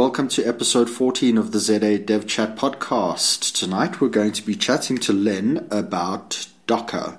Welcome 0.00 0.28
to 0.28 0.46
episode 0.46 0.88
14 0.88 1.36
of 1.36 1.52
the 1.52 1.58
ZA 1.58 1.98
Dev 1.98 2.26
Chat 2.26 2.56
podcast. 2.56 3.52
Tonight 3.52 4.00
we're 4.00 4.08
going 4.08 4.32
to 4.32 4.42
be 4.42 4.54
chatting 4.54 4.96
to 4.96 5.12
Len 5.12 5.68
about 5.70 6.48
Docker. 6.66 7.18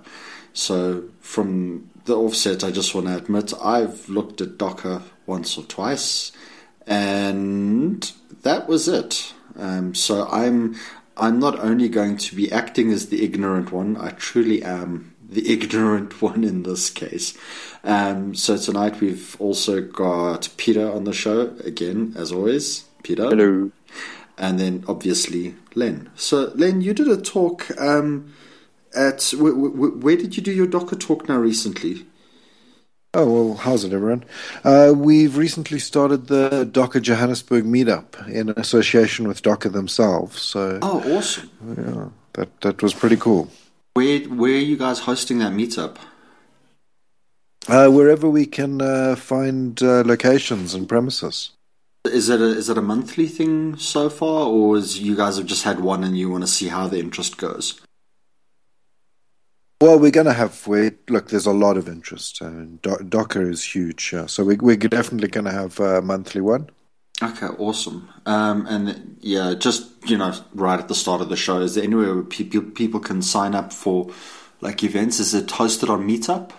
So, 0.53 1.03
from 1.19 1.91
the 2.05 2.17
offset, 2.17 2.63
I 2.63 2.71
just 2.71 2.95
want 2.95 3.05
to 3.05 3.17
admit 3.17 3.53
I've 3.63 4.09
looked 4.09 4.41
at 4.41 4.57
Docker 4.57 5.03
once 5.27 5.59
or 5.59 5.63
twice, 5.65 6.31
and 6.87 8.11
that 8.41 8.67
was 8.67 8.87
it. 8.87 9.31
Um, 9.59 9.93
so 9.93 10.27
I'm 10.29 10.75
I'm 11.15 11.37
not 11.37 11.59
only 11.59 11.87
going 11.87 12.17
to 12.17 12.35
be 12.35 12.51
acting 12.51 12.91
as 12.91 13.09
the 13.09 13.23
ignorant 13.23 13.71
one, 13.71 13.95
I 13.95 14.09
truly 14.09 14.63
am 14.63 15.10
the 15.31 15.51
ignorant 15.51 16.21
one 16.21 16.43
in 16.43 16.63
this 16.63 16.89
case. 16.89 17.37
Um, 17.83 18.35
so 18.35 18.57
tonight 18.57 18.99
we've 18.99 19.35
also 19.39 19.81
got 19.81 20.49
Peter 20.57 20.91
on 20.91 21.05
the 21.05 21.13
show 21.13 21.55
again, 21.63 22.13
as 22.15 22.31
always. 22.31 22.85
Peter. 23.03 23.23
Hello. 23.23 23.71
And 24.37 24.59
then 24.59 24.83
obviously 24.87 25.55
Len. 25.75 26.09
So 26.15 26.51
Len, 26.55 26.81
you 26.81 26.93
did 26.93 27.07
a 27.07 27.19
talk 27.19 27.69
um, 27.79 28.33
at 28.95 29.33
wh- 29.35 29.55
wh- 29.55 30.03
where 30.03 30.17
did 30.17 30.37
you 30.37 30.43
do 30.43 30.51
your 30.51 30.67
Docker 30.67 30.95
talk 30.95 31.27
now 31.27 31.37
recently? 31.37 32.05
Oh 33.13 33.29
well, 33.29 33.57
how's 33.57 33.83
it, 33.83 33.91
everyone? 33.91 34.23
Uh, 34.63 34.93
we've 34.95 35.35
recently 35.35 35.79
started 35.79 36.27
the 36.27 36.63
Docker 36.71 37.01
Johannesburg 37.01 37.65
meetup 37.65 38.25
in 38.29 38.49
association 38.51 39.27
with 39.27 39.41
Docker 39.41 39.67
themselves. 39.67 40.41
So, 40.41 40.79
oh, 40.81 41.17
awesome! 41.17 41.49
Yeah, 41.77 42.07
that 42.33 42.61
that 42.61 42.81
was 42.81 42.93
pretty 42.93 43.17
cool. 43.17 43.49
Where 43.93 44.19
where 44.21 44.53
are 44.53 44.67
you 44.71 44.77
guys 44.77 44.99
hosting 44.99 45.39
that 45.39 45.51
meetup? 45.51 45.97
Uh, 47.67 47.89
wherever 47.89 48.29
we 48.29 48.45
can 48.45 48.81
uh, 48.81 49.15
find 49.15 49.81
uh, 49.83 50.03
locations 50.05 50.73
and 50.73 50.87
premises. 50.87 51.51
Is 52.05 52.29
it 52.29 52.41
a 52.41 52.45
is 52.45 52.69
it 52.69 52.77
a 52.77 52.81
monthly 52.81 53.27
thing 53.27 53.77
so 53.77 54.09
far, 54.09 54.47
or 54.47 54.77
is 54.77 54.99
you 54.99 55.15
guys 55.15 55.37
have 55.37 55.45
just 55.45 55.63
had 55.63 55.81
one 55.81 56.03
and 56.03 56.17
you 56.17 56.29
want 56.29 56.43
to 56.43 56.47
see 56.47 56.69
how 56.69 56.87
the 56.87 56.99
interest 56.99 57.37
goes? 57.37 57.79
Well, 59.79 59.99
we're 59.99 60.11
going 60.11 60.27
to 60.27 60.33
have. 60.33 60.65
We 60.67 60.91
look. 61.09 61.29
There's 61.29 61.45
a 61.45 61.51
lot 61.51 61.77
of 61.77 61.87
interest. 61.87 62.41
I 62.41 62.49
mean, 62.49 62.79
Do- 62.81 63.05
Docker 63.07 63.49
is 63.49 63.63
huge, 63.63 64.13
yeah. 64.13 64.27
so 64.27 64.43
we, 64.43 64.55
we're 64.55 64.77
definitely 64.77 65.27
going 65.27 65.45
to 65.45 65.51
have 65.51 65.79
a 65.79 66.01
monthly 66.01 66.41
one. 66.41 66.69
Okay, 67.23 67.45
awesome. 67.45 68.09
Um, 68.25 68.65
and 68.67 69.17
yeah, 69.21 69.53
just 69.53 69.89
you 70.09 70.17
know, 70.17 70.33
right 70.53 70.79
at 70.79 70.87
the 70.87 70.95
start 70.95 71.21
of 71.21 71.29
the 71.29 71.35
show, 71.35 71.59
is 71.59 71.75
there 71.75 71.83
anywhere 71.83 72.15
where 72.15 72.23
people 72.23 72.61
people 72.61 72.99
can 72.99 73.21
sign 73.21 73.53
up 73.53 73.71
for 73.71 74.09
like 74.61 74.83
events? 74.83 75.19
Is 75.19 75.33
it 75.33 75.47
hosted 75.47 75.89
on 75.89 76.07
Meetup? 76.07 76.51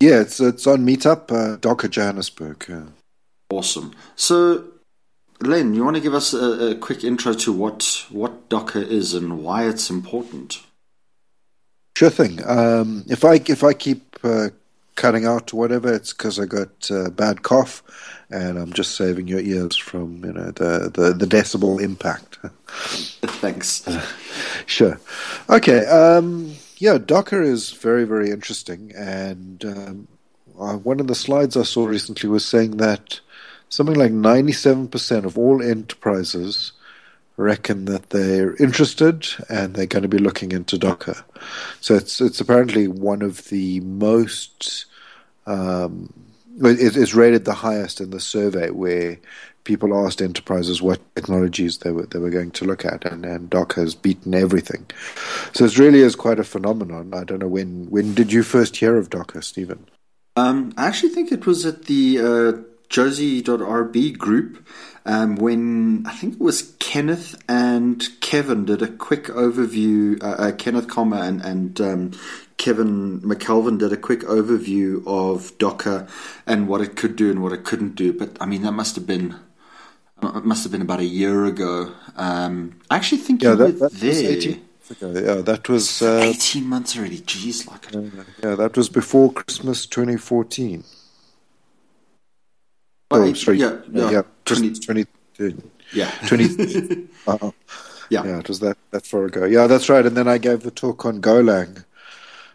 Yeah, 0.00 0.20
it's 0.20 0.40
it's 0.40 0.66
on 0.66 0.84
Meetup, 0.84 1.32
uh, 1.32 1.56
Docker 1.56 1.88
Johannesburg. 1.88 2.66
Yeah. 2.68 2.86
Awesome. 3.50 3.94
So, 4.16 4.64
Len, 5.40 5.74
you 5.74 5.84
want 5.84 5.96
to 5.96 6.02
give 6.02 6.14
us 6.14 6.34
a, 6.34 6.72
a, 6.72 6.74
quick 6.74 7.04
intro 7.04 7.32
to 7.34 7.52
what 7.52 8.06
what 8.10 8.48
Docker 8.48 8.82
is 8.82 9.14
and 9.14 9.42
why 9.42 9.66
it's 9.66 9.88
important? 9.88 10.60
Sure 11.96 12.10
thing. 12.10 12.40
Um, 12.46 13.04
if 13.08 13.24
I 13.24 13.34
if 13.46 13.64
I 13.64 13.72
keep 13.72 14.18
uh, 14.22 14.48
cutting 14.94 15.26
out 15.26 15.52
whatever, 15.52 15.92
it's 15.92 16.12
because 16.12 16.38
I 16.38 16.46
got 16.46 16.90
uh, 16.90 17.10
bad 17.10 17.42
cough, 17.42 17.82
and 18.30 18.58
I'm 18.58 18.72
just 18.72 18.96
saving 18.96 19.28
your 19.28 19.40
ears 19.40 19.76
from 19.76 20.24
you 20.24 20.32
know 20.32 20.50
the 20.50 20.90
the, 20.92 21.12
the 21.12 21.26
decibel 21.26 21.80
impact. 21.80 22.38
Thanks. 22.68 23.86
sure. 24.66 24.98
Okay. 25.50 25.84
Um, 25.86 26.54
yeah, 26.78 26.98
Docker 26.98 27.42
is 27.42 27.72
very 27.72 28.04
very 28.04 28.30
interesting, 28.30 28.92
and 28.96 29.64
um, 29.64 30.08
uh, 30.58 30.76
one 30.76 31.00
of 31.00 31.06
the 31.06 31.14
slides 31.14 31.56
I 31.56 31.62
saw 31.62 31.86
recently 31.86 32.28
was 32.28 32.44
saying 32.44 32.76
that 32.78 33.20
something 33.68 33.96
like 33.96 34.12
97% 34.12 35.24
of 35.24 35.36
all 35.36 35.60
enterprises 35.62 36.72
reckon 37.36 37.86
that 37.86 38.10
they're 38.10 38.54
interested 38.56 39.26
and 39.48 39.74
they're 39.74 39.86
going 39.86 40.02
to 40.02 40.08
be 40.08 40.18
looking 40.18 40.52
into 40.52 40.78
Docker. 40.78 41.24
So 41.80 41.94
it's 41.94 42.20
it's 42.20 42.40
apparently 42.40 42.88
one 42.88 43.22
of 43.22 43.44
the 43.48 43.80
most 43.80 44.86
um, 45.46 46.12
it 46.62 46.96
is 46.96 47.14
rated 47.14 47.44
the 47.44 47.54
highest 47.54 48.00
in 48.00 48.10
the 48.10 48.20
survey 48.20 48.70
where 48.70 49.18
people 49.64 50.06
asked 50.06 50.20
enterprises 50.20 50.82
what 50.82 51.00
technologies 51.16 51.78
they 51.78 51.90
were 51.90 52.06
they 52.06 52.18
were 52.18 52.30
going 52.30 52.50
to 52.52 52.64
look 52.64 52.84
at, 52.84 53.04
and, 53.04 53.24
and 53.24 53.50
Docker 53.50 53.80
has 53.80 53.94
beaten 53.94 54.34
everything. 54.34 54.86
So 55.52 55.64
it 55.64 55.78
really 55.78 56.00
is 56.00 56.14
quite 56.14 56.38
a 56.38 56.44
phenomenon. 56.44 57.12
I 57.14 57.24
don't 57.24 57.40
know 57.40 57.48
when 57.48 57.90
when 57.90 58.14
did 58.14 58.32
you 58.32 58.42
first 58.42 58.76
hear 58.76 58.96
of 58.96 59.10
Docker, 59.10 59.42
Stephen? 59.42 59.86
Um, 60.36 60.72
I 60.76 60.86
actually 60.86 61.10
think 61.10 61.32
it 61.32 61.46
was 61.46 61.64
at 61.64 61.84
the 61.84 62.18
uh, 62.18 62.73
Jozi.rb 62.88 64.18
group 64.18 64.66
um, 65.06 65.36
when 65.36 66.04
I 66.06 66.12
think 66.12 66.34
it 66.34 66.40
was 66.40 66.74
Kenneth 66.78 67.42
and 67.48 68.06
Kevin 68.20 68.64
did 68.64 68.82
a 68.82 68.88
quick 68.88 69.24
overview. 69.24 70.22
Uh, 70.22 70.26
uh, 70.26 70.52
Kenneth 70.52 70.88
Kalmer 70.88 71.18
and, 71.18 71.42
and 71.42 71.80
um, 71.80 72.12
Kevin 72.56 73.20
McKelvin 73.20 73.78
did 73.78 73.92
a 73.92 73.96
quick 73.96 74.20
overview 74.20 75.02
of 75.06 75.56
Docker 75.58 76.06
and 76.46 76.68
what 76.68 76.80
it 76.80 76.96
could 76.96 77.16
do 77.16 77.30
and 77.30 77.42
what 77.42 77.52
it 77.52 77.64
couldn't 77.64 77.94
do. 77.94 78.12
But 78.12 78.36
I 78.40 78.46
mean, 78.46 78.62
that 78.62 78.72
must 78.72 78.96
have 78.96 79.06
been 79.06 79.36
it 80.22 80.44
must 80.44 80.62
have 80.62 80.72
been 80.72 80.82
about 80.82 81.00
a 81.00 81.04
year 81.04 81.44
ago. 81.44 81.92
Um, 82.16 82.80
I 82.90 82.96
actually 82.96 83.18
think 83.18 83.42
yeah, 83.42 83.50
you 83.50 83.56
that, 83.56 83.64
were 83.64 83.88
that 83.88 83.92
there. 83.92 84.58
Yeah, 85.00 85.40
that 85.42 85.68
was 85.68 86.02
uh, 86.02 86.20
eighteen 86.22 86.66
months 86.66 86.96
already. 86.96 87.20
Jeez, 87.20 87.66
like 87.66 87.94
uh, 87.94 88.24
yeah, 88.42 88.54
that 88.54 88.76
was 88.76 88.88
before 88.88 89.32
Christmas 89.32 89.86
2014. 89.86 90.84
Oh, 93.10 93.32
sorry. 93.34 93.58
Yeah, 93.58 93.78
yeah, 93.90 94.10
yeah 94.10 94.22
20, 94.44 94.74
20, 94.74 95.06
yeah. 95.92 96.10
20 96.26 96.44
uh, 97.26 97.50
yeah. 98.10 98.24
yeah, 98.24 98.38
it 98.38 98.48
was 98.48 98.60
that, 98.60 98.76
that 98.90 99.06
far 99.06 99.24
ago. 99.26 99.44
Yeah, 99.44 99.66
that's 99.66 99.88
right. 99.88 100.04
And 100.04 100.16
then 100.16 100.28
I 100.28 100.38
gave 100.38 100.62
the 100.62 100.70
talk 100.70 101.04
on 101.04 101.20
Golang. 101.20 101.84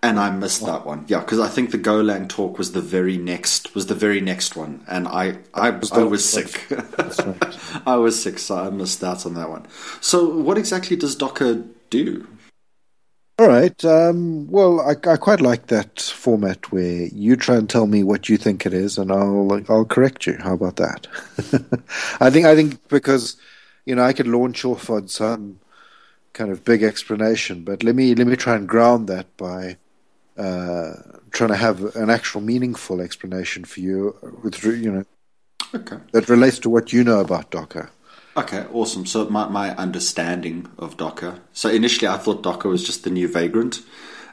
And 0.02 0.18
I 0.18 0.32
missed 0.32 0.66
that 0.66 0.86
one. 0.86 1.04
Yeah, 1.08 1.20
because 1.20 1.40
I 1.40 1.50
think 1.50 1.72
the 1.72 1.78
Golang 1.78 2.30
talk 2.30 2.58
was 2.58 2.72
the 2.72 2.82
very 2.82 3.18
next 3.18 3.76
was 3.76 3.88
the 3.88 3.96
very 3.96 4.22
next 4.22 4.56
one, 4.56 4.82
and 4.88 5.10
I 5.10 5.40
I, 5.54 5.72
was, 5.72 5.92
I 5.92 6.04
was 6.04 6.24
sick. 6.24 6.68
Right. 6.72 7.81
I 7.86 7.98
was 7.98 8.22
sick, 8.22 8.40
so 8.40 8.56
I 8.56 8.70
missed 8.70 9.04
out 9.04 9.26
on 9.26 9.34
that 9.34 9.50
one. 9.50 9.68
So, 10.00 10.38
what 10.38 10.58
exactly 10.58 10.96
does 10.96 11.18
Docker 11.18 11.66
do? 11.90 12.26
All 13.40 13.48
right. 13.48 13.86
Um, 13.86 14.48
well, 14.52 14.82
I, 14.82 14.96
I, 15.10 15.16
quite 15.16 15.40
like 15.40 15.68
that 15.68 16.02
format 16.02 16.74
where 16.74 17.06
you 17.06 17.38
try 17.38 17.56
and 17.56 17.70
tell 17.70 17.88
me 17.88 18.04
what 18.04 18.28
you 18.28 18.36
think 18.36 18.66
it 18.66 18.74
is, 18.74 18.98
and 18.98 19.14
I'll 19.14 19.62
I'll 19.70 19.86
correct 19.86 20.28
you. 20.28 20.38
How 20.42 20.56
about 20.56 20.76
that? 20.76 21.08
I 22.20 22.30
think 22.32 22.46
I 22.46 22.54
think 22.54 22.86
because 22.90 23.38
you 23.86 23.96
know 23.96 24.04
I 24.04 24.12
could 24.12 24.28
launch 24.28 24.66
off 24.66 24.90
on 24.90 25.08
some 25.08 25.62
kind 26.34 26.52
of 26.52 26.66
big 26.66 26.84
explanation, 26.84 27.64
but 27.64 27.82
let 27.82 27.96
me 27.96 28.14
let 28.14 28.28
me 28.28 28.36
try 28.36 28.58
and 28.58 28.68
ground 28.68 29.08
that 29.08 29.38
by 29.38 29.78
uh, 30.38 30.96
trying 31.32 31.52
to 31.52 31.56
have 31.56 31.96
an 31.96 32.10
actual 32.10 32.42
meaningful 32.42 33.00
explanation 33.00 33.64
for 33.64 33.80
you 33.80 34.18
with 34.44 34.62
you 34.66 34.92
know 34.92 35.06
okay. 35.74 35.98
that 36.12 36.28
relates 36.28 36.60
to 36.60 36.70
what 36.70 36.92
you 36.92 37.06
know 37.06 37.22
about 37.22 37.52
Docker. 37.52 37.90
Okay, 38.40 38.66
awesome. 38.72 39.06
So 39.06 39.30
my, 39.30 39.50
my 39.50 39.76
understanding 39.76 40.70
of 40.78 40.96
Docker. 40.96 41.42
So 41.52 41.68
initially, 41.68 42.08
I 42.08 42.16
thought 42.16 42.42
Docker 42.42 42.70
was 42.70 42.86
just 42.86 43.04
the 43.04 43.10
new 43.10 43.28
Vagrant, 43.28 43.82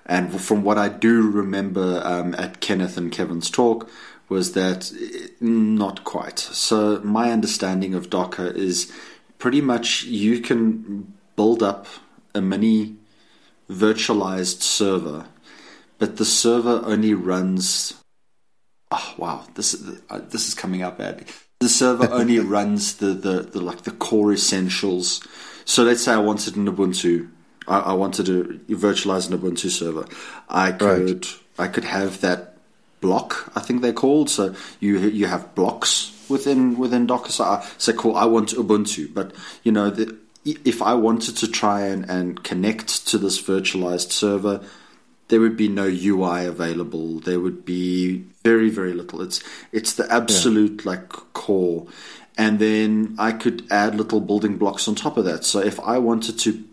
and 0.07 0.41
from 0.41 0.63
what 0.63 0.79
I 0.79 0.89
do 0.89 1.29
remember 1.29 2.01
um, 2.05 2.33
at 2.39 2.61
Kenneth 2.61 2.97
and 2.97 3.11
Kevin's 3.11 3.51
talk 3.51 3.91
was 4.29 4.53
that 4.53 4.93
eh, 4.93 5.27
not 5.41 6.05
quite. 6.05 6.39
So 6.39 7.01
my 7.01 7.33
understanding 7.33 7.95
of 7.95 8.09
Docker 8.09 8.47
is 8.47 8.93
pretty 9.39 9.61
much 9.61 10.05
you 10.05 10.39
can 10.39 11.13
build 11.35 11.65
up 11.65 11.89
a 12.33 12.41
mini 12.41 12.95
virtualized 13.69 14.63
server, 14.63 15.27
but 15.99 16.17
the 16.17 16.25
server 16.25 16.81
only 16.85 17.13
runs. 17.13 17.95
Oh 18.93 19.15
wow, 19.19 19.47
this 19.57 19.75
uh, 20.09 20.21
this 20.31 20.47
is 20.47 20.55
coming 20.55 20.83
up 20.83 20.99
badly 20.99 21.27
the 21.61 21.69
server 21.69 22.11
only 22.11 22.39
runs 22.57 22.97
the, 22.97 23.09
the, 23.09 23.43
the, 23.43 23.61
like 23.61 23.83
the 23.83 23.91
core 23.91 24.33
essentials. 24.33 25.27
So 25.65 25.83
let's 25.83 26.05
say 26.05 26.13
I 26.13 26.19
wanted 26.19 26.57
an 26.57 26.67
Ubuntu. 26.67 27.31
I, 27.67 27.81
I 27.81 27.93
wanted 27.93 28.27
to 28.27 28.61
virtualize 28.69 29.31
an 29.31 29.39
Ubuntu 29.39 29.71
server. 29.71 30.07
I 30.49 30.73
could 30.73 31.27
right. 31.27 31.35
I 31.59 31.69
could 31.69 31.85
have 31.85 32.21
that 32.21 32.57
block. 33.01 33.51
I 33.57 33.61
think 33.61 33.83
they're 33.83 33.93
called. 33.93 34.31
So 34.31 34.55
you 34.81 34.99
you 34.99 35.27
have 35.27 35.55
blocks 35.55 36.13
within 36.29 36.77
within 36.79 37.07
Docker. 37.07 37.33
So 37.33 37.45
I 37.45 37.67
say, 37.79 37.93
cool. 37.95 38.17
I 38.17 38.27
want 38.27 38.51
Ubuntu, 38.51 39.13
but 39.13 39.35
you 39.63 39.73
know 39.73 39.91
the, 39.91 40.17
if 40.45 40.81
I 40.83 40.95
wanted 40.95 41.37
to 41.39 41.49
try 41.49 41.81
and, 41.83 42.09
and 42.09 42.43
connect 42.45 43.07
to 43.09 43.19
this 43.19 43.43
virtualized 43.43 44.13
server, 44.13 44.61
there 45.29 45.41
would 45.41 45.57
be 45.57 45.69
no 45.69 45.87
UI 45.87 46.47
available. 46.47 47.21
There 47.21 47.41
would 47.41 47.65
be 47.65 48.25
very 48.45 48.71
very 48.71 48.93
little. 48.93 49.23
It's 49.23 49.43
it's 49.73 49.95
the 49.95 50.11
absolute 50.13 50.83
yeah. 50.85 50.91
like 50.91 51.09
core, 51.09 51.87
and 52.37 52.59
then 52.59 53.17
I 53.19 53.33
could 53.33 53.67
add 53.71 53.95
little 53.95 54.21
building 54.21 54.57
blocks 54.57 54.87
on 54.89 54.95
top 54.95 55.17
of 55.17 55.25
that. 55.25 55.45
So 55.45 55.61
if 55.61 55.81
I 55.81 55.99
wanted 55.99 56.39
to 56.41 56.65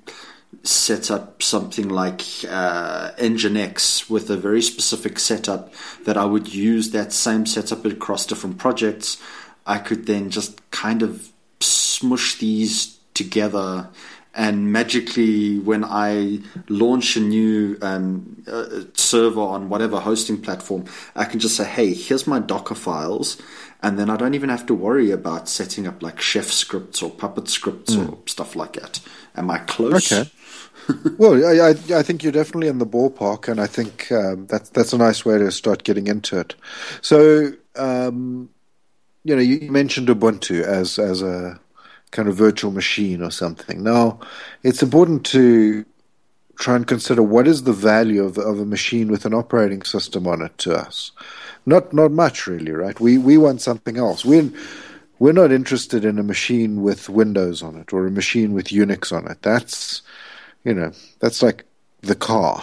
set 0.64 1.12
up 1.12 1.42
something 1.42 1.90
like 1.90 2.22
uh, 2.48 3.12
Nginx 3.18 4.10
with 4.10 4.30
a 4.30 4.38
very 4.38 4.62
specific 4.62 5.20
setup 5.20 5.74
that 6.06 6.16
I 6.16 6.26
would 6.26 6.54
use 6.54 6.92
that 6.92 7.12
same 7.12 7.46
setup 7.46 7.86
across 7.86 8.26
different 8.26 8.60
projects, 8.60 9.22
I 9.66 9.80
could 9.80 10.06
then 10.06 10.30
just 10.30 10.70
kind 10.72 11.02
of 11.02 11.32
smush 11.60 12.38
these 12.38 12.98
together 13.14 13.90
and 14.36 14.72
magically 14.72 15.60
when 15.60 15.84
I 15.84 16.40
launch 16.68 17.16
a 17.16 17.20
new 17.20 17.78
um, 17.82 18.44
uh, 18.48 18.82
server 18.94 19.42
on 19.42 19.70
whatever 19.70 20.00
hosting 20.00 20.42
platform, 20.42 20.86
I 21.16 21.26
can 21.26 21.40
just 21.40 21.56
say, 21.56 21.66
"Hey, 21.66 21.94
here's 21.94 22.26
my 22.26 22.40
Docker 22.40 22.76
files," 22.76 23.38
and 23.82 24.00
then 24.00 24.10
I 24.10 24.18
don't 24.18 24.34
even 24.34 24.50
have 24.50 24.66
to 24.68 24.74
worry 24.74 25.12
about 25.12 25.48
setting 25.48 25.86
up 25.86 26.02
like 26.02 26.20
Chef 26.20 26.48
scripts 26.48 27.04
or 27.04 27.12
Puppet 27.12 27.48
scripts 27.48 27.96
mm. 27.96 28.12
or 28.12 28.18
stuff 28.26 28.56
like 28.56 28.74
that. 28.74 29.00
Am 29.36 29.52
I 29.52 29.60
close? 29.60 30.12
Okay. 30.12 30.30
well, 31.18 31.46
I, 31.46 31.70
I, 31.70 32.00
I, 32.00 32.04
think 32.04 32.24
you're 32.24 32.32
definitely 32.32 32.68
in 32.68 32.80
the 32.80 32.86
ballpark, 32.86 33.48
and 33.48 33.62
I 33.62 33.68
think 33.68 34.12
um, 34.12 34.48
that's 34.48 34.70
that's 34.70 34.94
a 34.94 34.98
nice 34.98 35.24
way 35.24 35.38
to 35.38 35.52
start 35.52 35.84
getting 35.84 36.08
into 36.08 36.40
it. 36.40 36.56
So, 37.02 37.54
um, 37.76 38.50
you 39.24 39.36
know, 39.36 39.42
you 39.42 39.72
mentioned 39.72 40.08
Ubuntu 40.08 40.64
as 40.64 40.98
as 40.98 41.22
a 41.22 41.60
kind 42.14 42.30
of 42.30 42.36
virtual 42.36 42.72
machine 42.72 43.22
or 43.22 43.32
something. 43.32 43.84
Now, 43.84 44.20
it's 44.62 44.84
important 44.84 45.26
to 45.28 45.84
try 46.56 46.76
and 46.76 46.88
consider 46.88 47.24
what 47.24 47.48
is 47.48 47.64
the 47.64 47.74
value 47.74 48.24
of, 48.24 48.38
of 48.38 48.60
a 48.60 48.66
machine 48.66 49.10
with 49.10 49.26
an 49.26 49.34
operating 49.34 49.82
system 49.82 50.28
on 50.28 50.42
it 50.42 50.58
to 50.60 50.74
us. 50.74 51.12
Not 51.66 51.92
not 51.92 52.12
much 52.12 52.48
really, 52.48 52.72
right? 52.72 52.98
We 53.00 53.18
we 53.18 53.38
want 53.38 53.62
something 53.62 53.98
else. 53.98 54.24
We're 54.24 54.50
we're 55.20 55.34
not 55.42 55.52
interested 55.52 56.06
in 56.06 56.20
a 56.20 56.24
machine 56.24 56.82
with 56.82 57.10
Windows 57.10 57.64
on 57.64 57.76
it 57.78 57.92
or 57.94 58.06
a 58.06 58.12
machine 58.12 58.54
with 58.54 58.68
Unix 58.68 59.12
on 59.12 59.30
it. 59.30 59.42
That's 59.42 60.02
you 60.64 60.74
know 60.74 60.92
that's 61.20 61.42
like 61.42 61.66
the 62.02 62.16
car. 62.16 62.62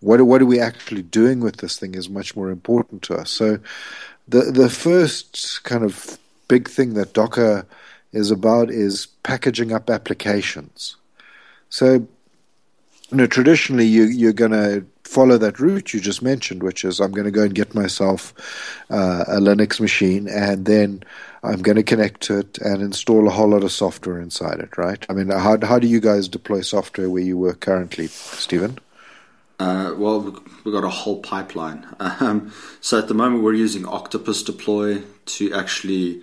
What 0.00 0.20
what 0.22 0.42
are 0.42 0.46
we 0.46 0.60
actually 0.60 1.02
doing 1.02 1.40
with 1.40 1.56
this 1.56 1.78
thing 1.78 1.94
is 1.94 2.08
much 2.08 2.36
more 2.36 2.50
important 2.50 3.02
to 3.04 3.16
us. 3.16 3.30
So 3.30 3.58
the 4.28 4.42
the 4.52 4.70
first 4.70 5.64
kind 5.64 5.82
of 5.82 6.18
big 6.46 6.68
thing 6.68 6.94
that 6.94 7.14
Docker 7.14 7.66
is 8.12 8.30
about 8.30 8.70
is 8.70 9.06
packaging 9.22 9.72
up 9.72 9.90
applications. 9.90 10.96
So, 11.68 11.94
you 11.94 13.16
know, 13.16 13.26
traditionally 13.26 13.86
you, 13.86 14.04
you're 14.04 14.32
going 14.32 14.52
to 14.52 14.84
follow 15.04 15.36
that 15.38 15.60
route 15.60 15.92
you 15.92 16.00
just 16.00 16.22
mentioned, 16.22 16.62
which 16.62 16.84
is 16.84 17.00
I'm 17.00 17.12
going 17.12 17.24
to 17.24 17.30
go 17.30 17.42
and 17.42 17.54
get 17.54 17.74
myself 17.74 18.34
uh, 18.90 19.24
a 19.26 19.40
Linux 19.40 19.80
machine 19.80 20.28
and 20.28 20.64
then 20.64 21.02
I'm 21.42 21.60
going 21.60 21.76
to 21.76 21.82
connect 21.82 22.20
to 22.22 22.38
it 22.38 22.58
and 22.58 22.82
install 22.82 23.26
a 23.26 23.30
whole 23.30 23.48
lot 23.48 23.64
of 23.64 23.72
software 23.72 24.20
inside 24.20 24.60
it, 24.60 24.78
right? 24.78 25.04
I 25.08 25.12
mean, 25.12 25.28
how, 25.28 25.58
how 25.62 25.78
do 25.78 25.86
you 25.86 26.00
guys 26.00 26.28
deploy 26.28 26.60
software 26.60 27.10
where 27.10 27.22
you 27.22 27.36
work 27.36 27.60
currently, 27.60 28.06
Stephen? 28.06 28.78
Uh, 29.58 29.94
well, 29.96 30.20
we've 30.64 30.74
got 30.74 30.84
a 30.84 30.90
whole 30.90 31.20
pipeline. 31.20 31.86
Um, 32.20 32.52
so 32.80 32.98
at 32.98 33.08
the 33.08 33.14
moment, 33.14 33.42
we're 33.42 33.54
using 33.54 33.86
Octopus 33.86 34.42
Deploy 34.42 35.02
to 35.26 35.52
actually 35.54 36.22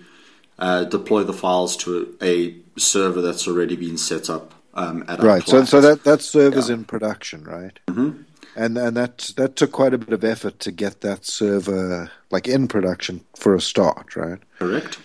uh, 0.60 0.84
deploy 0.84 1.24
the 1.24 1.32
files 1.32 1.76
to 1.78 2.16
a 2.22 2.54
server 2.76 3.20
that's 3.20 3.48
already 3.48 3.76
been 3.76 3.98
set 3.98 4.30
up 4.30 4.54
um, 4.74 5.04
at 5.08 5.20
right. 5.20 5.46
So, 5.46 5.64
so 5.64 5.80
that 5.80 6.04
that 6.04 6.22
server's 6.22 6.68
yeah. 6.68 6.76
in 6.76 6.84
production, 6.84 7.44
right? 7.44 7.78
Mm-hmm. 7.88 8.22
And 8.56 8.78
and 8.78 8.96
that 8.96 9.32
that 9.36 9.56
took 9.56 9.72
quite 9.72 9.94
a 9.94 9.98
bit 9.98 10.12
of 10.12 10.24
effort 10.24 10.58
to 10.60 10.70
get 10.70 11.00
that 11.00 11.24
server 11.24 12.10
like 12.30 12.46
in 12.46 12.68
production 12.68 13.24
for 13.36 13.54
a 13.54 13.60
start, 13.60 14.16
right? 14.16 14.38
Correct. 14.58 14.98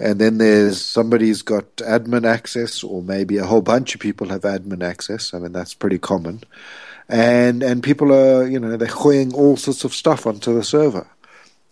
And 0.00 0.18
then 0.18 0.38
there's 0.38 0.80
somebody's 0.80 1.42
got 1.42 1.76
admin 1.76 2.26
access, 2.26 2.82
or 2.82 3.02
maybe 3.02 3.36
a 3.36 3.44
whole 3.44 3.60
bunch 3.60 3.94
of 3.94 4.00
people 4.00 4.28
have 4.28 4.42
admin 4.42 4.82
access. 4.82 5.34
I 5.34 5.38
mean, 5.38 5.52
that's 5.52 5.74
pretty 5.74 5.98
common. 5.98 6.42
And 7.08 7.62
and 7.62 7.82
people 7.82 8.12
are, 8.12 8.46
you 8.46 8.58
know, 8.58 8.76
they're 8.76 8.88
hoying 8.88 9.34
all 9.34 9.56
sorts 9.56 9.84
of 9.84 9.94
stuff 9.94 10.26
onto 10.26 10.54
the 10.54 10.64
server, 10.64 11.06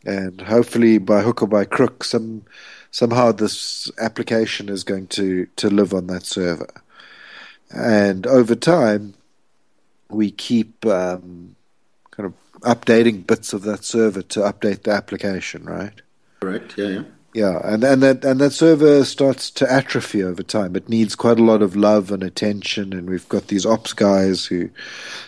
and 0.04 0.40
hopefully 0.42 0.98
by 0.98 1.22
hook 1.22 1.42
or 1.42 1.48
by 1.48 1.64
crook, 1.64 2.04
some 2.04 2.42
somehow 2.90 3.32
this 3.32 3.90
application 3.98 4.69
is 4.69 4.84
going 4.84 5.06
to, 5.08 5.46
to 5.56 5.69
live 5.69 5.94
on 5.94 6.06
that 6.08 6.25
server. 6.25 6.82
And 7.70 8.26
over 8.26 8.54
time, 8.54 9.14
we 10.08 10.31
keep 10.31 10.84
um, 10.87 11.54
kind 12.10 12.26
of 12.26 12.34
updating 12.60 13.26
bits 13.26 13.52
of 13.52 13.62
that 13.62 13.84
server 13.84 14.22
to 14.22 14.40
update 14.40 14.82
the 14.82 14.90
application, 14.90 15.64
right? 15.64 16.02
Correct. 16.40 16.75
Yeah, 16.76 16.88
yeah. 16.88 17.02
Yeah, 17.32 17.60
and 17.62 17.84
and 17.84 18.02
that 18.02 18.25
and 18.25 18.40
that 18.40 18.50
server 18.50 19.04
starts 19.04 19.52
to 19.52 19.72
atrophy 19.72 20.25
over 20.25 20.42
time. 20.42 20.75
It 20.75 20.88
needs 20.88 21.14
quite 21.14 21.38
a 21.38 21.44
lot 21.44 21.62
of 21.62 21.76
love 21.76 22.10
and 22.10 22.25
attention, 22.25 22.92
and 22.92 23.08
we've 23.08 23.28
got 23.28 23.46
these 23.46 23.64
ops 23.64 23.92
guys 23.92 24.46
who 24.46 24.69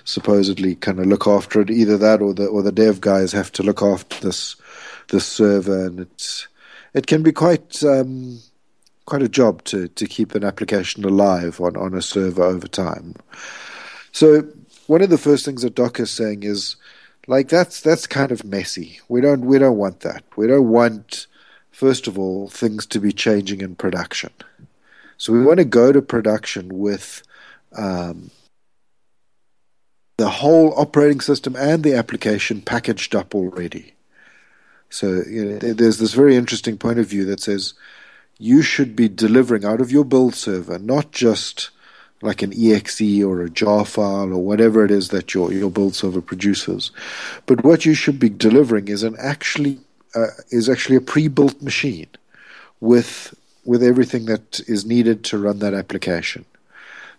supposedly 0.02 0.74
kind 0.74 0.98
of 0.98 1.06
look 1.06 1.28
after 1.28 1.60
it. 1.60 1.70
Either 1.70 1.96
that, 1.98 2.20
or 2.20 2.34
the 2.34 2.46
or 2.46 2.60
the 2.62 2.72
dev 2.72 3.00
guys 3.00 3.30
have 3.30 3.52
to 3.52 3.62
look 3.62 3.82
after 3.82 4.20
this 4.20 4.56
this 5.10 5.24
server, 5.24 5.86
and 5.86 6.00
it's 6.00 6.48
it 6.94 7.06
can 7.06 7.22
be 7.22 7.32
quite 7.32 7.82
um, 7.84 8.40
quite 9.06 9.22
a 9.22 9.28
job 9.28 9.64
to, 9.64 9.88
to 9.88 10.06
keep 10.06 10.34
an 10.34 10.44
application 10.44 11.04
alive 11.04 11.60
on, 11.60 11.76
on 11.76 11.94
a 11.94 12.02
server 12.02 12.42
over 12.42 12.68
time. 12.68 13.14
So 14.12 14.46
one 14.86 15.02
of 15.02 15.10
the 15.10 15.18
first 15.18 15.44
things 15.44 15.62
that 15.62 15.74
Docker 15.74 16.04
is 16.04 16.10
saying 16.10 16.42
is 16.42 16.76
like 17.26 17.48
that's 17.48 17.80
that's 17.80 18.06
kind 18.06 18.32
of 18.32 18.44
messy. 18.44 19.00
We 19.08 19.20
don't 19.20 19.42
we 19.42 19.58
don't 19.58 19.76
want 19.76 20.00
that. 20.00 20.24
We 20.36 20.46
don't 20.46 20.68
want 20.68 21.26
first 21.70 22.06
of 22.06 22.18
all 22.18 22.48
things 22.48 22.86
to 22.86 23.00
be 23.00 23.12
changing 23.12 23.60
in 23.60 23.74
production. 23.74 24.32
So 25.16 25.32
we 25.32 25.44
want 25.44 25.58
to 25.58 25.64
go 25.64 25.92
to 25.92 26.02
production 26.02 26.78
with 26.78 27.22
um, 27.76 28.30
the 30.16 30.28
whole 30.28 30.78
operating 30.78 31.20
system 31.20 31.56
and 31.56 31.82
the 31.82 31.94
application 31.94 32.60
packaged 32.60 33.14
up 33.14 33.34
already. 33.34 33.94
So 34.92 35.22
you 35.26 35.44
know, 35.44 35.58
there's 35.58 35.98
this 35.98 36.12
very 36.12 36.36
interesting 36.36 36.76
point 36.76 36.98
of 36.98 37.06
view 37.06 37.24
that 37.24 37.40
says 37.40 37.72
you 38.38 38.60
should 38.60 38.94
be 38.94 39.08
delivering 39.08 39.64
out 39.64 39.80
of 39.80 39.90
your 39.90 40.04
build 40.04 40.34
server 40.34 40.78
not 40.78 41.12
just 41.12 41.70
like 42.20 42.42
an 42.42 42.52
exe 42.54 43.22
or 43.22 43.40
a 43.40 43.50
jar 43.50 43.84
file 43.84 44.32
or 44.32 44.44
whatever 44.44 44.84
it 44.84 44.90
is 44.90 45.08
that 45.08 45.32
your 45.32 45.50
your 45.50 45.70
build 45.70 45.94
server 45.94 46.20
produces, 46.20 46.90
but 47.46 47.64
what 47.64 47.86
you 47.86 47.94
should 47.94 48.20
be 48.20 48.28
delivering 48.28 48.88
is 48.88 49.02
an 49.02 49.16
actually 49.18 49.80
uh, 50.14 50.26
is 50.50 50.68
actually 50.68 50.96
a 50.96 51.00
pre-built 51.00 51.62
machine 51.62 52.08
with 52.80 53.34
with 53.64 53.82
everything 53.82 54.26
that 54.26 54.60
is 54.68 54.84
needed 54.84 55.24
to 55.24 55.38
run 55.38 55.58
that 55.60 55.74
application. 55.74 56.44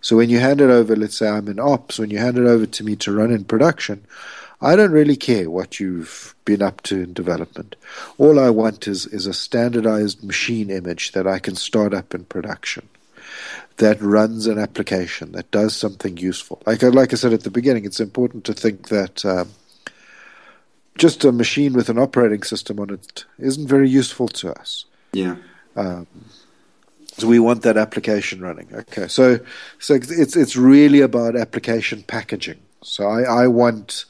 So 0.00 0.16
when 0.16 0.30
you 0.30 0.38
hand 0.38 0.60
it 0.60 0.70
over, 0.70 0.94
let's 0.94 1.16
say 1.16 1.28
I'm 1.28 1.48
in 1.48 1.58
ops, 1.58 1.98
when 1.98 2.10
you 2.10 2.18
hand 2.18 2.38
it 2.38 2.46
over 2.46 2.66
to 2.66 2.84
me 2.84 2.94
to 2.96 3.12
run 3.12 3.32
in 3.32 3.44
production, 3.44 4.04
I 4.60 4.76
don't 4.76 4.92
really 4.92 5.16
care 5.16 5.50
what 5.50 5.80
you've 5.80 6.34
been 6.44 6.62
up 6.62 6.82
to 6.82 7.02
in 7.02 7.12
development. 7.12 7.76
All 8.18 8.38
I 8.38 8.50
want 8.50 8.88
is, 8.88 9.06
is 9.06 9.26
a 9.26 9.34
standardized 9.34 10.22
machine 10.22 10.70
image 10.70 11.12
that 11.12 11.26
I 11.26 11.38
can 11.38 11.54
start 11.56 11.92
up 11.92 12.14
in 12.14 12.24
production 12.24 12.88
that 13.76 14.00
runs 14.00 14.46
an 14.46 14.58
application 14.58 15.32
that 15.32 15.50
does 15.50 15.74
something 15.74 16.16
useful. 16.16 16.62
Like, 16.66 16.82
like 16.82 17.12
I 17.12 17.16
said 17.16 17.32
at 17.32 17.42
the 17.42 17.50
beginning, 17.50 17.84
it's 17.84 18.00
important 18.00 18.44
to 18.44 18.54
think 18.54 18.88
that 18.88 19.24
um, 19.24 19.50
just 20.96 21.24
a 21.24 21.32
machine 21.32 21.72
with 21.72 21.88
an 21.88 21.98
operating 21.98 22.42
system 22.42 22.78
on 22.78 22.90
it 22.90 23.24
isn't 23.38 23.66
very 23.66 23.88
useful 23.88 24.28
to 24.28 24.52
us. 24.52 24.84
Yeah. 25.12 25.36
Um, 25.76 26.06
so 27.16 27.28
we 27.28 27.38
want 27.38 27.62
that 27.62 27.76
application 27.76 28.40
running. 28.40 28.68
Okay, 28.72 29.06
so 29.08 29.38
so 29.78 29.94
it's 29.94 30.36
it's 30.36 30.56
really 30.56 31.00
about 31.00 31.36
application 31.36 32.02
packaging. 32.02 32.60
So 32.82 33.06
I, 33.06 33.22
I 33.22 33.46
want 33.46 34.04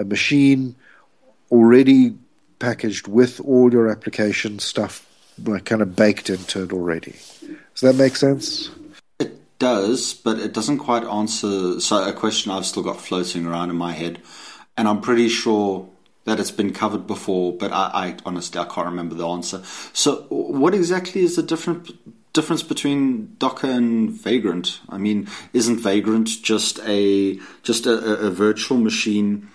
a 0.00 0.04
machine 0.04 0.74
already 1.50 2.14
packaged 2.58 3.08
with 3.08 3.40
all 3.40 3.72
your 3.72 3.88
application 3.88 4.58
stuff 4.58 5.06
like 5.44 5.64
kind 5.64 5.82
of 5.82 5.96
baked 5.96 6.30
into 6.30 6.62
it 6.62 6.72
already. 6.72 7.16
Does 7.74 7.80
that 7.82 7.96
make 7.96 8.16
sense? 8.16 8.70
It 9.18 9.58
does, 9.58 10.14
but 10.14 10.38
it 10.38 10.52
doesn't 10.52 10.78
quite 10.78 11.04
answer 11.04 11.80
so 11.80 12.08
a 12.08 12.12
question 12.12 12.52
I've 12.52 12.66
still 12.66 12.82
got 12.82 13.00
floating 13.00 13.46
around 13.46 13.70
in 13.70 13.76
my 13.76 13.92
head, 13.92 14.20
and 14.76 14.86
I'm 14.86 15.00
pretty 15.00 15.28
sure 15.28 15.88
that 16.24 16.38
it's 16.38 16.50
been 16.50 16.72
covered 16.72 17.06
before, 17.06 17.56
but 17.56 17.72
I, 17.72 17.90
I 17.92 18.16
honestly 18.26 18.60
I 18.60 18.64
can't 18.64 18.86
remember 18.86 19.14
the 19.14 19.26
answer. 19.26 19.62
So, 19.92 20.26
what 20.28 20.74
exactly 20.74 21.22
is 21.22 21.36
the 21.36 21.42
different 21.42 21.98
difference 22.32 22.62
between 22.62 23.34
Docker 23.38 23.66
and 23.66 24.10
Vagrant? 24.10 24.80
I 24.88 24.98
mean, 24.98 25.28
isn't 25.52 25.78
Vagrant 25.78 26.28
just 26.42 26.78
a 26.86 27.40
just 27.62 27.86
a, 27.86 28.26
a 28.26 28.30
virtual 28.30 28.78
machine? 28.78 29.48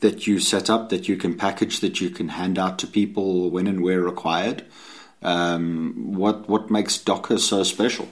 That 0.00 0.26
you 0.26 0.38
set 0.40 0.68
up, 0.68 0.88
that 0.90 1.08
you 1.08 1.16
can 1.16 1.36
package, 1.36 1.80
that 1.80 2.00
you 2.00 2.10
can 2.10 2.28
hand 2.28 2.58
out 2.58 2.78
to 2.80 2.86
people 2.86 3.50
when 3.50 3.66
and 3.66 3.82
where 3.82 4.00
required. 4.00 4.64
Um, 5.22 6.14
what 6.14 6.48
what 6.48 6.70
makes 6.70 6.98
Docker 6.98 7.38
so 7.38 7.62
special? 7.62 8.08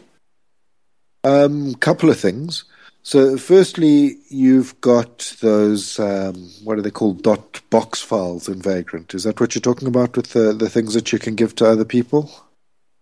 A 1.25 1.45
um, 1.45 1.75
couple 1.75 2.11
of 2.11 2.19
things. 2.19 2.65
So, 3.05 3.37
firstly, 3.37 4.17
you've 4.29 4.81
got 4.81 5.35
those 5.41 5.99
um, 5.99 6.51
what 6.63 6.79
are 6.79 6.83
they 6.83 6.91
called? 6.91 7.23
Dot 7.23 7.61
box 7.69 8.01
files 8.01 8.49
in 8.49 8.63
Vagrant. 8.63 9.13
Is 9.15 9.25
that 9.25 9.41
what 9.41 9.55
you're 9.55 9.63
talking 9.63 9.89
about 9.89 10.17
with 10.17 10.33
the 10.33 10.53
the 10.53 10.71
things 10.71 10.95
that 10.95 11.13
you 11.13 11.19
can 11.19 11.35
give 11.35 11.55
to 11.57 11.67
other 11.67 11.85
people? 11.85 12.31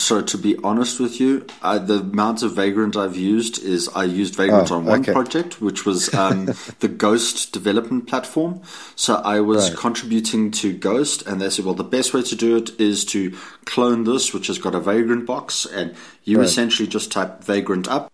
So 0.00 0.22
to 0.22 0.38
be 0.38 0.56
honest 0.64 0.98
with 0.98 1.20
you, 1.20 1.44
uh, 1.60 1.78
the 1.78 1.98
amount 2.00 2.42
of 2.42 2.54
Vagrant 2.56 2.96
I've 2.96 3.16
used 3.18 3.62
is 3.62 3.86
I 3.94 4.04
used 4.04 4.34
Vagrant 4.34 4.72
Oh, 4.72 4.76
on 4.76 4.86
one 4.86 5.00
okay. 5.02 5.12
project, 5.12 5.60
which 5.60 5.84
was 5.84 6.12
um, 6.14 6.46
the 6.80 6.88
Ghost 6.88 7.52
development 7.52 8.08
platform. 8.08 8.62
So 8.96 9.16
I 9.16 9.40
was 9.40 9.68
Right. 9.68 9.78
contributing 9.78 10.52
to 10.52 10.72
Ghost, 10.72 11.26
and 11.26 11.38
they 11.38 11.50
said, 11.50 11.66
well, 11.66 11.74
the 11.74 11.84
best 11.84 12.14
way 12.14 12.22
to 12.22 12.34
do 12.34 12.56
it 12.56 12.80
is 12.80 13.04
to 13.06 13.36
clone 13.66 14.04
this, 14.04 14.32
which 14.32 14.46
has 14.46 14.56
got 14.58 14.74
a 14.74 14.80
Vagrant 14.80 15.26
box, 15.26 15.66
and 15.66 15.94
you 16.24 16.38
Right. 16.38 16.46
essentially 16.48 16.88
just 16.88 17.12
type 17.12 17.44
Vagrant 17.44 17.86
up. 17.86 18.10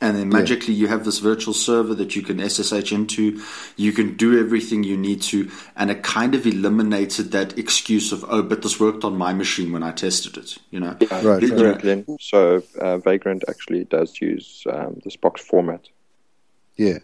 And 0.00 0.16
then 0.18 0.28
magically, 0.28 0.74
you 0.74 0.88
have 0.88 1.04
this 1.04 1.20
virtual 1.20 1.54
server 1.54 1.94
that 1.94 2.16
you 2.16 2.22
can 2.22 2.38
SSH 2.40 2.92
into. 2.92 3.40
You 3.76 3.92
can 3.92 4.16
do 4.16 4.38
everything 4.38 4.82
you 4.82 4.96
need 4.96 5.22
to, 5.22 5.50
and 5.76 5.90
it 5.90 6.02
kind 6.02 6.34
of 6.34 6.46
eliminated 6.46 7.30
that 7.30 7.56
excuse 7.56 8.10
of, 8.12 8.24
"Oh, 8.28 8.42
but 8.42 8.62
this 8.62 8.80
worked 8.80 9.04
on 9.04 9.16
my 9.16 9.32
machine 9.32 9.72
when 9.72 9.84
I 9.84 9.92
tested 9.92 10.36
it." 10.36 10.58
You 10.70 10.80
know, 10.80 10.96
Right, 11.22 11.42
You- 11.42 11.54
right. 11.70 11.84
know, 11.84 12.16
So 12.20 12.62
uh, 12.78 12.98
Vagrant 12.98 13.44
actually 13.48 13.84
does 13.84 14.20
use 14.20 14.64
um, 14.68 15.00
this 15.04 15.16
box 15.16 15.40
format. 15.40 15.88
Yeah. 16.76 16.98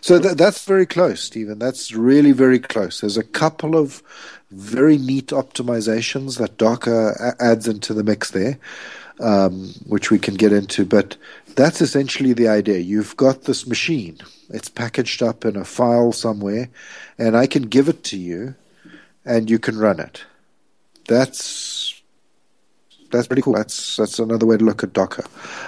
So 0.00 0.18
th- 0.18 0.36
that's 0.36 0.64
very 0.64 0.86
close, 0.86 1.20
Stephen. 1.22 1.58
That's 1.58 1.92
really 1.92 2.32
very 2.32 2.58
close. 2.58 3.00
There's 3.00 3.16
a 3.18 3.22
couple 3.22 3.76
of 3.76 4.02
very 4.50 4.96
neat 4.98 5.28
optimizations 5.28 6.38
that 6.38 6.56
Docker 6.58 7.10
a- 7.12 7.42
adds 7.42 7.68
into 7.68 7.94
the 7.94 8.04
mix 8.04 8.30
there, 8.30 8.58
um, 9.20 9.72
which 9.86 10.10
we 10.10 10.18
can 10.18 10.34
get 10.34 10.52
into. 10.52 10.84
But 10.84 11.16
that's 11.54 11.80
essentially 11.80 12.32
the 12.32 12.48
idea. 12.48 12.78
You've 12.78 13.16
got 13.16 13.44
this 13.44 13.66
machine, 13.66 14.18
it's 14.48 14.68
packaged 14.68 15.22
up 15.22 15.44
in 15.44 15.56
a 15.56 15.64
file 15.64 16.12
somewhere, 16.12 16.68
and 17.18 17.36
I 17.36 17.46
can 17.46 17.64
give 17.64 17.88
it 17.88 18.04
to 18.04 18.18
you, 18.18 18.54
and 19.24 19.50
you 19.50 19.58
can 19.58 19.78
run 19.78 20.00
it. 20.00 20.24
That's 21.06 22.00
that's 23.10 23.26
pretty 23.26 23.42
cool. 23.42 23.54
That's 23.54 23.96
that's 23.96 24.18
another 24.18 24.46
way 24.46 24.56
to 24.56 24.64
look 24.64 24.82
at 24.82 24.92
Docker. 24.92 25.24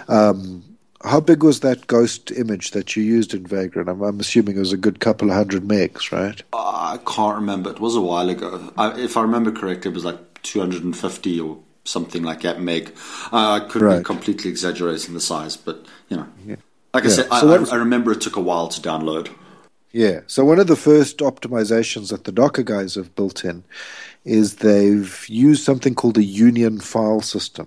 Um, 0.09 0.65
how 1.05 1.21
big 1.21 1.43
was 1.43 1.61
that 1.61 1.87
ghost 1.89 2.31
image 2.31 2.71
that 2.71 2.95
you 2.95 3.03
used 3.03 3.35
in 3.35 3.45
Vagrant? 3.45 3.89
I'm, 3.89 4.03
I'm 4.03 4.21
assuming 4.21 4.57
it 4.57 4.61
was 4.61 4.73
a 4.73 4.77
good 4.77 5.01
couple 5.01 5.31
of 5.31 5.37
hundred 5.37 5.65
megs, 5.65 6.13
right? 6.13 6.41
I 6.53 6.99
can't 7.07 7.37
remember. 7.37 7.71
It 7.71 7.81
was 7.81 7.97
a 7.97 8.01
while 8.01 8.31
ago. 8.31 8.73
I, 8.79 8.99
if 9.01 9.17
I 9.17 9.23
remember 9.23 9.51
correctly, 9.51 9.91
it 9.91 9.95
was 9.95 10.05
like 10.05 10.43
250 10.43 11.41
or 11.41 11.59
something 11.85 12.23
like 12.23 12.43
that 12.43 12.61
meg. 12.61 12.93
I, 13.33 13.57
I 13.57 13.61
could 13.61 13.81
be 13.81 13.87
Right. 13.87 14.05
completely 14.05 14.51
exaggerating 14.51 15.15
the 15.15 15.21
size, 15.21 15.57
but 15.57 15.85
you 16.09 16.17
know, 16.17 16.27
like 16.95 17.05
I 17.05 17.09
Yeah. 17.09 17.15
said, 17.15 17.27
So 17.27 17.33
I, 17.33 17.45
what- 17.59 17.73
I, 17.73 17.77
I 17.77 17.79
remember 17.79 18.13
it 18.13 18.21
took 18.21 18.37
a 18.37 18.41
while 18.41 18.69
to 18.69 18.81
download. 18.81 19.29
Yeah. 19.93 20.21
So 20.27 20.45
one 20.45 20.59
of 20.59 20.69
the 20.69 20.77
first 20.77 21.19
optimizations 21.19 22.09
that 22.11 22.25
the 22.25 22.33
Docker 22.33 22.63
guys 22.63 22.95
have 22.95 23.15
built 23.15 23.45
in 23.45 23.63
is 24.25 24.57
they've 24.57 25.27
used 25.29 25.65
something 25.65 25.95
called 25.95 26.17
a 26.17 26.23
union 26.25 26.81
file 26.81 27.21
system. 27.21 27.67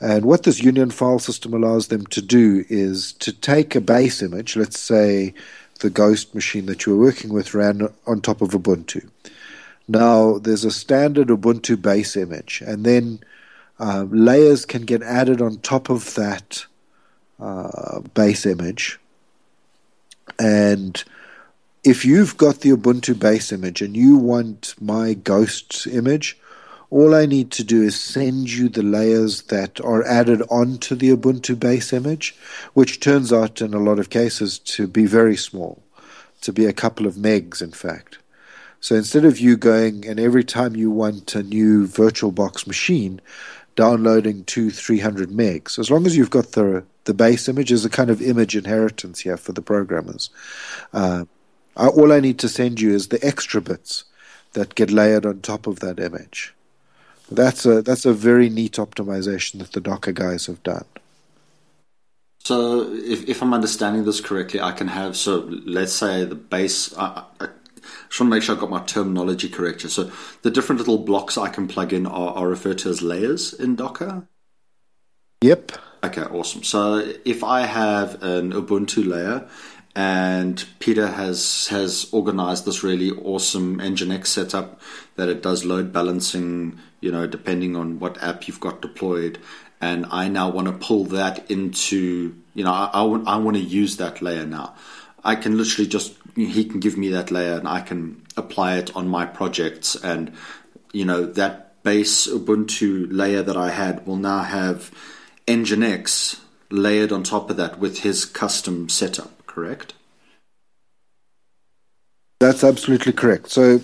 And 0.00 0.24
what 0.24 0.44
this 0.44 0.62
union 0.62 0.90
file 0.90 1.18
system 1.18 1.52
allows 1.52 1.88
them 1.88 2.06
to 2.06 2.22
do 2.22 2.64
is 2.68 3.12
to 3.14 3.32
take 3.32 3.74
a 3.74 3.80
base 3.80 4.22
image, 4.22 4.56
let's 4.56 4.78
say 4.78 5.34
the 5.80 5.90
ghost 5.90 6.34
machine 6.34 6.66
that 6.66 6.86
you 6.86 6.96
were 6.96 7.04
working 7.04 7.32
with 7.32 7.52
ran 7.52 7.88
on 8.06 8.20
top 8.20 8.40
of 8.40 8.50
Ubuntu. 8.50 9.08
Now, 9.88 10.38
there's 10.38 10.66
a 10.66 10.70
standard 10.70 11.28
Ubuntu 11.28 11.80
base 11.80 12.14
image, 12.14 12.62
and 12.64 12.84
then 12.84 13.20
uh, 13.80 14.04
layers 14.10 14.66
can 14.66 14.82
get 14.82 15.02
added 15.02 15.40
on 15.40 15.58
top 15.58 15.88
of 15.88 16.14
that 16.14 16.66
uh, 17.40 18.00
base 18.12 18.44
image. 18.44 18.98
And 20.38 21.02
if 21.84 22.04
you've 22.04 22.36
got 22.36 22.60
the 22.60 22.70
Ubuntu 22.70 23.18
base 23.18 23.50
image 23.50 23.80
and 23.80 23.96
you 23.96 24.16
want 24.16 24.74
my 24.80 25.14
ghost 25.14 25.86
image, 25.86 26.36
all 26.90 27.14
I 27.14 27.26
need 27.26 27.50
to 27.52 27.64
do 27.64 27.82
is 27.82 28.00
send 28.00 28.50
you 28.50 28.68
the 28.68 28.82
layers 28.82 29.42
that 29.42 29.80
are 29.80 30.04
added 30.06 30.42
onto 30.50 30.94
the 30.94 31.10
Ubuntu 31.16 31.58
base 31.58 31.92
image, 31.92 32.34
which 32.74 33.00
turns 33.00 33.32
out 33.32 33.60
in 33.62 33.74
a 33.74 33.80
lot 33.80 33.98
of 33.98 34.10
cases 34.10 34.58
to 34.60 34.86
be 34.86 35.06
very 35.06 35.36
small, 35.36 35.82
to 36.42 36.52
be 36.52 36.66
a 36.66 36.72
couple 36.72 37.06
of 37.06 37.14
megs, 37.14 37.62
in 37.62 37.72
fact. 37.72 38.17
So 38.80 38.94
instead 38.94 39.24
of 39.24 39.38
you 39.38 39.56
going 39.56 40.06
and 40.06 40.20
every 40.20 40.44
time 40.44 40.76
you 40.76 40.90
want 40.90 41.34
a 41.34 41.42
new 41.42 41.86
VirtualBox 41.86 42.66
machine, 42.66 43.20
downloading 43.76 44.44
two, 44.44 44.70
three 44.70 44.98
hundred 45.00 45.30
megs, 45.30 45.78
as 45.78 45.90
long 45.90 46.06
as 46.06 46.16
you've 46.16 46.30
got 46.30 46.52
the 46.52 46.84
the 47.04 47.14
base 47.14 47.48
image, 47.48 47.72
is 47.72 47.84
a 47.84 47.90
kind 47.90 48.10
of 48.10 48.20
image 48.20 48.54
inheritance 48.56 49.20
here 49.20 49.36
for 49.36 49.52
the 49.52 49.62
programmers. 49.62 50.30
Uh, 50.92 51.24
I- 51.76 51.86
all 51.88 52.12
I 52.12 52.20
need 52.20 52.38
to 52.40 52.48
send 52.48 52.80
you 52.80 52.92
is 52.92 53.08
the 53.08 53.24
extra 53.24 53.60
bits 53.60 54.04
that 54.52 54.74
get 54.74 54.90
layered 54.90 55.26
on 55.26 55.40
top 55.40 55.66
of 55.66 55.80
that 55.80 55.98
image. 55.98 56.54
That's 57.30 57.66
a 57.66 57.82
that's 57.82 58.06
a 58.06 58.12
very 58.12 58.48
neat 58.48 58.74
optimization 58.74 59.58
that 59.58 59.72
the 59.72 59.80
Docker 59.80 60.12
guys 60.12 60.46
have 60.46 60.62
done. 60.62 60.86
So, 62.44 62.90
if, 62.94 63.28
if 63.28 63.42
I'm 63.42 63.52
understanding 63.52 64.04
this 64.04 64.22
correctly, 64.22 64.60
I 64.60 64.72
can 64.72 64.88
have 64.88 65.16
so 65.16 65.40
let's 65.66 65.92
say 65.92 66.24
the 66.24 66.34
base. 66.34 66.96
I, 66.96 67.24
I 67.40 67.48
just 68.08 68.20
want 68.20 68.30
to 68.30 68.36
make 68.36 68.42
sure 68.42 68.54
I've 68.54 68.60
got 68.60 68.70
my 68.70 68.82
terminology 68.84 69.48
correct 69.48 69.82
here. 69.82 69.90
So, 69.90 70.10
the 70.42 70.50
different 70.50 70.80
little 70.80 70.98
blocks 70.98 71.36
I 71.36 71.48
can 71.48 71.68
plug 71.68 71.92
in 71.92 72.06
are, 72.06 72.34
are 72.34 72.48
referred 72.48 72.78
to 72.78 72.90
as 72.90 73.02
layers 73.02 73.52
in 73.52 73.76
Docker. 73.76 74.26
Yep. 75.42 75.72
Okay, 76.02 76.22
awesome. 76.22 76.62
So 76.62 77.12
if 77.24 77.42
I 77.42 77.62
have 77.62 78.22
an 78.22 78.52
Ubuntu 78.52 79.06
layer 79.06 79.48
and 79.94 80.64
Peter 80.78 81.08
has 81.08 81.68
has 81.68 82.08
organized 82.12 82.64
this 82.64 82.84
really 82.84 83.10
awesome 83.10 83.78
Nginx 83.78 84.26
setup 84.26 84.80
that 85.16 85.28
it 85.28 85.42
does 85.42 85.64
load 85.64 85.92
balancing, 85.92 86.78
you 87.00 87.10
know, 87.10 87.26
depending 87.26 87.74
on 87.74 87.98
what 87.98 88.22
app 88.22 88.46
you've 88.46 88.60
got 88.60 88.80
deployed, 88.80 89.38
and 89.80 90.06
I 90.10 90.28
now 90.28 90.50
want 90.50 90.68
to 90.68 90.72
pull 90.72 91.04
that 91.06 91.50
into, 91.50 92.36
you 92.54 92.64
know, 92.64 92.72
I, 92.72 92.90
I 92.92 93.02
want 93.02 93.26
I 93.28 93.36
want 93.38 93.56
to 93.56 93.62
use 93.62 93.96
that 93.96 94.22
layer 94.22 94.46
now. 94.46 94.74
I 95.24 95.34
can 95.34 95.56
literally 95.56 95.88
just 95.88 96.14
he 96.36 96.64
can 96.64 96.80
give 96.80 96.96
me 96.96 97.08
that 97.08 97.30
layer 97.30 97.56
and 97.56 97.68
I 97.68 97.80
can 97.80 98.22
apply 98.36 98.76
it 98.76 98.94
on 98.94 99.08
my 99.08 99.26
projects 99.26 99.96
and 99.96 100.32
you 100.92 101.04
know 101.04 101.26
that 101.26 101.82
base 101.82 102.26
Ubuntu 102.26 103.08
layer 103.10 103.42
that 103.42 103.56
I 103.56 103.70
had 103.70 104.06
will 104.06 104.16
now 104.16 104.42
have 104.42 104.90
Nginx 105.46 106.40
layered 106.70 107.12
on 107.12 107.22
top 107.22 107.50
of 107.50 107.56
that 107.56 107.78
with 107.78 108.00
his 108.00 108.24
custom 108.24 108.88
setup, 108.88 109.46
correct? 109.46 109.94
That's 112.40 112.62
absolutely 112.62 113.12
correct. 113.12 113.50
So 113.50 113.80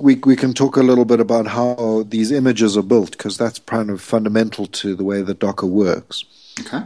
we 0.00 0.16
we 0.16 0.36
can 0.36 0.54
talk 0.54 0.76
a 0.76 0.82
little 0.82 1.04
bit 1.04 1.20
about 1.20 1.46
how 1.46 2.04
these 2.08 2.32
images 2.32 2.76
are 2.76 2.82
built 2.82 3.12
because 3.12 3.36
that's 3.36 3.58
kind 3.60 3.90
of 3.90 4.00
fundamental 4.00 4.66
to 4.66 4.96
the 4.96 5.04
way 5.04 5.22
that 5.22 5.38
Docker 5.38 5.66
works. 5.66 6.24
Okay. 6.60 6.82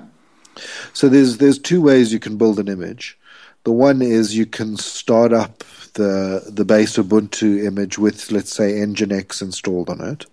So 0.93 1.09
there's 1.09 1.39
there's 1.39 1.59
two 1.59 1.81
ways 1.81 2.13
you 2.13 2.19
can 2.19 2.37
build 2.37 2.59
an 2.59 2.69
image. 2.69 3.19
The 3.65 3.73
one 3.73 4.03
is 4.03 4.37
you 4.37 4.47
can 4.47 4.77
start 4.77 5.33
up 5.33 5.65
the 5.95 6.45
the 6.49 6.65
base 6.65 6.97
Ubuntu 6.97 7.65
image 7.65 7.99
with 7.99 8.31
let's 8.31 8.53
say 8.53 8.73
Nginx 8.73 9.43
installed 9.43 9.91
on 9.91 10.01
it. 10.01 10.27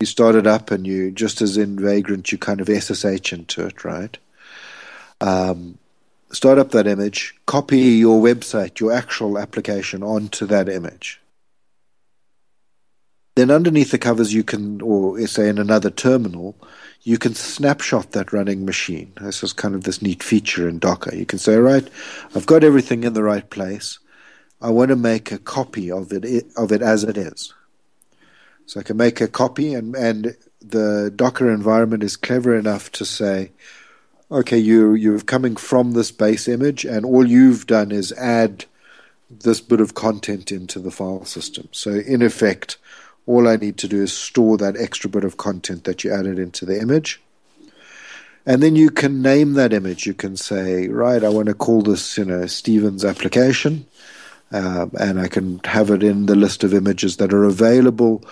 You 0.00 0.06
start 0.06 0.34
it 0.34 0.46
up 0.46 0.70
and 0.70 0.86
you 0.86 1.10
just 1.10 1.40
as 1.40 1.56
in 1.56 1.78
Vagrant 1.78 2.32
you 2.32 2.38
kind 2.38 2.60
of 2.60 2.68
SSH 2.68 3.32
into 3.32 3.66
it, 3.66 3.84
right? 3.84 4.18
Um, 5.20 5.78
start 6.32 6.58
up 6.58 6.72
that 6.72 6.86
image, 6.86 7.34
copy 7.46 7.78
your 7.78 8.20
website, 8.20 8.80
your 8.80 8.92
actual 8.92 9.38
application 9.38 10.02
onto 10.02 10.46
that 10.46 10.68
image. 10.68 11.20
Then 13.36 13.50
underneath 13.50 13.90
the 13.90 13.98
covers, 13.98 14.32
you 14.32 14.44
can, 14.44 14.80
or 14.80 15.18
say 15.26 15.48
in 15.48 15.58
another 15.58 15.90
terminal, 15.90 16.56
you 17.04 17.18
can 17.18 17.34
snapshot 17.34 18.12
that 18.12 18.32
running 18.32 18.64
machine. 18.64 19.12
This 19.20 19.42
is 19.42 19.52
kind 19.52 19.74
of 19.74 19.84
this 19.84 20.00
neat 20.00 20.22
feature 20.22 20.68
in 20.68 20.78
Docker. 20.78 21.14
You 21.14 21.26
can 21.26 21.38
say, 21.38 21.56
right, 21.56 21.86
I've 22.34 22.46
got 22.46 22.64
everything 22.64 23.04
in 23.04 23.12
the 23.12 23.22
right 23.22 23.48
place. 23.48 23.98
I 24.60 24.70
want 24.70 24.88
to 24.88 24.96
make 24.96 25.30
a 25.30 25.38
copy 25.38 25.90
of 25.90 26.10
it 26.12 26.46
of 26.56 26.72
it 26.72 26.80
as 26.80 27.04
it 27.04 27.18
is. 27.18 27.52
So 28.66 28.80
I 28.80 28.82
can 28.82 28.96
make 28.96 29.20
a 29.20 29.28
copy, 29.28 29.74
and 29.74 29.94
and 29.94 30.34
the 30.60 31.12
Docker 31.14 31.52
environment 31.52 32.02
is 32.02 32.16
clever 32.16 32.56
enough 32.56 32.90
to 32.92 33.04
say, 33.04 33.52
okay, 34.30 34.56
you 34.56 34.94
you're 34.94 35.20
coming 35.20 35.56
from 35.56 35.92
this 35.92 36.10
base 36.10 36.48
image, 36.48 36.86
and 36.86 37.04
all 37.04 37.28
you've 37.28 37.66
done 37.66 37.92
is 37.92 38.12
add 38.12 38.64
this 39.28 39.60
bit 39.60 39.80
of 39.80 39.94
content 39.94 40.50
into 40.50 40.78
the 40.78 40.90
file 40.90 41.26
system. 41.26 41.68
So 41.72 41.90
in 41.90 42.22
effect, 42.22 42.78
all 43.26 43.48
I 43.48 43.56
need 43.56 43.78
to 43.78 43.88
do 43.88 44.02
is 44.02 44.12
store 44.12 44.56
that 44.58 44.76
extra 44.76 45.08
bit 45.08 45.24
of 45.24 45.36
content 45.36 45.84
that 45.84 46.04
you 46.04 46.12
added 46.12 46.38
into 46.38 46.64
the 46.64 46.80
image. 46.80 47.20
And 48.46 48.62
then 48.62 48.76
you 48.76 48.90
can 48.90 49.22
name 49.22 49.54
that 49.54 49.72
image. 49.72 50.06
You 50.06 50.12
can 50.12 50.36
say, 50.36 50.88
right, 50.88 51.24
I 51.24 51.30
want 51.30 51.48
to 51.48 51.54
call 51.54 51.80
this, 51.80 52.18
you 52.18 52.26
know, 52.26 52.46
Stevens 52.46 53.04
application. 53.04 53.86
Um, 54.52 54.92
and 55.00 55.18
I 55.18 55.28
can 55.28 55.60
have 55.64 55.90
it 55.90 56.02
in 56.02 56.26
the 56.26 56.36
list 56.36 56.62
of 56.62 56.74
images 56.74 57.16
that 57.16 57.32
are 57.32 57.44
available 57.44 58.22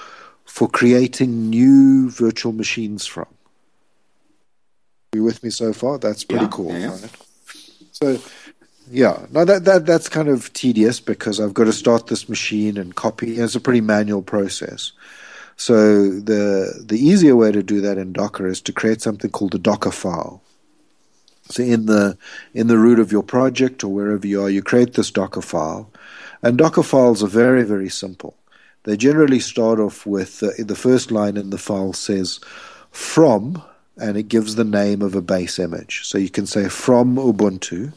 for 0.44 0.68
creating 0.68 1.48
new 1.48 2.10
virtual 2.10 2.52
machines 2.52 3.06
from. 3.06 3.26
Are 5.14 5.16
you 5.16 5.24
with 5.24 5.42
me 5.42 5.50
so 5.50 5.72
far? 5.72 5.98
That's 5.98 6.24
pretty 6.24 6.44
Yeah, 6.44 6.50
cool. 6.50 6.72
yeah? 6.72 6.96
So, 7.92 8.20
yeah, 8.92 9.24
now 9.30 9.44
that, 9.46 9.64
that 9.64 9.86
that's 9.86 10.08
kind 10.10 10.28
of 10.28 10.52
tedious 10.52 11.00
because 11.00 11.40
I've 11.40 11.54
got 11.54 11.64
to 11.64 11.72
start 11.72 12.08
this 12.08 12.28
machine 12.28 12.76
and 12.76 12.94
copy. 12.94 13.38
It's 13.38 13.54
a 13.54 13.60
pretty 13.60 13.80
manual 13.80 14.22
process. 14.22 14.92
So 15.56 16.10
the 16.10 16.84
the 16.84 16.98
easier 16.98 17.34
way 17.34 17.52
to 17.52 17.62
do 17.62 17.80
that 17.80 17.96
in 17.96 18.12
Docker 18.12 18.46
is 18.46 18.60
to 18.62 18.72
create 18.72 19.00
something 19.00 19.30
called 19.30 19.54
a 19.54 19.58
Docker 19.58 19.90
file. 19.90 20.42
So 21.48 21.62
in 21.62 21.86
the 21.86 22.18
in 22.52 22.66
the 22.66 22.76
root 22.76 22.98
of 22.98 23.10
your 23.10 23.22
project 23.22 23.82
or 23.82 23.88
wherever 23.88 24.26
you 24.26 24.42
are, 24.42 24.50
you 24.50 24.62
create 24.62 24.92
this 24.92 25.10
Docker 25.10 25.42
file, 25.42 25.90
and 26.42 26.58
Docker 26.58 26.82
files 26.82 27.22
are 27.22 27.28
very 27.28 27.62
very 27.62 27.88
simple. 27.88 28.36
They 28.84 28.98
generally 28.98 29.40
start 29.40 29.78
off 29.78 30.04
with 30.04 30.42
uh, 30.42 30.50
the 30.58 30.74
first 30.76 31.10
line 31.10 31.38
in 31.38 31.48
the 31.48 31.58
file 31.58 31.94
says 31.94 32.40
from, 32.90 33.62
and 33.96 34.18
it 34.18 34.28
gives 34.28 34.56
the 34.56 34.64
name 34.64 35.00
of 35.00 35.14
a 35.14 35.22
base 35.22 35.58
image. 35.58 36.04
So 36.04 36.18
you 36.18 36.28
can 36.28 36.46
say 36.46 36.68
from 36.68 37.16
Ubuntu. 37.16 37.92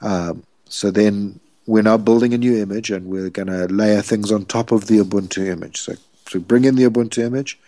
Um, 0.00 0.44
so 0.68 0.90
then 0.90 1.40
we're 1.66 1.82
now 1.82 1.96
building 1.96 2.34
a 2.34 2.38
new 2.38 2.56
image, 2.56 2.90
and 2.90 3.06
we're 3.06 3.30
going 3.30 3.48
to 3.48 3.66
layer 3.66 4.02
things 4.02 4.30
on 4.30 4.44
top 4.44 4.72
of 4.72 4.86
the 4.86 4.98
Ubuntu 4.98 5.46
image. 5.46 5.80
So 5.80 5.94
so 6.28 6.40
bring 6.40 6.64
in 6.64 6.74
the 6.74 6.84
Ubuntu 6.84 7.24
image. 7.24 7.58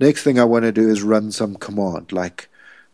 Next 0.00 0.22
thing 0.22 0.38
I 0.38 0.44
want 0.44 0.64
to 0.64 0.72
do 0.72 0.88
is 0.88 1.02
run 1.02 1.30
some 1.30 1.54
command 1.54 2.12
like 2.12 2.48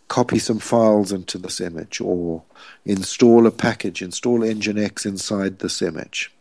copy 0.09 0.39
some 0.39 0.59
files 0.59 1.13
into 1.13 1.39
this 1.39 1.61
image 1.61 2.01
or 2.01 2.43
install 2.85 3.47
a 3.47 3.51
package, 3.51 4.03
install 4.03 4.41
Nginx 4.41 5.07
inside 5.07 5.61
this 5.61 5.81
image. 5.81 6.33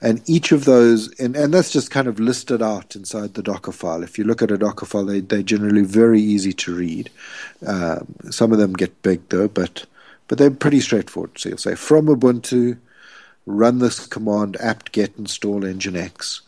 And 0.00 0.22
each 0.28 0.52
of 0.52 0.64
those, 0.64 1.12
and, 1.18 1.34
and 1.34 1.52
that's 1.52 1.72
just 1.72 1.90
kind 1.90 2.06
of 2.06 2.20
listed 2.20 2.62
out 2.62 2.94
inside 2.94 3.34
the 3.34 3.42
Docker 3.42 3.72
file. 3.72 4.04
If 4.04 4.16
you 4.16 4.24
look 4.24 4.42
at 4.42 4.50
a 4.52 4.58
Docker 4.58 4.86
file, 4.86 5.04
they, 5.04 5.20
they're 5.20 5.42
generally 5.42 5.82
very 5.82 6.20
easy 6.20 6.52
to 6.52 6.74
read. 6.74 7.10
Um, 7.66 8.14
some 8.30 8.52
of 8.52 8.58
them 8.58 8.74
get 8.74 9.02
big 9.02 9.28
though, 9.28 9.48
but, 9.48 9.86
but 10.28 10.38
they're 10.38 10.52
pretty 10.52 10.80
straightforward. 10.80 11.36
So 11.38 11.48
you'll 11.48 11.58
say 11.58 11.74
from 11.74 12.06
Ubuntu, 12.06 12.78
run 13.44 13.78
this 13.78 14.06
command 14.06 14.56
apt 14.60 14.92
get 14.92 15.16
install 15.18 15.62
nginx. 15.62 16.42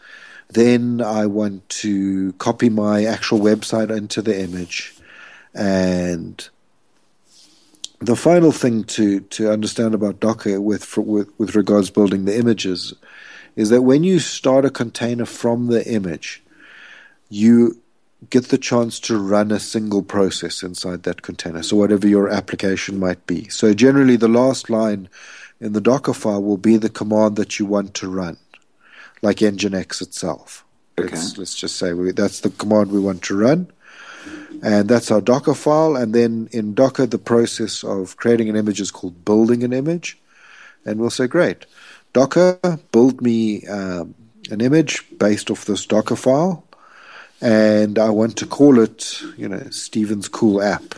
Then 0.49 1.01
I 1.01 1.27
want 1.27 1.69
to 1.71 2.33
copy 2.35 2.69
my 2.69 3.05
actual 3.05 3.41
website 3.41 3.97
into 3.97 4.23
the 4.23 4.41
image. 4.41 4.95
And 5.55 6.49
the 8.01 8.17
final 8.17 8.53
thing 8.53 8.85
to, 8.85 9.21
to 9.21 9.51
understand 9.51 9.95
about 9.95 10.21
Docker 10.21 10.61
with, 10.61 10.97
with, 10.97 11.29
with 11.39 11.57
regards 11.57 11.91
building 11.91 12.25
the 12.25 12.39
images 12.39 12.95
is 13.57 13.71
that 13.71 13.83
when 13.83 14.05
you 14.05 14.19
start 14.19 14.65
a 14.65 14.71
container 14.71 15.27
from 15.27 15.67
the 15.67 15.87
image, 15.91 16.43
you 17.29 17.81
get 18.29 18.49
the 18.49 18.59
chance 18.59 19.01
to 19.01 19.19
run 19.19 19.51
a 19.51 19.59
single 19.59 20.03
process 20.03 20.63
inside 20.63 21.05
that 21.05 21.23
container. 21.23 21.63
So 21.63 21.77
whatever 21.77 22.07
your 22.07 22.29
application 22.29 22.99
might 22.99 23.27
be. 23.27 23.49
So 23.49 23.73
generally 23.73 24.17
the 24.17 24.29
last 24.29 24.69
line 24.69 25.09
in 25.61 25.73
the 25.73 25.81
Docker 25.81 26.13
file 26.13 26.43
will 26.43 26.59
be 26.59 26.77
the 26.77 26.91
command 26.91 27.37
that 27.37 27.59
you 27.59 27.67
want 27.67 27.95
to 27.95 28.09
run, 28.09 28.37
like 29.23 29.39
Nginx 29.39 30.03
itself. 30.03 30.65
Okay. 30.99 31.09
Let's, 31.09 31.39
let's 31.39 31.55
just 31.55 31.77
say 31.77 31.93
we, 31.95 32.13
that's 32.13 32.41
the 32.41 32.51
command 32.51 32.93
we 32.93 33.01
want 33.01 33.23
to 33.25 33.37
run. 33.37 33.71
And 34.63 34.89
that's 34.89 35.11
our 35.11 35.23
Docker 35.23 35.55
file. 35.55 35.97
And 35.97 36.15
then 36.15 36.49
in 36.53 36.75
Docker, 36.75 37.07
the 37.07 37.19
process 37.19 37.83
of 37.83 38.17
creating 38.19 38.51
an 38.51 38.57
image 38.57 38.81
is 38.81 38.91
called 38.91 39.25
building 39.25 39.63
an 39.63 39.73
image. 39.73 40.19
And 40.85 41.01
we'll 41.01 41.11
say, 41.11 41.27
great, 41.27 41.65
Docker, 42.13 42.59
build 42.93 43.21
me 43.21 43.67
um, 43.67 44.15
an 44.51 44.61
image 44.61 45.05
based 45.19 45.51
off 45.51 45.65
this 45.65 45.87
Docker 45.87 46.17
file. 46.17 46.65
And 47.41 47.99
I 47.99 48.11
want 48.11 48.37
to 48.39 48.47
call 48.47 48.79
it, 48.79 49.23
you 49.37 49.49
know, 49.49 49.63
Stephen's 49.71 50.29
Cool 50.29 50.61
App. 50.63 50.95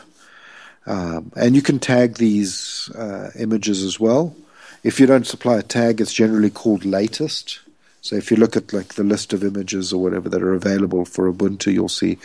Um, 0.86 1.30
and 1.36 1.54
you 1.54 1.62
can 1.62 1.78
tag 1.78 2.16
these 2.16 2.90
uh, 2.96 3.30
images 3.38 3.82
as 3.84 4.00
well. 4.00 4.34
If 4.82 4.98
you 4.98 5.06
don't 5.06 5.26
supply 5.26 5.58
a 5.58 5.62
tag, 5.62 6.00
it's 6.00 6.12
generally 6.12 6.50
called 6.50 6.84
latest. 6.84 7.60
So 8.00 8.16
if 8.16 8.32
you 8.32 8.36
look 8.36 8.56
at 8.56 8.72
like 8.72 8.94
the 8.94 9.04
list 9.04 9.32
of 9.32 9.44
images 9.44 9.92
or 9.92 10.02
whatever 10.02 10.28
that 10.28 10.42
are 10.42 10.54
available 10.54 11.04
for 11.04 11.32
Ubuntu, 11.32 11.72
you'll 11.72 11.88
see 11.88 12.16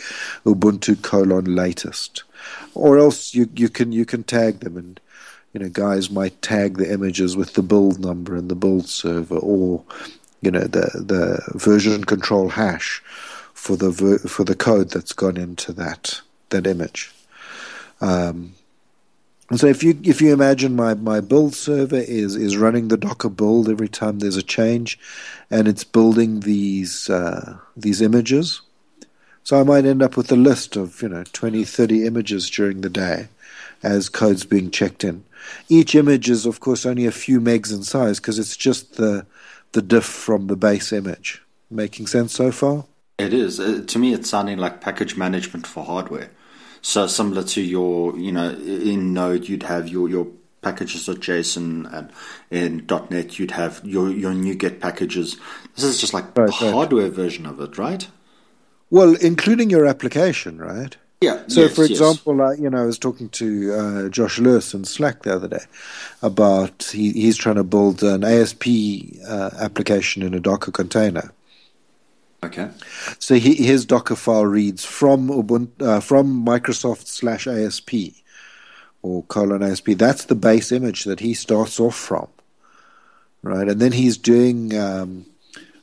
Ubuntu 0.44 1.00
colon 1.02 1.54
latest. 1.54 2.24
Or 2.74 2.98
else 2.98 3.32
you, 3.32 3.48
you 3.54 3.68
can 3.68 3.92
you 3.92 4.04
can 4.04 4.24
tag 4.24 4.58
them 4.58 4.76
and 4.76 5.00
you 5.52 5.60
know 5.60 5.68
guys 5.68 6.10
might 6.10 6.40
tag 6.42 6.76
the 6.76 6.92
images 6.92 7.36
with 7.36 7.54
the 7.54 7.62
build 7.62 7.98
number 7.98 8.34
and 8.34 8.50
the 8.50 8.54
build 8.54 8.88
server 8.88 9.38
or 9.38 9.82
you 10.40 10.50
know 10.50 10.60
the 10.64 10.90
the 10.94 11.58
version 11.58 12.04
control 12.04 12.48
hash 12.50 13.02
for 13.54 13.76
the 13.76 13.90
ver- 13.90 14.18
for 14.18 14.44
the 14.44 14.54
code 14.54 14.90
that's 14.90 15.12
gone 15.12 15.36
into 15.36 15.72
that 15.72 16.20
that 16.50 16.66
image. 16.66 17.12
Um, 18.00 18.54
and 19.50 19.58
so 19.58 19.66
if 19.66 19.82
you 19.82 19.98
if 20.02 20.20
you 20.20 20.32
imagine 20.32 20.76
my, 20.76 20.94
my 20.94 21.20
build 21.20 21.54
server 21.54 21.96
is 21.96 22.36
is 22.36 22.56
running 22.56 22.88
the 22.88 22.96
Docker 22.96 23.30
build 23.30 23.68
every 23.68 23.88
time 23.88 24.18
there's 24.18 24.36
a 24.36 24.42
change, 24.42 24.98
and 25.50 25.66
it's 25.66 25.84
building 25.84 26.40
these 26.40 27.10
uh, 27.10 27.58
these 27.76 28.00
images, 28.02 28.60
so 29.42 29.58
I 29.58 29.64
might 29.64 29.86
end 29.86 30.02
up 30.02 30.16
with 30.16 30.30
a 30.30 30.36
list 30.36 30.76
of 30.76 31.02
you 31.02 31.08
know 31.08 31.24
20, 31.32 31.64
30 31.64 32.06
images 32.06 32.50
during 32.50 32.82
the 32.82 32.90
day, 32.90 33.28
as 33.82 34.08
code's 34.08 34.44
being 34.44 34.70
checked 34.70 35.02
in. 35.02 35.24
Each 35.68 35.94
image 35.94 36.28
is 36.30 36.46
of 36.46 36.60
course 36.60 36.86
only 36.86 37.06
a 37.06 37.12
few 37.12 37.40
megs 37.40 37.72
in 37.72 37.82
size 37.82 38.20
because 38.20 38.38
it's 38.38 38.56
just 38.56 38.96
the 38.96 39.26
the 39.72 39.82
diff 39.82 40.04
from 40.04 40.46
the 40.46 40.56
base 40.56 40.92
image. 40.92 41.42
Making 41.70 42.06
sense 42.06 42.32
so 42.32 42.50
far? 42.50 42.86
It 43.18 43.34
is. 43.34 43.60
Uh, 43.60 43.82
to 43.86 43.98
me, 43.98 44.14
it's 44.14 44.30
sounding 44.30 44.58
like 44.58 44.80
package 44.80 45.16
management 45.16 45.66
for 45.66 45.84
hardware. 45.84 46.30
So 46.80 47.06
similar 47.06 47.42
to 47.42 47.60
your, 47.60 48.16
you 48.16 48.32
know, 48.32 48.50
in 48.50 49.12
Node 49.12 49.48
you'd 49.48 49.64
have 49.64 49.88
your 49.88 50.08
your 50.08 50.28
packages 50.62 51.08
of 51.08 51.20
JSON, 51.20 51.92
and 51.92 52.10
in 52.50 52.86
.NET 53.10 53.38
you'd 53.38 53.52
have 53.52 53.80
your 53.84 54.10
your 54.10 54.32
NuGet 54.32 54.80
packages. 54.80 55.36
This 55.74 55.84
is 55.84 56.00
just 56.00 56.14
like 56.14 56.36
right, 56.36 56.48
a 56.48 56.72
hardware 56.72 57.10
version 57.10 57.46
of 57.46 57.60
it, 57.60 57.76
right? 57.78 58.06
Well, 58.90 59.16
including 59.16 59.68
your 59.68 59.86
application, 59.86 60.58
right? 60.58 60.96
Yeah. 61.20 61.42
So, 61.48 61.62
yes, 61.62 61.74
for 61.74 61.82
yes. 61.82 61.90
example, 61.90 62.40
uh, 62.40 62.52
you 62.52 62.70
know, 62.70 62.82
I 62.82 62.86
was 62.86 62.98
talking 62.98 63.28
to 63.30 63.72
uh, 63.74 64.08
Josh 64.08 64.38
Lewis 64.38 64.72
in 64.72 64.84
Slack 64.84 65.22
the 65.22 65.34
other 65.34 65.48
day 65.48 65.64
about 66.22 66.90
he, 66.92 67.12
he's 67.12 67.36
trying 67.36 67.56
to 67.56 67.64
build 67.64 68.02
an 68.04 68.22
ASP 68.22 68.66
uh, 69.26 69.50
application 69.58 70.22
in 70.22 70.32
a 70.34 70.40
Docker 70.40 70.70
container. 70.70 71.32
Okay. 72.44 72.70
So 73.18 73.34
he, 73.34 73.54
his 73.54 73.84
Docker 73.84 74.14
file 74.14 74.46
reads 74.46 74.84
from 74.84 75.28
Ubuntu, 75.28 75.82
uh, 75.82 76.00
from 76.00 76.44
Microsoft 76.44 77.08
slash 77.08 77.48
ASP 77.48 78.14
or 79.02 79.24
colon 79.24 79.62
ASP. 79.62 79.90
That's 79.90 80.24
the 80.24 80.36
base 80.36 80.70
image 80.70 81.02
that 81.04 81.18
he 81.18 81.34
starts 81.34 81.80
off 81.80 81.96
from, 81.96 82.28
right? 83.42 83.68
And 83.68 83.80
then 83.80 83.90
he's 83.90 84.16
doing 84.16 84.78
um, 84.78 85.26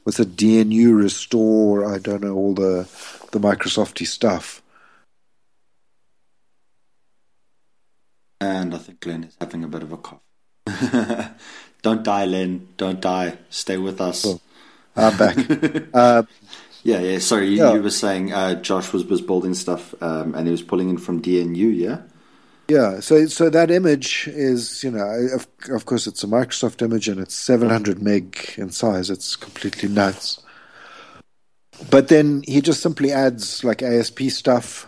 with 0.05 0.17
a 0.19 0.25
DNU 0.25 0.97
restore. 0.97 1.93
I 1.93 1.97
don't 1.97 2.23
know 2.23 2.35
all 2.35 2.53
the 2.53 2.87
the 3.31 3.39
Microsofty 3.39 4.07
stuff. 4.07 4.61
And 8.41 8.73
I 8.73 8.77
think 8.77 8.99
Glenn 8.99 9.23
is 9.23 9.37
having 9.39 9.63
a 9.63 9.67
bit 9.67 9.83
of 9.83 9.91
a 9.91 9.97
cough. 9.97 10.21
Don't 11.81 12.03
die, 12.03 12.25
Len. 12.25 12.67
Don't 12.77 12.99
die. 12.99 13.37
Stay 13.49 13.77
with 13.77 14.01
us. 14.01 14.25
Oh. 14.25 14.41
I'm 14.95 15.17
back. 15.17 15.37
uh, 15.93 16.23
yeah, 16.83 16.99
yeah. 16.99 17.19
Sorry, 17.19 17.49
you, 17.49 17.57
yeah. 17.57 17.73
you 17.73 17.81
were 17.81 17.89
saying 17.89 18.33
uh, 18.33 18.55
Josh 18.55 18.93
was, 18.93 19.05
was 19.05 19.21
building 19.21 19.53
stuff 19.53 19.93
um, 20.01 20.35
and 20.35 20.47
he 20.47 20.51
was 20.51 20.61
pulling 20.61 20.89
in 20.89 20.97
from 20.97 21.21
DNU, 21.21 21.75
yeah? 21.75 22.01
Yeah, 22.67 22.99
so 22.99 23.27
so 23.27 23.49
that 23.51 23.69
image 23.69 24.27
is, 24.27 24.83
you 24.83 24.89
know, 24.89 25.27
of, 25.33 25.47
of 25.69 25.85
course 25.85 26.07
it's 26.07 26.23
a 26.23 26.27
Microsoft 26.27 26.81
image 26.81 27.07
and 27.07 27.19
it's 27.19 27.35
700 27.35 28.01
meg 28.01 28.55
in 28.57 28.71
size. 28.71 29.11
It's 29.11 29.35
completely 29.35 29.87
nuts. 29.87 30.41
But 31.91 32.07
then 32.07 32.43
he 32.47 32.61
just 32.61 32.81
simply 32.81 33.11
adds 33.11 33.63
like 33.63 33.83
ASP 33.83 34.21
stuff, 34.29 34.87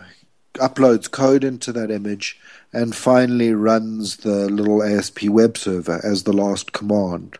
uploads 0.54 1.08
code 1.08 1.44
into 1.44 1.72
that 1.72 1.92
image, 1.92 2.40
and 2.72 2.94
finally 2.94 3.52
runs 3.52 4.18
the 4.18 4.48
little 4.50 4.82
ASP 4.82 5.24
web 5.24 5.56
server 5.56 6.00
as 6.04 6.22
the 6.22 6.32
last 6.32 6.72
command 6.72 7.38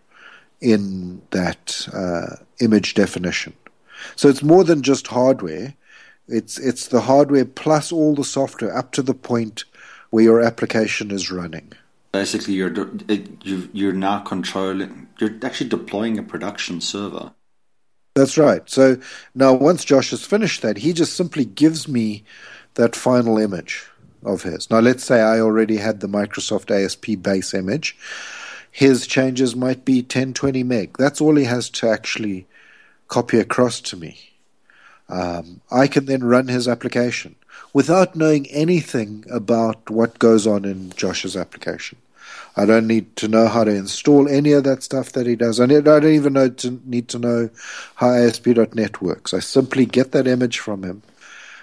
in 0.60 1.22
that 1.30 1.88
uh, 1.92 2.36
image 2.60 2.94
definition. 2.94 3.52
So 4.16 4.28
it's 4.28 4.42
more 4.42 4.64
than 4.64 4.82
just 4.82 5.08
hardware. 5.08 5.74
It's 6.28 6.58
it's 6.58 6.88
the 6.88 7.00
hardware 7.00 7.44
plus 7.44 7.90
all 7.92 8.14
the 8.14 8.24
software 8.24 8.76
up 8.76 8.92
to 8.92 9.02
the 9.02 9.14
point 9.14 9.64
where 10.10 10.24
your 10.24 10.40
application 10.40 11.10
is 11.10 11.30
running. 11.30 11.72
Basically, 12.12 12.54
you're 12.54 12.90
you're 13.42 13.92
now 13.92 14.20
controlling. 14.20 15.08
You're 15.18 15.36
actually 15.42 15.70
deploying 15.70 16.18
a 16.18 16.22
production 16.22 16.80
server. 16.80 17.32
That's 18.14 18.38
right. 18.38 18.68
So 18.68 18.98
now, 19.34 19.52
once 19.54 19.84
Josh 19.84 20.10
has 20.10 20.24
finished 20.24 20.62
that, 20.62 20.78
he 20.78 20.92
just 20.92 21.14
simply 21.14 21.44
gives 21.44 21.86
me 21.86 22.24
that 22.74 22.96
final 22.96 23.38
image 23.38 23.86
of 24.24 24.42
his. 24.42 24.70
Now, 24.70 24.80
let's 24.80 25.04
say 25.04 25.20
I 25.20 25.40
already 25.40 25.76
had 25.76 26.00
the 26.00 26.08
Microsoft 26.08 26.70
ASP 26.70 27.22
base 27.22 27.54
image. 27.54 27.96
His 28.70 29.06
changes 29.06 29.56
might 29.56 29.84
be 29.84 30.02
10, 30.02 30.34
20 30.34 30.62
meg. 30.62 30.96
That's 30.98 31.20
all 31.20 31.36
he 31.36 31.44
has 31.44 31.70
to 31.70 31.88
actually 31.88 32.46
copy 33.08 33.38
across 33.38 33.80
to 33.80 33.96
me. 33.96 34.18
Um, 35.08 35.60
I 35.70 35.86
can 35.86 36.04
then 36.06 36.22
run 36.22 36.48
his 36.48 36.68
application 36.68 37.34
without 37.72 38.14
knowing 38.14 38.46
anything 38.48 39.24
about 39.30 39.88
what 39.90 40.18
goes 40.18 40.46
on 40.46 40.64
in 40.64 40.90
Josh's 40.90 41.36
application. 41.36 41.98
I 42.56 42.66
don't 42.66 42.86
need 42.86 43.14
to 43.16 43.28
know 43.28 43.46
how 43.46 43.64
to 43.64 43.70
install 43.70 44.28
any 44.28 44.52
of 44.52 44.64
that 44.64 44.82
stuff 44.82 45.12
that 45.12 45.26
he 45.26 45.36
does. 45.36 45.60
I 45.60 45.66
don't 45.66 46.04
even 46.04 46.32
know 46.32 46.48
to, 46.48 46.80
need 46.84 47.08
to 47.08 47.18
know 47.18 47.50
how 47.94 48.10
ASP.NET 48.10 49.00
works. 49.00 49.32
I 49.32 49.38
simply 49.38 49.86
get 49.86 50.12
that 50.12 50.26
image 50.26 50.58
from 50.58 50.82
him, 50.82 51.02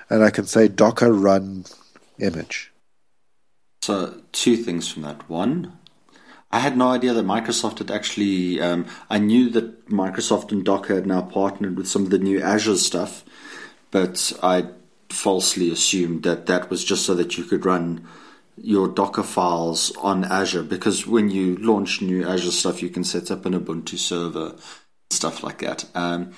and 0.09 0.23
I 0.23 0.29
can 0.29 0.45
say 0.45 0.67
Docker 0.67 1.11
run 1.11 1.65
image. 2.19 2.71
So 3.81 4.21
two 4.31 4.57
things 4.57 4.91
from 4.91 5.03
that. 5.03 5.29
One, 5.29 5.77
I 6.51 6.59
had 6.59 6.77
no 6.77 6.89
idea 6.89 7.13
that 7.13 7.25
Microsoft 7.25 7.79
had 7.79 7.91
actually. 7.91 8.61
Um, 8.61 8.85
I 9.09 9.19
knew 9.19 9.49
that 9.51 9.89
Microsoft 9.89 10.51
and 10.51 10.63
Docker 10.63 10.95
had 10.95 11.05
now 11.05 11.21
partnered 11.21 11.77
with 11.77 11.87
some 11.87 12.03
of 12.03 12.09
the 12.09 12.17
new 12.17 12.41
Azure 12.41 12.77
stuff, 12.77 13.23
but 13.91 14.33
I 14.41 14.69
falsely 15.09 15.71
assumed 15.71 16.23
that 16.23 16.45
that 16.47 16.69
was 16.69 16.83
just 16.83 17.05
so 17.05 17.13
that 17.15 17.37
you 17.37 17.43
could 17.43 17.65
run 17.65 18.07
your 18.57 18.87
Docker 18.87 19.23
files 19.23 19.95
on 19.97 20.23
Azure 20.23 20.63
because 20.63 21.05
when 21.05 21.29
you 21.29 21.57
launch 21.57 22.01
new 22.01 22.27
Azure 22.27 22.51
stuff, 22.51 22.81
you 22.81 22.89
can 22.89 23.03
set 23.03 23.29
up 23.31 23.45
an 23.45 23.53
Ubuntu 23.53 23.97
server, 23.97 24.55
stuff 25.09 25.43
like 25.43 25.59
that. 25.59 25.85
Um, 25.93 26.31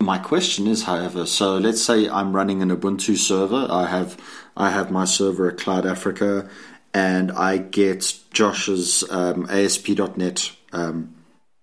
my 0.00 0.18
question 0.18 0.66
is, 0.66 0.84
however, 0.84 1.26
so 1.26 1.56
let's 1.56 1.82
say 1.82 2.08
I'm 2.08 2.34
running 2.34 2.62
an 2.62 2.70
Ubuntu 2.70 3.16
server. 3.16 3.66
I 3.70 3.86
have 3.86 4.20
I 4.56 4.70
have 4.70 4.90
my 4.90 5.04
server 5.04 5.48
at 5.50 5.58
Cloud 5.58 5.86
Africa, 5.86 6.48
and 6.92 7.32
I 7.32 7.58
get 7.58 8.14
Josh's 8.32 9.04
um, 9.10 9.46
ASP.NET 9.48 10.52
um, 10.72 11.14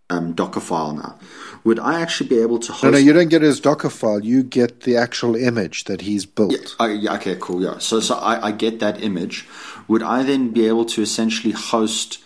um, 0.10 0.34
Docker 0.34 0.60
file 0.60 0.94
now. 0.94 1.20
Would 1.64 1.80
I 1.80 2.02
actually 2.02 2.30
be 2.30 2.40
able 2.40 2.60
to 2.60 2.72
host? 2.72 2.84
No, 2.84 2.90
no, 2.90 2.98
you 2.98 3.14
don't 3.14 3.30
get 3.30 3.44
his 3.44 3.60
Docker 3.60 3.90
file. 3.90 4.24
You 4.24 4.44
get 4.44 4.82
the 4.82 4.98
actual 4.98 5.36
image 5.36 5.86
that 5.86 6.02
he's 6.02 6.26
built. 6.26 6.76
Yeah, 6.80 6.88
yeah 6.88 7.14
okay, 7.16 7.38
cool. 7.40 7.62
Yeah. 7.64 7.78
So, 7.78 8.00
so 8.00 8.16
I, 8.16 8.48
I 8.48 8.52
get 8.52 8.80
that 8.80 9.02
image. 9.02 9.48
Would 9.88 10.04
I 10.04 10.24
then 10.24 10.50
be 10.50 10.68
able 10.68 10.86
to 10.86 11.02
essentially 11.02 11.54
host 11.54 12.20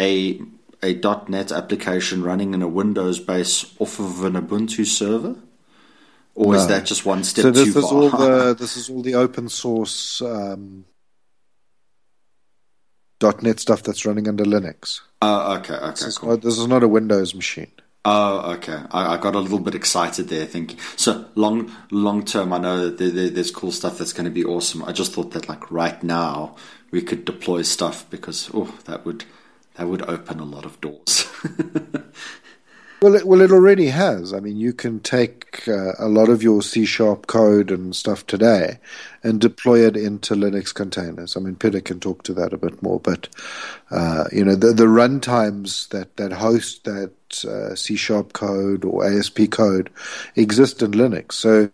a 0.00 0.40
a 0.82 0.94
.NET 1.28 1.52
application 1.52 2.22
running 2.22 2.54
in 2.54 2.62
a 2.62 2.68
Windows 2.68 3.18
base 3.18 3.74
off 3.78 3.98
of 3.98 4.24
an 4.24 4.32
Ubuntu 4.32 4.86
server? 4.86 5.36
Or 6.40 6.54
no. 6.54 6.58
is 6.58 6.68
that 6.68 6.86
just 6.86 7.04
one 7.04 7.22
step 7.22 7.42
so 7.42 7.50
this 7.50 7.74
too 7.74 7.78
is 7.80 7.84
far? 7.84 7.98
All 7.98 8.08
the, 8.08 8.54
this 8.58 8.78
is 8.78 8.88
all 8.88 9.02
the 9.02 9.14
open 9.14 9.50
source 9.50 10.22
um, 10.22 10.86
.NET 13.42 13.60
stuff 13.60 13.82
that's 13.82 14.06
running 14.06 14.26
under 14.26 14.44
Linux. 14.44 15.02
Oh, 15.20 15.56
okay, 15.56 15.74
okay, 15.74 15.90
this 15.90 16.06
is, 16.06 16.16
cool. 16.16 16.30
not, 16.30 16.40
this 16.40 16.56
is 16.56 16.66
not 16.66 16.82
a 16.82 16.88
Windows 16.88 17.34
machine. 17.34 17.70
Oh, 18.06 18.52
okay. 18.52 18.80
I, 18.90 19.14
I, 19.14 19.16
got 19.18 19.34
a 19.34 19.38
little 19.38 19.58
bit 19.58 19.74
excited 19.74 20.28
there, 20.28 20.46
thinking. 20.46 20.78
So 20.96 21.26
long, 21.34 21.70
long 21.90 22.24
term, 22.24 22.54
I 22.54 22.58
know 22.58 22.86
that 22.86 22.96
there, 22.96 23.10
there, 23.10 23.28
there's 23.28 23.50
cool 23.50 23.70
stuff 23.70 23.98
that's 23.98 24.14
going 24.14 24.24
to 24.24 24.30
be 24.30 24.42
awesome. 24.42 24.82
I 24.84 24.92
just 24.92 25.12
thought 25.12 25.32
that, 25.32 25.46
like 25.46 25.70
right 25.70 26.02
now, 26.02 26.56
we 26.90 27.02
could 27.02 27.26
deploy 27.26 27.60
stuff 27.60 28.08
because 28.08 28.50
oh, 28.54 28.74
that 28.86 29.04
would 29.04 29.26
that 29.74 29.88
would 29.88 30.08
open 30.08 30.40
a 30.40 30.44
lot 30.44 30.64
of 30.64 30.80
doors. 30.80 31.28
Well, 33.02 33.14
it, 33.14 33.26
well, 33.26 33.40
it 33.40 33.50
already 33.52 33.86
has. 33.86 34.34
I 34.34 34.40
mean, 34.40 34.58
you 34.58 34.74
can 34.74 35.00
take 35.00 35.66
uh, 35.66 35.92
a 35.98 36.08
lot 36.08 36.28
of 36.28 36.42
your 36.42 36.60
C 36.60 36.84
sharp 36.84 37.28
code 37.28 37.70
and 37.70 37.96
stuff 37.96 38.26
today 38.26 38.78
and 39.22 39.40
deploy 39.40 39.86
it 39.86 39.96
into 39.96 40.34
Linux 40.34 40.74
containers. 40.74 41.34
I 41.36 41.40
mean, 41.40 41.56
Peter 41.56 41.80
can 41.80 41.98
talk 42.00 42.24
to 42.24 42.34
that 42.34 42.52
a 42.52 42.58
bit 42.58 42.82
more, 42.82 43.00
but 43.00 43.28
uh, 43.90 44.24
you 44.32 44.44
know, 44.44 44.54
the 44.54 44.74
the 44.74 44.84
runtimes 44.84 45.88
that 45.90 46.18
that 46.18 46.32
host 46.32 46.84
that 46.84 47.12
uh, 47.46 47.74
C 47.74 47.96
sharp 47.96 48.34
code 48.34 48.84
or 48.84 49.06
ASP 49.06 49.50
code 49.50 49.88
exist 50.36 50.82
in 50.82 50.90
Linux. 50.90 51.32
So 51.32 51.70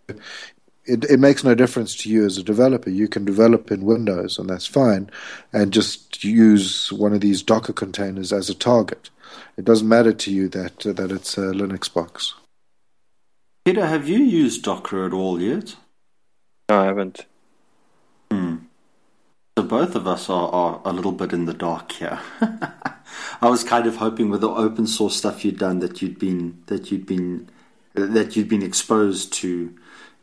it, 0.85 1.05
it 1.07 1.19
makes 1.19 1.43
no 1.43 1.57
difference 1.57 1.97
to 1.97 2.09
you 2.09 2.25
as 2.25 2.39
a 2.39 2.45
developer. 2.45 2.91
You 2.91 3.09
can 3.09 3.25
develop 3.25 3.73
in 3.73 3.85
Windows, 3.85 4.39
and 4.39 4.49
that's 4.49 4.67
fine, 4.67 5.11
and 5.53 5.73
just 5.73 6.23
use 6.23 6.93
one 6.93 7.13
of 7.15 7.21
these 7.21 7.43
Docker 7.43 7.73
containers 7.73 8.33
as 8.33 8.49
a 8.49 8.55
target 8.55 9.11
it 9.57 9.65
doesn't 9.65 9.89
matter 9.89 10.13
to 10.13 10.33
you 10.33 10.49
that 10.49 10.87
uh, 10.87 10.93
that 10.93 11.11
it's 11.11 11.37
a 11.39 11.53
Linux 11.53 11.93
box. 11.93 12.35
Peter, 13.65 13.87
have 13.87 14.09
you 14.09 14.19
used 14.19 14.63
Docker 14.63 15.07
at 15.07 15.13
all 15.13 15.41
yet? 15.41 15.77
No, 16.69 16.83
I 16.83 16.85
haven't. 16.85 17.27
Hmm. 18.31 18.57
So 19.59 19.65
both 19.65 19.95
of 19.95 20.07
us 20.07 20.29
are, 20.29 20.51
are 20.51 20.83
a 20.85 20.93
little 20.93 21.13
bit 21.13 21.33
in 21.33 21.47
the 21.47 21.55
dark 21.55 21.93
here. 21.93 22.21
I 23.41 23.49
was 23.49 23.65
kind 23.65 23.87
of 23.87 23.97
hoping 23.97 24.31
with 24.31 24.43
the 24.43 24.51
open 24.51 24.87
source 24.87 25.17
stuff 25.17 25.45
you'd 25.45 25.59
done 25.59 25.79
that 25.81 26.03
you'd 26.03 26.19
been 26.19 26.63
that 26.67 26.91
you'd 26.91 27.07
been 27.07 27.49
that 27.95 28.37
you'd 28.37 28.49
been 28.49 28.63
exposed 28.63 29.33
to 29.35 29.75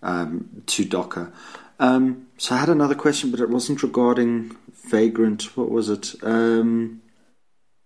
um, 0.01 0.63
to 0.67 0.85
Docker. 0.85 1.33
Um, 1.79 2.27
so 2.37 2.55
I 2.55 2.59
had 2.59 2.69
another 2.69 2.95
question, 2.95 3.31
but 3.31 3.39
it 3.39 3.49
wasn't 3.49 3.83
regarding 3.83 4.55
Vagrant. 4.85 5.57
What 5.57 5.71
was 5.71 5.89
it? 5.89 6.13
Um, 6.21 7.01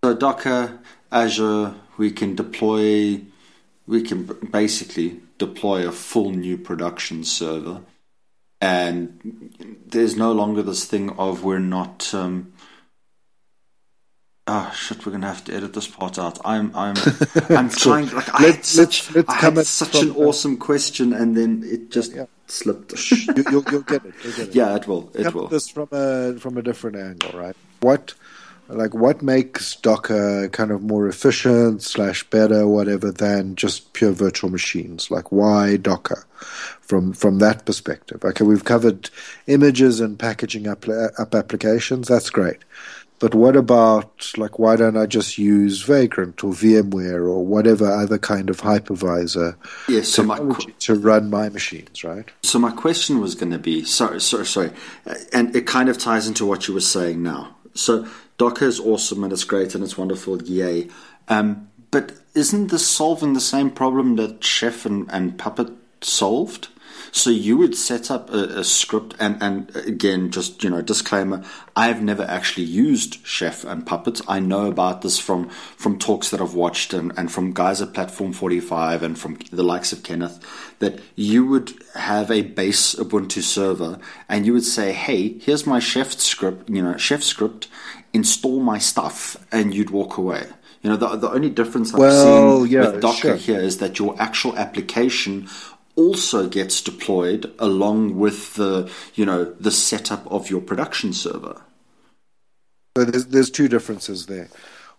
so 0.04 0.14
Docker, 0.14 0.80
Azure, 1.12 1.76
we 1.98 2.12
can 2.12 2.36
deploy, 2.36 3.22
we 3.86 4.02
can 4.02 4.26
basically 4.52 5.20
deploy 5.38 5.88
a 5.88 5.91
full 5.91 6.32
new 6.32 6.58
production 6.58 7.24
server, 7.24 7.82
and 8.60 9.80
there's 9.86 10.15
no 10.15 10.32
longer 10.32 10.62
this 10.62 10.86
thing 10.86 11.12
of 11.12 11.43
we're 11.43 11.60
not. 11.60 12.13
Um, 12.13 12.54
Oh 14.50 14.72
shit! 14.74 15.06
We're 15.06 15.12
gonna 15.12 15.28
have 15.28 15.43
to 15.46 15.54
edit 15.54 15.74
this 15.74 15.88
part 15.88 16.17
out. 16.17 16.39
I'm, 16.46 16.74
I'm, 16.74 16.96
I'm 17.50 17.70
trying. 17.70 18.10
Like 18.12 18.34
I 18.34 18.43
had 18.43 18.63
such, 18.63 19.13
let's, 19.13 19.30
I 19.30 19.34
had 19.36 19.67
such 19.67 19.96
an 20.02 20.12
awesome 20.15 20.56
question, 20.56 21.12
and 21.12 21.36
then 21.36 21.63
it 21.65 21.91
just 21.91 22.15
yeah. 22.15 22.28
slipped. 22.48 22.93
you, 23.12 23.43
will 23.52 23.62
get 23.62 23.86
get 23.88 24.06
it. 24.06 24.56
Yeah, 24.56 24.74
it 24.78 24.88
will. 24.88 25.12
It 25.13 25.24
come 25.24 25.34
will. 25.34 25.48
This 25.50 25.67
from 25.67 25.89
a 25.91 26.39
from 26.39 26.58
a 26.58 26.62
different 26.62 26.96
angle, 26.96 27.38
right? 27.38 27.58
What 27.82 28.13
like 28.70 28.94
what 28.94 29.22
makes 29.22 29.76
Docker 29.78 30.50
kind 30.50 30.72
of 30.72 30.82
more 30.82 31.08
efficient 31.08 31.82
slash 31.82 32.24
better, 32.30 32.68
whatever, 32.68 33.12
than 33.12 33.56
just 33.56 33.94
pure 33.94 34.12
virtual 34.12 34.50
machines? 34.50 35.10
Like 35.10 35.32
why 35.32 35.78
Docker 35.78 36.26
from 36.82 37.14
from 37.14 37.40
that 37.40 37.66
perspective? 37.66 38.24
Okay, 38.24 38.44
we've 38.44 38.66
covered 38.66 39.10
images 39.48 40.00
and 40.00 40.20
packaging 40.20 40.68
up, 40.68 40.86
up 41.18 41.34
applications. 41.34 42.08
That's 42.08 42.30
great. 42.30 42.58
But 43.20 43.34
what 43.34 43.56
about 43.56 44.32
like 44.38 44.60
why 44.60 44.76
don't 44.76 44.98
I 44.98 45.08
just 45.08 45.38
use 45.38 45.82
Vagrant 45.82 46.44
or 46.44 46.52
VMware 46.52 47.28
or 47.28 47.44
whatever 47.46 47.92
other 47.92 48.20
kind 48.20 48.50
of 48.50 48.62
hypervisor 48.62 49.56
yes, 49.88 50.10
so 50.10 50.24
my, 50.24 50.38
to 50.80 50.94
run 50.94 51.30
my 51.30 51.50
machines, 51.50 52.04
right? 52.04 52.30
So 52.44 52.60
my 52.60 52.72
question 52.72 53.20
was 53.20 53.34
going 53.34 53.52
to 53.52 53.60
be 53.60 53.84
sorry, 53.86 54.22
sorry, 54.22 54.46
sorry, 54.46 54.72
and 55.34 55.56
it 55.56 55.66
kind 55.66 55.90
of 55.90 55.98
ties 55.98 56.28
into 56.28 56.46
what 56.46 56.68
you 56.68 56.76
were 56.76 56.80
saying 56.80 57.24
now. 57.24 57.56
So 57.74 58.08
Docker 58.38 58.65
is 58.65 58.80
awesome 58.80 59.23
and 59.23 59.34
it's 59.34 59.43
great 59.43 59.73
and 59.76 59.84
it's 59.84 59.97
wonderful, 59.97 60.41
yay. 60.43 60.89
Um, 61.28 61.69
but 61.91 62.13
isn't 62.36 62.67
this 62.67 62.88
solving 62.88 63.34
the 63.34 63.39
same 63.39 63.71
problem 63.71 64.15
that 64.17 64.43
Chef 64.43 64.86
and, 64.86 65.10
and 65.12 65.38
Puppet 65.38 65.71
solved? 66.02 66.69
So 67.12 67.30
you 67.30 67.58
would 67.58 67.76
set 67.76 68.12
up 68.12 68.30
a, 68.32 68.60
a, 68.60 68.63
script, 68.63 69.15
and, 69.19 69.41
and 69.41 69.76
again, 69.76 70.30
just 70.30 70.63
you 70.63 70.69
know, 70.69 70.82
disclaimer: 70.82 71.43
I've 71.76 72.02
never 72.02 72.23
actually 72.23 72.65
used 72.65 73.26
Chef 73.26 73.63
and 73.63 73.86
Puppet. 73.86 74.21
I 74.28 74.39
know 74.39 74.67
about 74.67 75.02
this 75.02 75.17
from 75.17 75.50
from 75.50 76.00
talks 76.00 76.30
that 76.30 76.41
I've 76.41 76.54
watched, 76.54 76.93
and, 76.93 77.13
and 77.17 77.32
from 77.32 77.54
guys 77.54 77.82
at 77.82 77.93
Platform 77.93 78.34
Forty 78.34 78.60
Five, 78.60 79.04
and 79.04 79.17
from 79.17 79.38
the 79.52 79.63
likes 79.63 79.93
of 79.93 80.04
Kenneth. 80.04 80.39
That 80.80 81.00
you 81.16 81.46
would 81.48 81.74
have 81.96 82.30
a 82.30 82.44
base 82.44 82.94
Ubuntu 82.96 83.42
server, 83.42 84.00
and 84.30 84.46
you 84.46 84.54
would 84.54 84.63
say, 84.63 84.94
"Hey, 84.94 85.40
here's 85.40 85.66
my 85.66 85.80
Chef 85.80 86.13
script. 86.20 86.70
You 86.70 86.84
know, 86.84 86.98
Chef 86.98 87.24
script. 87.24 87.68
Install 88.13 88.60
my 88.60 88.78
stuff," 88.78 89.38
and 89.52 89.74
you'd 89.74 89.90
walk 89.90 90.18
away. 90.18 90.48
You 90.82 90.92
know, 90.92 90.98
the, 90.98 91.16
the 91.18 91.32
only 91.32 91.50
difference 91.50 91.94
I've 91.94 92.00
well, 92.00 92.63
seen 92.63 92.72
yeah, 92.72 92.92
with 92.92 93.02
Docker 93.02 93.16
sure. 93.20 93.36
here 93.36 93.60
is 93.60 93.80
that 93.80 94.00
your 94.00 94.16
actual 94.22 94.56
application 94.58 95.50
also 95.96 96.48
gets 96.48 96.82
deployed 96.82 97.52
along 97.60 98.18
with 98.18 98.54
the 98.54 98.90
you 99.16 99.26
know 99.26 99.46
the 99.60 99.72
setup 99.72 100.26
of 100.32 100.50
your 100.50 100.62
production 100.62 101.12
server. 101.12 101.62
So 102.96 103.04
there's 103.04 103.26
there's 103.26 103.52
two 103.52 103.68
differences 103.68 104.28
there. 104.28 104.50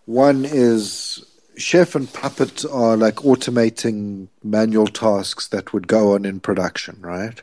One 0.05 0.45
is 0.45 1.25
Chef 1.59 1.93
and 1.93 2.11
Puppet 2.11 2.63
are 2.71 2.95
like 2.95 3.15
automating 3.15 4.27
manual 4.43 4.87
tasks 4.87 5.47
that 5.47 5.73
would 5.73 5.87
go 5.87 6.13
on 6.13 6.25
in 6.25 6.39
production, 6.39 6.97
right? 7.01 7.41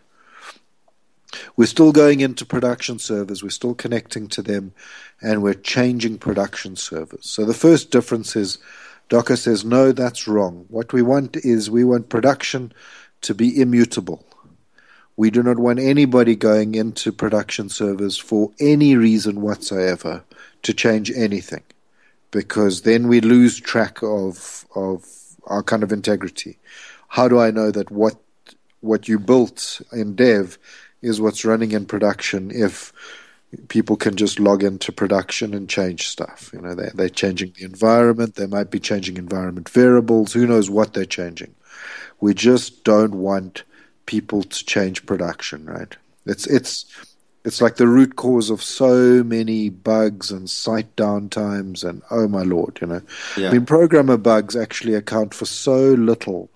We're 1.56 1.66
still 1.66 1.92
going 1.92 2.20
into 2.20 2.46
production 2.46 2.98
servers, 2.98 3.42
we're 3.42 3.50
still 3.50 3.74
connecting 3.74 4.28
to 4.28 4.42
them, 4.42 4.72
and 5.20 5.42
we're 5.42 5.54
changing 5.54 6.18
production 6.18 6.76
servers. 6.76 7.26
So 7.26 7.44
the 7.44 7.52
first 7.52 7.90
difference 7.90 8.36
is 8.36 8.58
Docker 9.08 9.36
says, 9.36 9.64
no, 9.64 9.92
that's 9.92 10.26
wrong. 10.26 10.64
What 10.68 10.92
we 10.92 11.02
want 11.02 11.36
is 11.36 11.70
we 11.70 11.84
want 11.84 12.08
production 12.08 12.72
to 13.20 13.34
be 13.34 13.60
immutable. 13.60 14.24
We 15.16 15.30
do 15.30 15.42
not 15.42 15.58
want 15.58 15.78
anybody 15.78 16.36
going 16.36 16.74
into 16.74 17.12
production 17.12 17.68
servers 17.68 18.18
for 18.18 18.50
any 18.58 18.96
reason 18.96 19.40
whatsoever 19.42 20.24
to 20.62 20.74
change 20.74 21.10
anything, 21.10 21.62
because 22.36 22.82
then 22.82 23.08
we 23.08 23.20
lose 23.22 23.58
track 23.58 24.02
of 24.02 24.66
of 24.74 25.04
our 25.46 25.62
kind 25.62 25.82
of 25.82 25.90
integrity. 25.90 26.58
How 27.08 27.28
do 27.28 27.38
I 27.38 27.50
know 27.50 27.70
that 27.70 27.90
what 27.90 28.16
what 28.80 29.08
you 29.08 29.18
built 29.18 29.80
in 29.90 30.14
dev 30.14 30.58
is 31.00 31.20
what's 31.20 31.46
running 31.46 31.72
in 31.72 31.86
production 31.86 32.50
if 32.50 32.92
people 33.68 33.96
can 33.96 34.16
just 34.16 34.38
log 34.38 34.62
into 34.62 34.92
production 34.92 35.54
and 35.54 35.68
change 35.68 36.08
stuff. 36.08 36.50
You 36.52 36.60
know, 36.60 36.74
they, 36.74 36.90
they're 36.92 37.08
changing 37.08 37.54
the 37.56 37.64
environment. 37.64 38.34
They 38.34 38.46
might 38.46 38.70
be 38.70 38.80
changing 38.80 39.16
environment 39.16 39.68
variables. 39.68 40.34
Who 40.34 40.46
knows 40.46 40.68
what 40.68 40.92
they're 40.92 41.06
changing? 41.06 41.54
We 42.20 42.34
just 42.34 42.84
don't 42.84 43.14
want 43.14 43.62
people 44.04 44.42
to 44.42 44.64
change 44.64 45.06
production, 45.06 45.64
right? 45.64 45.96
It's 46.26 46.46
it's 46.46 46.84
it's 47.46 47.60
like 47.60 47.76
the 47.76 47.86
root 47.86 48.16
cause 48.16 48.50
of 48.50 48.60
so 48.60 49.22
many 49.22 49.68
bugs 49.68 50.32
and 50.32 50.50
site 50.50 50.94
downtimes 50.96 51.88
and 51.88 52.02
oh 52.10 52.26
my 52.26 52.42
lord, 52.42 52.76
you 52.80 52.88
know. 52.88 53.00
Yeah. 53.36 53.50
I 53.50 53.52
mean, 53.52 53.66
programmer 53.66 54.16
bugs 54.16 54.56
actually 54.56 54.94
account 54.94 55.32
for 55.32 55.46
so 55.46 55.92
little 55.92 56.50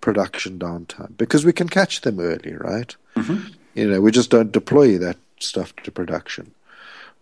production 0.00 0.56
downtime 0.56 1.16
because 1.16 1.44
we 1.44 1.52
can 1.52 1.68
catch 1.68 2.02
them 2.02 2.20
early, 2.20 2.54
right? 2.54 2.94
Mm-hmm. 3.16 3.54
You 3.74 3.90
know, 3.90 4.00
we 4.00 4.12
just 4.12 4.30
don't 4.30 4.52
deploy 4.52 4.98
that 4.98 5.16
stuff 5.40 5.74
to 5.82 5.90
production. 5.90 6.52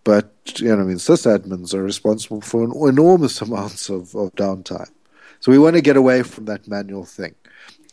But 0.05 0.31
you 0.59 0.69
know, 0.69 0.83
I 0.83 0.85
mean, 0.85 0.99
sysadmins 0.99 1.73
are 1.73 1.83
responsible 1.83 2.43
for 2.43 2.63
enormous 2.91 3.41
amounts 3.47 3.89
of, 3.89 4.15
of 4.15 4.35
downtime. 4.35 4.91
So 5.41 5.51
we 5.51 5.59
want 5.59 5.77
to 5.77 5.83
get 5.83 5.97
away 5.97 6.25
from 6.25 6.45
that 6.45 6.69
manual 6.69 7.07
thing. 7.07 7.35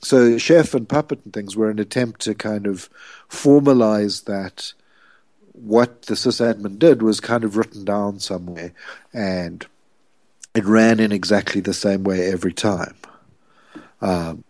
So 0.01 0.37
Chef 0.37 0.73
and 0.73 0.89
Puppet 0.89 1.21
and 1.23 1.33
things 1.33 1.55
were 1.55 1.69
an 1.69 1.79
attempt 1.79 2.19
to 2.21 2.35
kind 2.35 2.67
of 2.67 2.89
formalize 3.29 4.25
that 4.25 4.73
what 5.53 6.03
the 6.03 6.15
sysadmin 6.15 6.79
did 6.79 7.01
was 7.01 7.19
kind 7.19 7.43
of 7.43 7.57
written 7.57 7.83
down 7.83 8.19
somewhere 8.19 8.73
and 9.13 9.65
it 10.53 10.65
ran 10.65 10.99
in 10.99 11.11
exactly 11.11 11.61
the 11.61 11.73
same 11.73 12.03
way 12.03 12.31
every 12.31 12.53
time. 12.53 12.95
Um, 14.01 14.43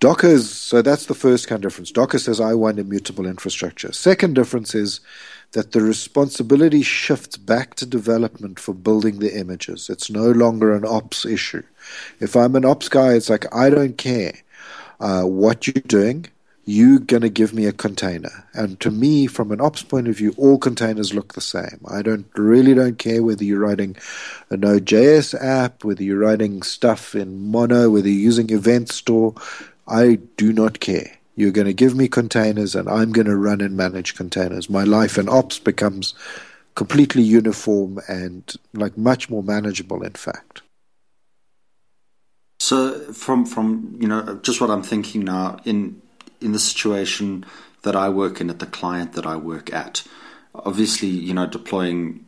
Docker 0.00 0.26
is, 0.26 0.50
so 0.50 0.82
that's 0.82 1.06
the 1.06 1.14
first 1.14 1.46
kind 1.46 1.64
of 1.64 1.70
difference. 1.70 1.92
Docker 1.92 2.18
says, 2.18 2.40
I 2.40 2.54
want 2.54 2.78
immutable 2.78 3.26
infrastructure. 3.26 3.92
Second 3.92 4.34
difference 4.34 4.74
is 4.74 5.00
that 5.52 5.72
the 5.72 5.80
responsibility 5.80 6.82
shifts 6.82 7.36
back 7.36 7.74
to 7.76 7.86
development 7.86 8.58
for 8.58 8.74
building 8.74 9.20
the 9.20 9.38
images. 9.38 9.88
It's 9.88 10.10
no 10.10 10.30
longer 10.30 10.74
an 10.74 10.84
ops 10.84 11.24
issue. 11.24 11.62
If 12.18 12.34
I'm 12.34 12.56
an 12.56 12.64
ops 12.64 12.88
guy, 12.88 13.12
it's 13.12 13.30
like, 13.30 13.54
I 13.54 13.70
don't 13.70 13.96
care 13.96 14.34
uh, 14.98 15.22
what 15.22 15.66
you're 15.66 15.82
doing 15.86 16.26
you're 16.64 17.00
going 17.00 17.22
to 17.22 17.28
give 17.28 17.52
me 17.52 17.66
a 17.66 17.72
container. 17.72 18.46
And 18.54 18.78
to 18.80 18.90
me, 18.90 19.26
from 19.26 19.50
an 19.50 19.60
ops 19.60 19.82
point 19.82 20.06
of 20.06 20.16
view, 20.16 20.32
all 20.36 20.58
containers 20.58 21.12
look 21.12 21.34
the 21.34 21.40
same. 21.40 21.80
I 21.88 22.02
don't 22.02 22.26
really 22.36 22.74
don't 22.74 22.98
care 22.98 23.22
whether 23.22 23.42
you're 23.42 23.60
writing 23.60 23.96
a 24.48 24.56
Node.js 24.56 25.34
app, 25.42 25.82
whether 25.82 26.04
you're 26.04 26.18
writing 26.18 26.62
stuff 26.62 27.14
in 27.14 27.50
Mono, 27.50 27.90
whether 27.90 28.08
you're 28.08 28.20
using 28.22 28.50
Event 28.50 28.90
Store. 28.90 29.34
I 29.88 30.20
do 30.36 30.52
not 30.52 30.78
care. 30.78 31.18
You're 31.34 31.50
going 31.50 31.66
to 31.66 31.72
give 31.72 31.96
me 31.96 32.08
containers, 32.08 32.74
and 32.74 32.88
I'm 32.88 33.10
going 33.10 33.26
to 33.26 33.36
run 33.36 33.60
and 33.60 33.76
manage 33.76 34.14
containers. 34.14 34.68
My 34.68 34.84
life 34.84 35.18
in 35.18 35.28
ops 35.28 35.58
becomes 35.58 36.14
completely 36.74 37.22
uniform 37.22 37.98
and 38.06 38.54
like 38.74 38.96
much 38.96 39.30
more 39.30 39.42
manageable, 39.42 40.02
in 40.02 40.12
fact. 40.12 40.62
So, 42.60 43.12
from 43.12 43.46
from 43.46 43.96
you 43.98 44.06
know, 44.06 44.38
just 44.42 44.60
what 44.60 44.70
I'm 44.70 44.82
thinking 44.82 45.24
now 45.24 45.56
in 45.64 46.01
in 46.42 46.52
the 46.52 46.58
situation 46.58 47.44
that 47.82 47.96
I 47.96 48.08
work 48.08 48.40
in 48.40 48.50
at 48.50 48.58
the 48.58 48.66
client 48.66 49.12
that 49.14 49.26
I 49.26 49.36
work 49.36 49.72
at. 49.72 50.04
Obviously, 50.54 51.08
you 51.08 51.34
know, 51.34 51.46
deploying 51.46 52.24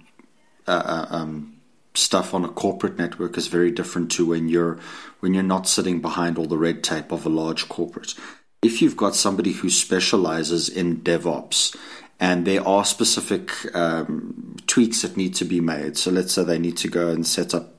uh, 0.66 0.82
uh, 0.84 1.06
um, 1.10 1.54
stuff 1.94 2.34
on 2.34 2.44
a 2.44 2.48
corporate 2.48 2.98
network 2.98 3.36
is 3.36 3.46
very 3.46 3.70
different 3.70 4.10
to 4.12 4.26
when 4.26 4.48
you're 4.48 4.78
when 5.20 5.34
you're 5.34 5.42
not 5.42 5.68
sitting 5.68 6.00
behind 6.00 6.36
all 6.36 6.46
the 6.46 6.58
red 6.58 6.82
tape 6.82 7.12
of 7.12 7.24
a 7.24 7.28
large 7.28 7.68
corporate. 7.68 8.14
If 8.62 8.80
you've 8.82 8.96
got 8.96 9.14
somebody 9.14 9.52
who 9.52 9.70
specializes 9.70 10.68
in 10.68 11.02
DevOps 11.02 11.76
and 12.18 12.46
there 12.46 12.66
are 12.66 12.84
specific 12.84 13.52
um, 13.74 14.56
tweaks 14.66 15.02
that 15.02 15.16
need 15.16 15.34
to 15.36 15.44
be 15.44 15.60
made, 15.60 15.98
so 15.98 16.10
let's 16.10 16.32
say 16.32 16.44
they 16.44 16.58
need 16.58 16.76
to 16.78 16.88
go 16.88 17.08
and 17.08 17.26
set 17.26 17.54
up 17.54 17.74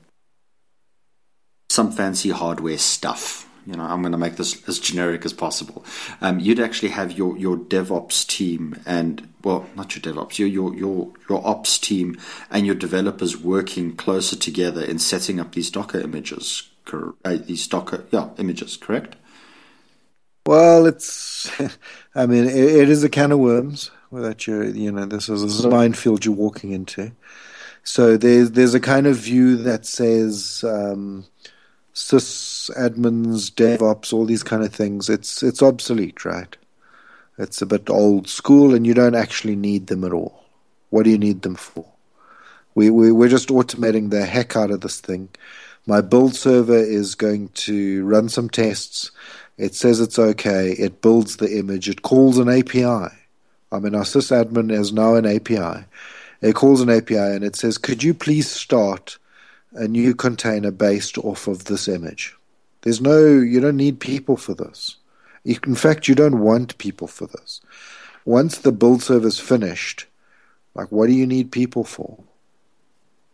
some 1.68 1.90
fancy 1.90 2.30
hardware 2.30 2.78
stuff 2.78 3.45
you 3.66 3.74
know, 3.74 3.82
I'm 3.82 4.00
going 4.00 4.12
to 4.12 4.18
make 4.18 4.36
this 4.36 4.66
as 4.68 4.78
generic 4.78 5.24
as 5.24 5.32
possible. 5.32 5.84
Um, 6.20 6.38
you'd 6.38 6.60
actually 6.60 6.90
have 6.90 7.12
your, 7.12 7.36
your 7.36 7.56
DevOps 7.56 8.26
team 8.26 8.80
and 8.86 9.28
well, 9.42 9.66
not 9.76 9.94
your 9.94 10.02
DevOps, 10.14 10.38
your 10.38 10.48
your 10.48 10.74
your 10.74 11.12
your 11.28 11.46
ops 11.46 11.78
team 11.78 12.18
and 12.50 12.66
your 12.66 12.74
developers 12.74 13.36
working 13.36 13.94
closer 13.94 14.36
together 14.36 14.82
in 14.82 14.98
setting 14.98 15.38
up 15.38 15.52
these 15.52 15.70
Docker 15.70 16.00
images, 16.00 16.68
uh, 16.92 17.36
these 17.44 17.66
Docker 17.68 18.04
yeah 18.10 18.30
images, 18.38 18.76
correct? 18.76 19.16
Well, 20.46 20.86
it's, 20.86 21.50
I 22.14 22.26
mean, 22.26 22.44
it, 22.44 22.56
it 22.56 22.88
is 22.88 23.04
a 23.04 23.08
can 23.08 23.32
of 23.32 23.38
worms 23.38 23.90
that 24.12 24.46
you 24.46 24.64
you 24.64 24.92
know 24.92 25.06
this 25.06 25.28
is 25.28 25.64
a 25.64 25.68
minefield 25.68 26.24
you're 26.24 26.34
walking 26.34 26.72
into. 26.72 27.12
So 27.84 28.16
there's 28.16 28.52
there's 28.52 28.74
a 28.74 28.80
kind 28.80 29.06
of 29.06 29.16
view 29.16 29.56
that 29.58 29.86
says. 29.86 30.64
Um, 30.66 31.26
sys 31.96 32.55
admins, 32.70 33.50
DevOps, 33.50 34.12
all 34.12 34.24
these 34.24 34.42
kind 34.42 34.64
of 34.64 34.74
things, 34.74 35.08
it's 35.08 35.42
it's 35.42 35.62
obsolete, 35.62 36.24
right? 36.24 36.56
It's 37.38 37.60
a 37.60 37.66
bit 37.66 37.90
old 37.90 38.28
school, 38.28 38.74
and 38.74 38.86
you 38.86 38.94
don't 38.94 39.14
actually 39.14 39.56
need 39.56 39.88
them 39.88 40.04
at 40.04 40.12
all. 40.12 40.44
What 40.90 41.04
do 41.04 41.10
you 41.10 41.18
need 41.18 41.42
them 41.42 41.56
for? 41.56 41.84
We, 42.74 42.90
we 42.90 43.12
we're 43.12 43.28
just 43.28 43.48
automating 43.48 44.10
the 44.10 44.24
heck 44.24 44.56
out 44.56 44.70
of 44.70 44.80
this 44.80 45.00
thing. 45.00 45.28
My 45.86 46.00
build 46.00 46.34
server 46.34 46.76
is 46.76 47.14
going 47.14 47.48
to 47.50 48.04
run 48.04 48.28
some 48.28 48.50
tests. 48.50 49.10
It 49.56 49.74
says 49.74 50.00
it's 50.00 50.18
okay. 50.18 50.72
It 50.72 51.00
builds 51.00 51.36
the 51.36 51.58
image. 51.58 51.88
It 51.88 52.02
calls 52.02 52.38
an 52.38 52.48
API. 52.48 53.14
I 53.72 53.78
mean, 53.78 53.94
our 53.94 54.04
sysadmin 54.04 54.70
is 54.70 54.92
now 54.92 55.14
an 55.14 55.26
API. 55.26 55.84
It 56.42 56.54
calls 56.54 56.80
an 56.80 56.90
API 56.90 57.16
and 57.16 57.44
it 57.44 57.56
says, 57.56 57.78
"Could 57.78 58.02
you 58.02 58.14
please 58.14 58.50
start?" 58.50 59.18
a 59.76 59.86
new 59.86 60.14
container 60.14 60.70
based 60.70 61.18
off 61.18 61.46
of 61.46 61.64
this 61.64 61.88
image. 61.88 62.35
There's 62.86 63.00
no, 63.00 63.18
you 63.18 63.58
don't 63.58 63.76
need 63.76 63.98
people 63.98 64.36
for 64.36 64.54
this. 64.54 64.94
In 65.44 65.74
fact, 65.74 66.06
you 66.06 66.14
don't 66.14 66.38
want 66.38 66.78
people 66.78 67.08
for 67.08 67.26
this. 67.26 67.60
Once 68.24 68.58
the 68.58 68.70
build 68.70 69.02
server's 69.02 69.40
finished, 69.40 70.06
like, 70.72 70.92
what 70.92 71.08
do 71.08 71.12
you 71.12 71.26
need 71.26 71.50
people 71.50 71.82
for? 71.82 72.22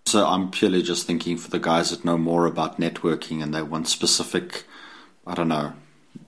So 0.07 0.27
I'm 0.27 0.51
purely 0.51 0.83
just 0.83 1.07
thinking 1.07 1.37
for 1.37 1.51
the 1.51 1.59
guys 1.59 1.91
that 1.91 2.03
know 2.03 2.17
more 2.17 2.47
about 2.47 2.81
networking 2.81 3.43
and 3.43 3.55
they 3.55 3.61
want 3.61 3.89
specific, 3.89 4.65
I 5.27 5.35
don't 5.35 5.49
know, 5.49 5.75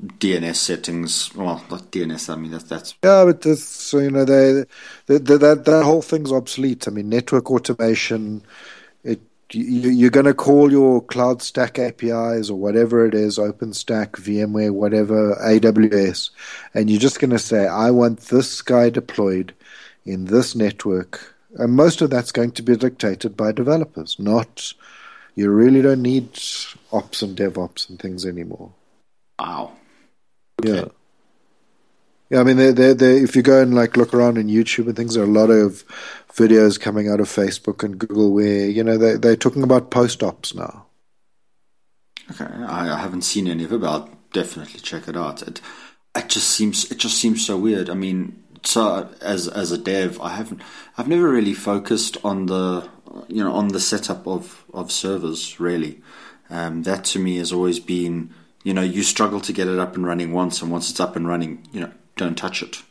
DNS 0.05 0.57
settings. 0.57 1.35
Well, 1.35 1.65
not 1.71 1.91
DNS. 1.91 2.29
I 2.29 2.37
mean 2.37 2.51
that's 2.51 2.65
that's. 2.65 2.95
Yeah, 3.03 3.25
but 3.25 3.41
this, 3.41 3.67
so 3.67 4.01
you 4.01 4.11
know, 4.11 4.27
they, 4.27 4.65
they, 5.07 5.17
they, 5.17 5.39
that 5.39 5.65
that 5.65 5.83
whole 5.83 6.03
thing's 6.03 6.31
obsolete. 6.31 6.87
I 6.87 6.91
mean, 6.91 7.09
network 7.09 7.51
automation. 7.51 8.43
You're 9.51 10.11
going 10.11 10.27
to 10.27 10.35
call 10.35 10.73
your 10.73 11.03
cloud 11.03 11.43
stack 11.43 11.79
APIs 11.79 12.51
or 12.51 12.59
whatever 12.59 13.05
it 13.07 13.15
is, 13.15 13.39
OpenStack, 13.39 14.13
VMware, 14.13 14.73
whatever, 14.73 15.37
AWS, 15.37 16.31
and 16.73 16.91
you're 16.91 17.01
just 17.01 17.21
going 17.21 17.31
to 17.31 17.39
say, 17.39 17.67
I 17.67 17.91
want 17.91 18.21
this 18.21 18.63
guy 18.63 18.91
deployed 18.91 19.55
in 20.05 20.25
this 20.27 20.55
network. 20.55 21.35
And 21.57 21.75
most 21.75 22.01
of 22.01 22.11
that's 22.11 22.33
going 22.33 22.53
to 22.53 22.63
be 22.63 22.77
dictated 22.77 23.37
by 23.37 23.53
developers, 23.53 24.19
not, 24.19 24.73
you 25.35 25.51
really 25.51 25.83
don't 25.83 26.03
need 26.03 26.31
ops 26.93 27.23
and 27.23 27.37
DevOps 27.37 27.89
and 27.89 27.99
things 27.99 28.27
anymore. 28.27 28.73
Wow. 29.39 29.73
Okay. 30.61 30.79
Yeah. 30.79 30.85
Yeah, 32.31 32.41
I 32.41 32.45
mean, 32.45 32.57
they're, 32.57 32.73
they're, 32.73 32.95
they're, 32.95 33.23
if 33.23 33.37
you 33.37 33.43
go 33.43 33.61
and 33.61 33.75
like 33.75 33.97
look 33.97 34.15
around 34.15 34.39
in 34.39 34.49
YouTube 34.49 34.87
and 34.87 34.97
things, 34.97 35.15
there 35.15 35.23
are 35.23 35.27
a 35.27 35.31
lot 35.31 35.51
of 35.51 35.85
videos 36.35 36.81
coming 36.81 37.09
out 37.09 37.21
of 37.21 37.29
Facebook 37.29 37.83
and 37.83 37.99
Google 37.99 38.33
where 38.33 38.69
you 38.69 38.83
know 38.83 38.99
they 38.99 39.17
they're 39.17 39.37
talking 39.37 39.63
about 39.63 39.91
post 39.91 40.23
ops 40.23 40.55
now. 40.55 40.87
Okay, 42.31 42.45
I, 42.45 42.95
I 42.95 42.99
haven't 42.99 43.23
seen 43.23 43.47
any 43.47 43.65
of 43.65 43.73
it, 43.73 43.81
but 43.81 43.91
I'll 43.91 44.11
definitely 44.33 44.81
check 44.81 45.09
it 45.09 45.17
out. 45.17 45.43
It 45.43 45.61
it 46.15 46.29
just 46.29 46.49
seems 46.49 46.91
it 46.91 46.99
just 46.99 47.19
seems 47.19 47.45
so 47.45 47.57
weird. 47.57 47.91
I 47.91 47.95
mean, 47.95 48.43
so 48.63 49.09
as 49.21 49.49
as 49.49 49.73
a 49.73 49.79
dev, 49.79 50.21
I 50.21 50.31
haven't 50.31 50.63
I've 50.97 51.09
never 51.09 51.29
really 51.29 51.55
focused 51.55 52.17
on 52.25 52.47
the 52.47 52.89
you 53.29 53.43
know 53.43 53.53
on 53.53 53.69
the 53.69 53.81
setup 53.81 54.27
of 54.27 54.65
of 54.73 54.93
servers 54.93 55.61
really. 55.61 56.01
Um, 56.51 56.83
that 56.83 57.05
to 57.05 57.19
me 57.19 57.39
has 57.39 57.53
always 57.53 57.81
been 57.81 58.35
you 58.63 58.75
know 58.75 58.83
you 58.83 59.03
struggle 59.03 59.41
to 59.41 59.53
get 59.53 59.69
it 59.69 59.79
up 59.79 59.97
and 59.97 60.07
running 60.07 60.33
once, 60.33 60.63
and 60.63 60.71
once 60.71 60.91
it's 60.91 61.01
up 61.01 61.17
and 61.17 61.29
running, 61.29 61.67
you 61.73 61.81
know 61.81 61.93
don't 62.17 62.39
touch 62.39 62.63
it, 62.63 62.83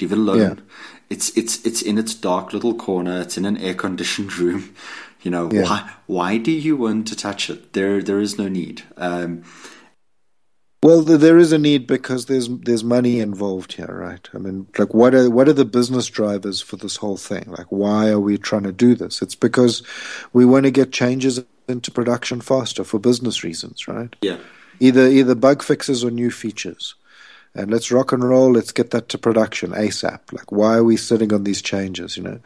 leave 0.00 0.12
it 0.12 0.18
alone. 0.18 0.38
Yeah. 0.38 0.54
It's 1.08 1.36
it's 1.36 1.64
it's 1.64 1.82
in 1.82 1.98
its 1.98 2.14
dark 2.14 2.52
little 2.52 2.74
corner. 2.74 3.20
It's 3.20 3.38
in 3.38 3.44
an 3.44 3.56
air 3.58 3.74
conditioned 3.74 4.36
room. 4.38 4.74
You 5.22 5.30
know 5.30 5.50
yeah. 5.50 5.62
why? 5.62 5.90
Why 6.06 6.38
do 6.38 6.52
you 6.52 6.76
want 6.76 7.08
to 7.08 7.16
touch 7.16 7.50
it? 7.50 7.72
There 7.72 8.02
there 8.02 8.20
is 8.20 8.38
no 8.38 8.48
need. 8.48 8.82
Um, 8.96 9.44
well, 10.82 11.02
there 11.02 11.38
is 11.38 11.52
a 11.52 11.58
need 11.58 11.86
because 11.86 12.26
there's 12.26 12.48
there's 12.48 12.84
money 12.84 13.18
involved 13.18 13.72
here, 13.72 13.86
right? 13.86 14.28
I 14.34 14.38
mean, 14.38 14.68
like 14.78 14.94
what 14.94 15.14
are 15.14 15.28
what 15.30 15.48
are 15.48 15.52
the 15.52 15.64
business 15.64 16.06
drivers 16.06 16.60
for 16.60 16.76
this 16.76 16.96
whole 16.96 17.16
thing? 17.16 17.44
Like, 17.48 17.66
why 17.70 18.10
are 18.10 18.20
we 18.20 18.38
trying 18.38 18.64
to 18.64 18.72
do 18.72 18.94
this? 18.94 19.22
It's 19.22 19.34
because 19.34 19.82
we 20.32 20.44
want 20.44 20.64
to 20.64 20.70
get 20.70 20.92
changes 20.92 21.42
into 21.66 21.90
production 21.90 22.40
faster 22.40 22.84
for 22.84 22.98
business 22.98 23.42
reasons, 23.42 23.88
right? 23.88 24.14
Yeah. 24.22 24.38
Either 24.78 25.08
either 25.08 25.34
bug 25.34 25.62
fixes 25.62 26.04
or 26.04 26.10
new 26.10 26.30
features. 26.30 26.94
And 27.56 27.70
let's 27.70 27.90
rock 27.90 28.12
and 28.12 28.22
roll. 28.22 28.52
Let's 28.52 28.72
get 28.72 28.90
that 28.90 29.08
to 29.10 29.18
production 29.18 29.70
ASAP. 29.70 30.32
Like, 30.32 30.52
why 30.52 30.76
are 30.76 30.84
we 30.84 30.96
sitting 30.96 31.32
on 31.32 31.44
these 31.44 31.62
changes? 31.62 32.16
You 32.16 32.22
know, 32.22 32.40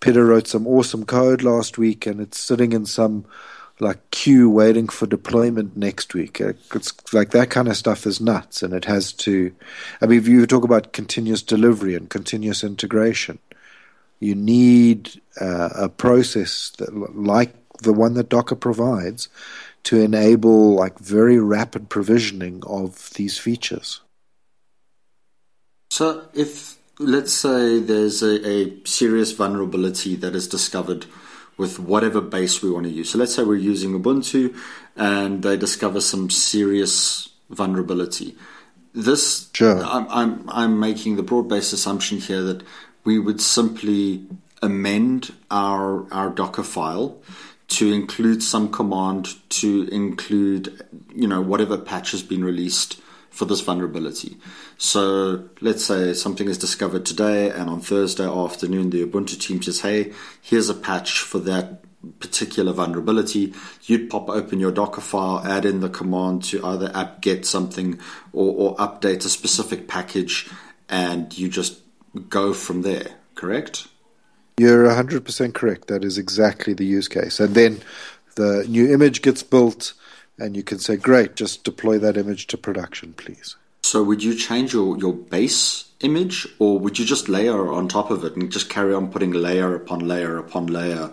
Peter 0.00 0.24
wrote 0.24 0.46
some 0.46 0.66
awesome 0.66 1.04
code 1.04 1.42
last 1.42 1.78
week, 1.78 2.06
and 2.06 2.20
it's 2.20 2.38
sitting 2.38 2.72
in 2.72 2.86
some 2.86 3.24
like 3.80 4.10
queue 4.10 4.50
waiting 4.50 4.88
for 4.88 5.06
deployment 5.06 5.76
next 5.76 6.12
week. 6.12 6.40
Uh, 6.40 6.52
it's 6.74 6.92
like 7.14 7.30
that 7.30 7.50
kind 7.50 7.68
of 7.68 7.76
stuff 7.76 8.06
is 8.06 8.20
nuts, 8.20 8.62
and 8.62 8.74
it 8.74 8.84
has 8.84 9.12
to. 9.14 9.52
I 10.00 10.06
mean, 10.06 10.18
if 10.18 10.28
you 10.28 10.46
talk 10.46 10.64
about 10.64 10.92
continuous 10.92 11.42
delivery 11.42 11.94
and 11.94 12.08
continuous 12.10 12.62
integration, 12.62 13.38
you 14.20 14.34
need 14.34 15.20
uh, 15.40 15.70
a 15.74 15.88
process 15.88 16.70
that, 16.78 16.94
like 17.16 17.54
the 17.78 17.92
one 17.92 18.14
that 18.14 18.28
Docker 18.28 18.56
provides, 18.56 19.28
to 19.84 20.00
enable 20.00 20.74
like 20.74 20.98
very 20.98 21.38
rapid 21.38 21.88
provisioning 21.88 22.62
of 22.66 23.10
these 23.14 23.38
features. 23.38 24.02
So, 25.90 26.28
if 26.34 26.78
let's 26.98 27.32
say 27.32 27.80
there's 27.80 28.22
a, 28.22 28.46
a 28.46 28.86
serious 28.86 29.32
vulnerability 29.32 30.16
that 30.16 30.34
is 30.34 30.46
discovered 30.46 31.06
with 31.56 31.78
whatever 31.78 32.20
base 32.20 32.62
we 32.62 32.70
want 32.70 32.84
to 32.84 32.90
use. 32.92 33.10
So 33.10 33.18
let's 33.18 33.34
say 33.34 33.42
we're 33.42 33.56
using 33.56 34.00
Ubuntu 34.00 34.56
and 34.96 35.42
they 35.42 35.56
discover 35.56 36.00
some 36.00 36.30
serious 36.30 37.30
vulnerability. 37.48 38.36
This, 38.94 39.50
sure. 39.54 39.82
I'm, 39.84 40.06
I'm, 40.08 40.50
I'm 40.50 40.80
making 40.80 41.16
the 41.16 41.22
broad 41.22 41.48
based 41.48 41.72
assumption 41.72 42.18
here 42.18 42.42
that 42.42 42.62
we 43.04 43.18
would 43.18 43.40
simply 43.40 44.26
amend 44.62 45.32
our, 45.50 46.10
our 46.12 46.30
Docker 46.30 46.62
file 46.62 47.18
to 47.68 47.92
include 47.92 48.42
some 48.42 48.70
command 48.70 49.36
to 49.50 49.88
include, 49.92 50.84
you 51.14 51.28
know, 51.28 51.40
whatever 51.40 51.78
patch 51.78 52.10
has 52.10 52.22
been 52.22 52.44
released 52.44 53.00
for 53.30 53.44
this 53.44 53.60
vulnerability. 53.60 54.36
So 54.76 55.48
let's 55.60 55.84
say 55.84 56.12
something 56.14 56.48
is 56.48 56.58
discovered 56.58 57.06
today, 57.06 57.50
and 57.50 57.70
on 57.70 57.80
Thursday 57.80 58.26
afternoon, 58.26 58.90
the 58.90 59.06
Ubuntu 59.06 59.40
team 59.40 59.62
says, 59.62 59.80
"Hey, 59.80 60.12
here's 60.40 60.68
a 60.68 60.74
patch 60.74 61.20
for 61.20 61.38
that." 61.40 61.84
particular 62.18 62.72
vulnerability, 62.72 63.52
you'd 63.82 64.08
pop 64.08 64.30
open 64.30 64.58
your 64.58 64.72
Docker 64.72 65.02
file, 65.02 65.42
add 65.44 65.66
in 65.66 65.80
the 65.80 65.88
command 65.90 66.42
to 66.44 66.64
either 66.64 66.90
apt 66.94 67.20
get 67.20 67.44
something 67.44 67.98
or, 68.32 68.54
or 68.54 68.76
update 68.76 69.24
a 69.26 69.28
specific 69.28 69.86
package, 69.86 70.48
and 70.88 71.36
you 71.36 71.48
just 71.48 71.80
go 72.28 72.52
from 72.52 72.82
there, 72.82 73.06
correct? 73.34 73.86
You're 74.58 74.86
100% 74.86 75.54
correct. 75.54 75.88
That 75.88 76.04
is 76.04 76.18
exactly 76.18 76.74
the 76.74 76.84
use 76.84 77.08
case. 77.08 77.40
And 77.40 77.54
then 77.54 77.80
the 78.34 78.64
new 78.68 78.92
image 78.92 79.22
gets 79.22 79.42
built, 79.42 79.94
and 80.40 80.56
you 80.56 80.62
can 80.62 80.78
say, 80.78 80.96
great, 80.96 81.36
just 81.36 81.64
deploy 81.64 81.98
that 81.98 82.16
image 82.16 82.46
to 82.48 82.56
production, 82.56 83.12
please. 83.12 83.56
So 83.82 84.02
would 84.02 84.22
you 84.22 84.34
change 84.34 84.72
your, 84.72 84.96
your 84.98 85.12
base 85.12 85.84
image 86.00 86.46
or 86.58 86.78
would 86.78 86.98
you 86.98 87.04
just 87.04 87.28
layer 87.28 87.70
on 87.72 87.88
top 87.88 88.10
of 88.10 88.24
it 88.24 88.36
and 88.36 88.50
just 88.50 88.70
carry 88.70 88.94
on 88.94 89.10
putting 89.10 89.32
layer 89.32 89.74
upon 89.74 90.00
layer 90.00 90.38
upon 90.38 90.66
layer? 90.66 91.10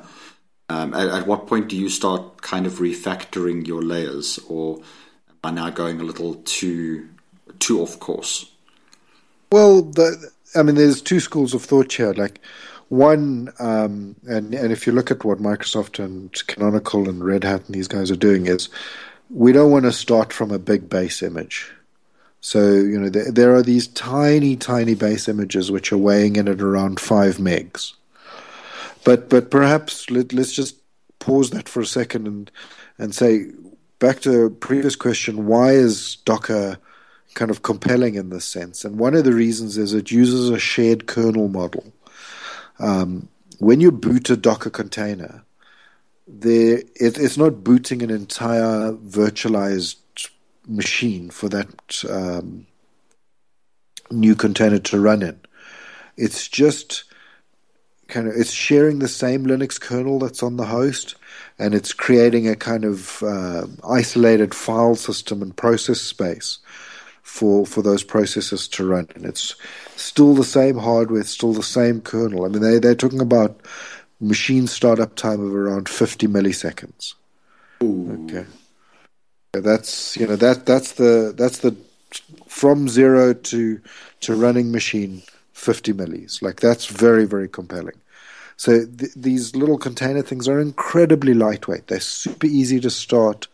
Um, 0.70 0.94
at, 0.94 1.08
at, 1.08 1.28
what 1.28 1.48
point 1.48 1.70
do 1.70 1.78
you 1.78 1.90
start 1.90 2.42
kind 2.42 2.66
of 2.66 2.74
refactoring 2.74 3.66
your 3.66 3.82
layers 3.82 4.38
or 4.50 4.82
are 5.44 5.52
now 5.52 5.70
going 5.70 6.02
a 6.02 6.04
little 6.04 6.36
too 6.36 7.08
too 7.60 7.82
off 7.82 8.00
course? 8.00 8.52
Well, 9.52 9.82
the, 9.82 10.30
I 10.56 10.63
mean, 10.63 10.76
there's 10.76 11.02
two 11.02 11.22
schools 11.22 11.54
of 11.54 11.63
thought 11.63 11.94
here. 11.94 12.13
Like 12.13 12.42
one, 12.90 13.54
um, 13.60 14.16
and 14.28 14.54
and 14.54 14.72
if 14.72 14.86
you 14.86 14.94
look 14.94 15.10
at 15.10 15.24
what 15.24 15.40
Microsoft 15.40 16.04
and 16.04 16.34
Canonical 16.48 17.08
and 17.08 17.24
Red 17.24 17.46
Hat 17.46 17.66
and 17.66 17.76
these 17.76 17.88
guys 17.88 18.12
are 18.12 18.18
doing, 18.18 18.48
is 18.48 18.70
we 19.30 19.52
don't 19.52 19.72
want 19.72 19.86
to 19.86 19.92
start 19.92 20.32
from 20.32 20.52
a 20.52 20.60
big 20.60 20.90
base 20.90 21.22
image. 21.22 21.72
So, 22.40 22.74
you 22.74 23.00
know, 23.00 23.10
there, 23.10 23.32
there, 23.32 23.56
are 23.56 23.63
these 23.63 23.88
tiny, 23.88 24.56
tiny 24.56 24.96
base 24.96 25.28
images 25.28 25.72
which 25.72 25.92
are 25.92 25.98
weighing 25.98 26.36
in 26.36 26.48
at 26.48 26.62
around 26.62 27.00
five 27.00 27.38
megs. 27.38 27.94
But, 29.04 29.30
but 29.30 29.52
perhaps 29.52 30.10
let, 30.10 30.34
let's 30.34 30.54
just 30.54 30.78
pause 31.20 31.50
that 31.50 31.68
for 31.68 31.82
a 31.82 31.86
second 31.86 32.28
and, 32.28 32.52
and 32.98 33.13
say, 33.13 33.48
back 34.00 34.20
to 34.22 34.32
the 34.32 34.50
previous 34.50 34.96
question, 34.96 35.48
why 35.48 35.72
is 35.72 36.18
Docker 36.26 36.78
kind 37.34 37.52
of 37.52 37.63
compelling 37.63 38.16
in 38.16 38.30
this 38.30 38.46
sense? 38.46 38.86
And 38.86 39.00
one 39.00 39.16
of 39.16 39.24
the 39.24 39.34
reasons 39.34 39.78
is 39.78 39.94
it 39.94 40.12
uses 40.12 40.50
a 40.50 40.60
shared 40.60 41.08
kernel 41.08 41.48
model. 41.48 41.92
Um, 42.80 43.28
when 43.60 43.82
you 43.82 43.92
boot 43.92 44.30
a 44.30 44.38
Docker 44.38 44.70
container, 44.70 45.44
there 46.28 46.80
it, 46.96 47.18
it's 47.18 47.38
not 47.38 47.63
booting 47.63 48.02
an 48.04 48.10
entire 48.10 48.92
virtualized 48.94 49.96
machine 50.68 51.30
for 51.30 51.48
that 51.50 52.04
um, 52.10 52.68
new 54.12 54.36
container 54.36 54.80
to 54.80 55.00
run 55.00 55.24
in. 55.24 55.40
It's 56.18 56.48
just 56.48 57.06
kind 58.08 58.28
of 58.28 58.36
it's 58.36 58.52
sharing 58.52 59.00
the 59.00 59.08
same 59.08 59.46
Linux 59.46 59.80
kernel 59.80 60.20
that's 60.20 60.44
on 60.44 60.58
the 60.58 60.66
host, 60.66 61.16
and 61.60 61.74
it's 61.74 61.94
creating 61.94 62.48
a 62.48 62.56
kind 62.56 62.84
of 62.84 63.24
uh, 63.24 63.68
isolated 63.88 64.54
file 64.54 64.96
system 64.96 65.42
and 65.42 65.56
process 65.56 66.02
space 66.02 66.60
for 67.24 67.66
for 67.66 67.82
those 67.82 68.04
processes 68.04 68.68
to 68.70 68.86
run. 68.86 69.08
And 69.16 69.26
it's 69.26 69.56
still 69.96 70.34
the 70.34 70.44
same 70.44 70.78
hardware, 70.78 71.22
it's 71.22 71.30
still 71.30 71.54
the 71.54 71.63
same 71.63 72.02
kernel. 72.02 72.46
I 72.46 72.50
mean, 72.50 72.62
they 72.62 72.80
they're 72.80 72.96
talking 72.96 73.22
about 73.22 73.62
machine 74.19 74.67
startup 74.67 75.15
time 75.15 75.39
of 75.45 75.53
around 75.53 75.89
50 75.89 76.27
milliseconds. 76.27 77.13
Ooh. 77.84 78.25
Okay. 78.25 78.45
That's 79.53 80.17
you 80.17 80.27
know 80.27 80.36
that 80.36 80.65
that's 80.65 80.93
the 80.93 81.34
that's 81.36 81.60
the 81.60 81.75
from 82.47 82.88
zero 82.88 83.34
to 83.34 83.82
to 84.21 84.36
running 84.36 84.71
machine 84.71 85.23
50 85.53 85.93
millis. 85.93 86.41
Like 86.41 86.60
that's 86.60 86.86
very 86.86 87.25
very 87.25 87.47
compelling. 87.47 87.99
So 88.58 88.86
th- 88.86 89.13
these 89.15 89.56
little 89.56 89.77
container 89.77 90.21
things 90.21 90.47
are 90.47 90.60
incredibly 90.60 91.34
lightweight. 91.34 91.88
They're 91.88 91.99
super 91.99 92.47
easy 92.47 92.80
to 92.82 92.89
start. 92.89 93.47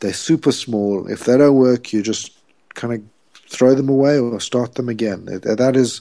They're 0.00 0.12
super 0.12 0.52
small. 0.52 1.06
If 1.08 1.24
they 1.24 1.36
don't 1.36 1.56
work, 1.56 1.92
you 1.92 2.02
just 2.02 2.32
kind 2.74 2.94
of 2.94 3.02
throw 3.48 3.74
them 3.74 3.88
away 3.88 4.18
or 4.18 4.40
start 4.40 4.74
them 4.74 4.88
again. 4.88 5.26
That 5.26 5.76
is 5.76 6.00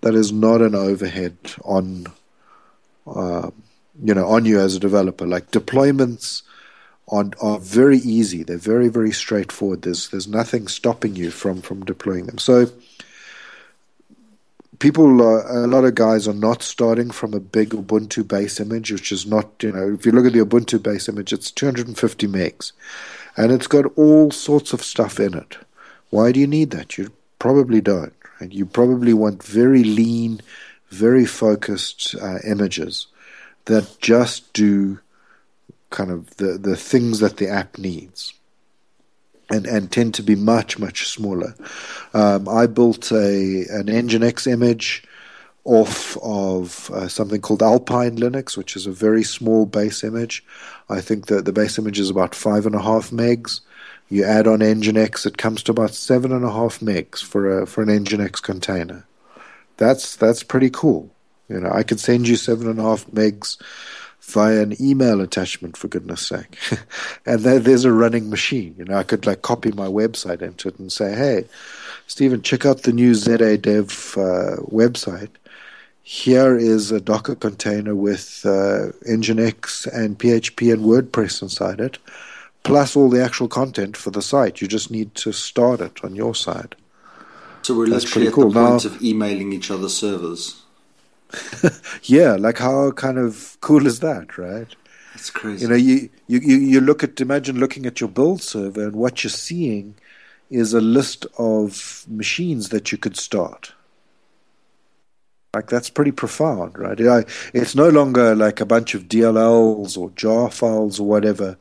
that 0.00 0.14
is 0.14 0.32
not 0.32 0.62
an 0.62 0.74
overhead 0.74 1.36
on 1.64 2.06
uh, 3.14 3.50
you 4.02 4.14
know 4.14 4.26
on 4.28 4.44
you 4.44 4.60
as 4.60 4.76
a 4.76 4.80
developer. 4.80 5.26
Like 5.26 5.50
deployments 5.50 6.42
are, 7.08 7.30
are 7.40 7.58
very 7.58 7.98
easy. 7.98 8.42
They're 8.42 8.58
very 8.58 8.88
very 8.88 9.12
straightforward. 9.12 9.82
There's 9.82 10.08
there's 10.10 10.28
nothing 10.28 10.68
stopping 10.68 11.16
you 11.16 11.30
from 11.30 11.62
from 11.62 11.84
deploying 11.84 12.26
them. 12.26 12.38
So 12.38 12.66
people, 14.78 15.20
uh, 15.22 15.64
a 15.64 15.66
lot 15.66 15.84
of 15.84 15.94
guys 15.94 16.28
are 16.28 16.34
not 16.34 16.62
starting 16.62 17.10
from 17.10 17.34
a 17.34 17.40
big 17.40 17.70
Ubuntu 17.70 18.26
base 18.26 18.60
image, 18.60 18.92
which 18.92 19.12
is 19.12 19.26
not, 19.26 19.50
you 19.62 19.72
know, 19.72 19.94
if 19.94 20.06
you 20.06 20.12
look 20.12 20.26
at 20.26 20.32
the 20.32 20.44
Ubuntu 20.44 20.82
base 20.82 21.08
image, 21.08 21.32
it's 21.32 21.50
250 21.50 22.26
megs, 22.26 22.72
and 23.36 23.52
it's 23.52 23.66
got 23.66 23.86
all 23.96 24.30
sorts 24.30 24.72
of 24.72 24.82
stuff 24.82 25.18
in 25.18 25.34
it. 25.34 25.58
Why 26.10 26.32
do 26.32 26.40
you 26.40 26.46
need 26.46 26.70
that? 26.70 26.96
You 26.96 27.12
probably 27.38 27.80
don't. 27.80 28.14
Right? 28.40 28.52
You 28.52 28.66
probably 28.66 29.12
want 29.12 29.42
very 29.42 29.84
lean, 29.84 30.40
very 30.90 31.26
focused 31.26 32.14
uh, 32.20 32.38
images 32.46 33.06
that 33.66 33.98
just 34.00 34.52
do 34.52 34.98
kind 35.90 36.10
of 36.10 36.36
the, 36.36 36.58
the 36.58 36.76
things 36.76 37.20
that 37.20 37.36
the 37.36 37.48
app 37.48 37.78
needs 37.78 38.34
and, 39.50 39.66
and 39.66 39.90
tend 39.90 40.14
to 40.14 40.22
be 40.22 40.34
much, 40.34 40.78
much 40.78 41.08
smaller. 41.08 41.54
Um, 42.14 42.48
I 42.48 42.66
built 42.66 43.10
a 43.12 43.64
an 43.70 43.86
Nginx 43.86 44.46
image 44.46 45.04
off 45.64 46.16
of 46.22 46.90
uh, 46.90 47.08
something 47.08 47.40
called 47.40 47.62
Alpine 47.62 48.16
Linux, 48.16 48.56
which 48.56 48.76
is 48.76 48.86
a 48.86 48.92
very 48.92 49.22
small 49.22 49.66
base 49.66 50.02
image. 50.02 50.44
I 50.88 51.00
think 51.00 51.26
that 51.26 51.44
the 51.44 51.52
base 51.52 51.78
image 51.78 51.98
is 51.98 52.10
about 52.10 52.34
five 52.34 52.64
and 52.66 52.74
a 52.74 52.82
half 52.82 53.10
megs. 53.10 53.60
You 54.08 54.24
add 54.24 54.46
on 54.46 54.60
Nginx, 54.60 55.26
it 55.26 55.36
comes 55.36 55.62
to 55.64 55.72
about 55.72 55.92
seven 55.92 56.32
and 56.32 56.44
a 56.44 56.52
half 56.52 56.80
megs 56.80 57.22
for 57.22 57.60
a 57.60 57.66
for 57.66 57.82
an 57.82 57.88
Nginx 57.88 58.42
container. 58.42 59.04
That's 59.78 60.16
that's 60.16 60.42
pretty 60.42 60.70
cool. 60.70 61.10
You 61.48 61.60
know, 61.60 61.70
I 61.70 61.82
could 61.82 61.98
send 61.98 62.28
you 62.28 62.36
seven 62.36 62.68
and 62.68 62.78
a 62.78 62.82
half 62.82 63.06
megs 63.06 63.56
via 64.20 64.60
an 64.60 64.80
email 64.82 65.22
attachment, 65.22 65.76
for 65.76 65.88
goodness 65.88 66.20
sake. 66.20 66.58
and 67.26 67.40
there, 67.40 67.58
there's 67.58 67.86
a 67.86 67.92
running 67.92 68.28
machine. 68.28 68.74
You 68.76 68.84
know, 68.84 68.96
I 68.96 69.02
could 69.02 69.24
like 69.24 69.40
copy 69.40 69.72
my 69.72 69.86
website 69.86 70.42
into 70.42 70.68
it 70.68 70.78
and 70.78 70.92
say, 70.92 71.14
hey, 71.14 71.46
Stephen, 72.06 72.42
check 72.42 72.66
out 72.66 72.82
the 72.82 72.92
new 72.92 73.14
ZA 73.14 73.56
Dev 73.56 74.14
uh, 74.18 74.60
website. 74.66 75.30
Here 76.02 76.56
is 76.56 76.90
a 76.90 77.00
Docker 77.00 77.34
container 77.34 77.94
with 77.94 78.42
uh, 78.44 78.92
Nginx 79.08 79.86
and 79.94 80.18
PHP 80.18 80.72
and 80.72 80.84
WordPress 80.84 81.40
inside 81.40 81.80
it 81.80 81.98
plus 82.68 82.96
all 82.96 83.08
the 83.08 83.24
actual 83.24 83.48
content 83.48 83.96
for 83.96 84.10
the 84.10 84.20
site. 84.20 84.60
You 84.60 84.68
just 84.68 84.90
need 84.90 85.14
to 85.14 85.32
start 85.32 85.80
it 85.80 86.04
on 86.04 86.14
your 86.14 86.34
side. 86.34 86.76
So 87.68 87.76
we're 87.76 87.90
That's 87.90 88.04
literally 88.04 88.28
at 88.28 88.32
cool. 88.32 88.48
the 88.48 88.58
point 88.58 88.84
now, 88.86 88.90
of 88.90 89.02
emailing 89.02 89.52
each 89.52 89.70
other 89.70 89.90
servers. 89.90 90.62
yeah, 92.04 92.34
like 92.36 92.56
how 92.56 92.92
kind 92.92 93.18
of 93.18 93.58
cool 93.60 93.86
is 93.86 94.00
that, 94.00 94.38
right? 94.38 94.74
That's 95.12 95.28
crazy. 95.28 95.64
You 95.64 95.68
know, 95.68 95.76
you, 95.76 96.08
you, 96.28 96.38
you 96.40 96.80
look 96.80 97.04
at 97.04 97.20
imagine 97.20 97.60
looking 97.60 97.84
at 97.84 98.00
your 98.00 98.08
build 98.08 98.40
server 98.40 98.84
and 98.84 98.96
what 98.96 99.22
you're 99.22 99.30
seeing 99.30 99.96
is 100.48 100.72
a 100.72 100.80
list 100.80 101.26
of 101.36 102.06
machines 102.08 102.70
that 102.70 102.90
you 102.90 102.96
could 102.96 103.18
start. 103.18 103.74
Like 105.52 105.68
that's 105.68 105.90
pretty 105.90 106.12
profound, 106.12 106.78
right? 106.78 106.98
It's 107.52 107.74
no 107.74 107.90
longer 107.90 108.34
like 108.34 108.62
a 108.62 108.66
bunch 108.66 108.94
of 108.94 109.08
DLLs 109.08 109.98
or 109.98 110.08
jar 110.16 110.50
files 110.50 110.98
or 110.98 111.06
whatever 111.06 111.58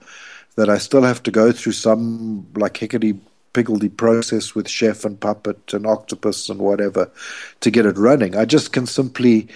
that 0.56 0.70
I 0.70 0.78
still 0.78 1.04
have 1.04 1.22
to 1.24 1.32
go 1.32 1.52
through 1.52 1.74
some 1.74 2.48
like 2.56 2.78
hickory 2.78 3.20
piggledy 3.54 3.90
process 3.90 4.54
with 4.54 4.68
Chef 4.68 5.06
and 5.06 5.20
Puppet 5.20 5.74
and 5.74 5.86
Octopus 5.86 6.50
and 6.50 6.60
whatever 6.60 7.12
to 7.62 7.72
get 7.72 7.86
it 7.86 7.98
running. 7.98 8.36
I 8.36 8.46
just 8.46 8.72
can 8.72 8.86
simply 8.86 9.48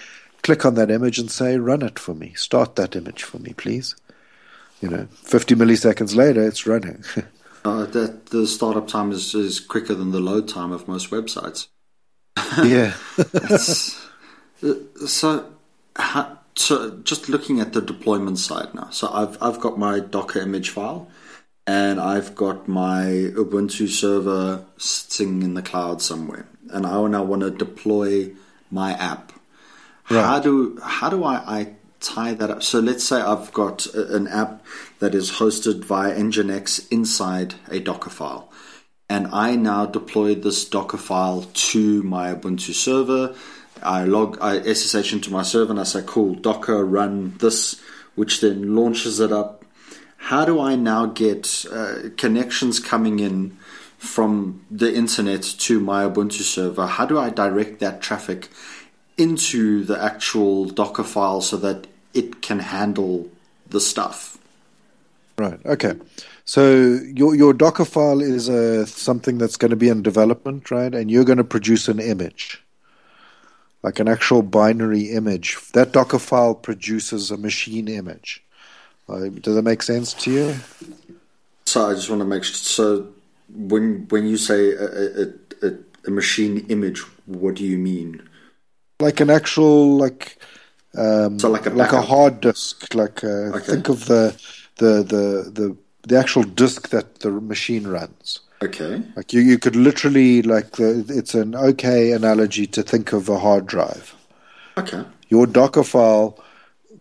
click 0.43 0.65
on 0.65 0.75
that 0.75 0.91
image 0.91 1.19
and 1.19 1.29
say, 1.29 1.57
run 1.57 1.81
it 1.81 1.99
for 1.99 2.13
me. 2.13 2.33
Start 2.35 2.75
that 2.75 2.95
image 2.95 3.23
for 3.23 3.39
me, 3.39 3.53
please. 3.53 3.95
You 4.81 4.89
know, 4.89 5.07
50 5.23 5.55
milliseconds 5.55 6.15
later, 6.15 6.45
it's 6.45 6.65
running. 6.65 7.03
uh, 7.65 7.85
that 7.85 8.27
the 8.27 8.47
startup 8.47 8.87
time 8.87 9.11
is, 9.11 9.35
is 9.35 9.59
quicker 9.59 9.93
than 9.93 10.11
the 10.11 10.19
load 10.19 10.47
time 10.47 10.71
of 10.71 10.87
most 10.87 11.11
websites. 11.11 11.67
yeah. 12.63 12.93
Uh, 13.17 13.57
so, 15.05 15.51
how, 15.95 16.39
so 16.55 16.99
just 17.03 17.29
looking 17.29 17.59
at 17.59 17.73
the 17.73 17.81
deployment 17.81 18.39
side 18.39 18.73
now. 18.73 18.89
So 18.89 19.09
I've 19.11 19.41
I've 19.41 19.59
got 19.59 19.77
my 19.77 19.99
Docker 19.99 20.39
image 20.39 20.69
file, 20.69 21.07
and 21.71 22.01
I've 22.01 22.35
got 22.35 22.67
my 22.67 23.03
Ubuntu 23.41 23.87
server 23.87 24.65
sitting 24.77 25.41
in 25.41 25.53
the 25.53 25.61
cloud 25.61 26.01
somewhere, 26.01 26.45
and 26.69 26.85
I 26.85 27.07
now 27.07 27.23
want 27.23 27.43
to 27.43 27.49
deploy 27.49 28.31
my 28.69 28.91
app. 28.93 29.31
Right. 30.09 30.25
How 30.25 30.39
do 30.39 30.77
how 30.83 31.09
do 31.09 31.23
I, 31.23 31.35
I 31.59 31.75
tie 32.01 32.33
that 32.33 32.51
up? 32.51 32.61
So 32.61 32.79
let's 32.79 33.05
say 33.05 33.21
I've 33.21 33.53
got 33.53 33.85
an 33.95 34.27
app 34.27 34.65
that 34.99 35.15
is 35.15 35.31
hosted 35.39 35.85
via 35.85 36.13
Nginx 36.13 36.91
inside 36.91 37.55
a 37.69 37.79
Docker 37.79 38.09
file. 38.09 38.51
And 39.09 39.27
I 39.27 39.55
now 39.55 39.85
deploy 39.85 40.35
this 40.35 40.65
Docker 40.65 40.97
file 40.97 41.43
to 41.71 42.03
my 42.03 42.33
Ubuntu 42.33 42.73
server. 42.73 43.33
I 43.81 44.03
log, 44.03 44.37
I 44.41 44.61
SSH 44.61 45.13
into 45.13 45.31
my 45.31 45.43
server 45.43 45.71
and 45.71 45.79
I 45.79 45.83
say, 45.83 46.03
cool, 46.05 46.35
Docker 46.35 46.85
run 46.85 47.35
this, 47.39 47.81
which 48.15 48.41
then 48.41 48.75
launches 48.75 49.19
it 49.21 49.31
up. 49.31 49.60
How 50.29 50.45
do 50.45 50.59
I 50.59 50.75
now 50.75 51.07
get 51.07 51.65
uh, 51.71 52.09
connections 52.17 52.79
coming 52.79 53.19
in 53.19 53.57
from 53.97 54.65
the 54.71 54.93
internet 54.93 55.43
to 55.59 55.79
my 55.79 56.05
Ubuntu 56.05 56.41
server? 56.41 56.87
How 56.87 57.05
do 57.05 57.19
I 57.19 57.29
direct 57.29 57.79
that 57.79 58.01
traffic 58.01 58.49
into 59.17 59.83
the 59.83 60.01
actual 60.01 60.65
Docker 60.65 61.03
file 61.03 61.41
so 61.41 61.57
that 61.57 61.87
it 62.13 62.41
can 62.41 62.59
handle 62.59 63.29
the 63.69 63.79
stuff. 63.79 64.37
Right. 65.37 65.59
Okay. 65.65 65.93
So 66.45 66.99
your 67.15 67.35
your 67.35 67.53
Docker 67.53 67.85
file 67.85 68.21
is 68.21 68.49
uh, 68.49 68.85
something 68.85 69.37
that's 69.37 69.57
going 69.57 69.69
to 69.71 69.77
be 69.77 69.89
in 69.89 70.01
development, 70.01 70.69
right? 70.71 70.93
And 70.93 71.09
you're 71.09 71.23
going 71.23 71.37
to 71.37 71.43
produce 71.43 71.87
an 71.87 71.99
image, 71.99 72.63
like 73.81 73.99
an 73.99 74.07
actual 74.07 74.41
binary 74.41 75.11
image. 75.11 75.57
That 75.73 75.93
Docker 75.93 76.19
file 76.19 76.55
produces 76.55 77.31
a 77.31 77.37
machine 77.37 77.87
image. 77.87 78.43
Does 79.41 79.55
that 79.55 79.63
make 79.63 79.81
sense 79.83 80.13
to 80.13 80.31
you? 80.31 80.55
So 81.65 81.89
I 81.89 81.93
just 81.93 82.09
want 82.09 82.21
to 82.21 82.25
make 82.25 82.43
sure. 82.43 82.55
So 82.55 83.07
when 83.53 84.07
when 84.09 84.27
you 84.27 84.37
say 84.37 84.71
a, 84.73 84.85
a, 84.85 85.25
a, 85.63 85.71
a 86.07 86.11
machine 86.11 86.65
image, 86.69 86.99
what 87.25 87.55
do 87.55 87.63
you 87.63 87.77
mean? 87.77 88.27
Like 88.99 89.19
an 89.19 89.29
actual 89.29 89.97
like 89.97 90.37
um, 90.97 91.39
so 91.39 91.49
like 91.49 91.65
a 91.65 91.69
like 91.69 91.93
a 91.93 92.01
hard 92.01 92.41
disk. 92.41 92.93
Like 92.93 93.23
uh, 93.23 93.55
okay. 93.55 93.65
think 93.65 93.89
of 93.89 94.05
the, 94.05 94.35
the 94.77 95.03
the 95.03 95.51
the 95.51 95.77
the 96.07 96.17
actual 96.17 96.43
disk 96.43 96.89
that 96.89 97.19
the 97.19 97.31
machine 97.31 97.87
runs. 97.87 98.41
Okay. 98.63 99.01
Like 99.15 99.33
you, 99.33 99.41
you 99.41 99.57
could 99.57 99.75
literally 99.75 100.41
like 100.43 100.73
the, 100.73 101.03
it's 101.09 101.33
an 101.33 101.55
okay 101.55 102.11
analogy 102.11 102.67
to 102.67 102.83
think 102.83 103.11
of 103.11 103.27
a 103.27 103.39
hard 103.39 103.65
drive. 103.65 104.15
Okay. 104.77 105.03
Your 105.29 105.47
Docker 105.47 105.83
file 105.83 106.37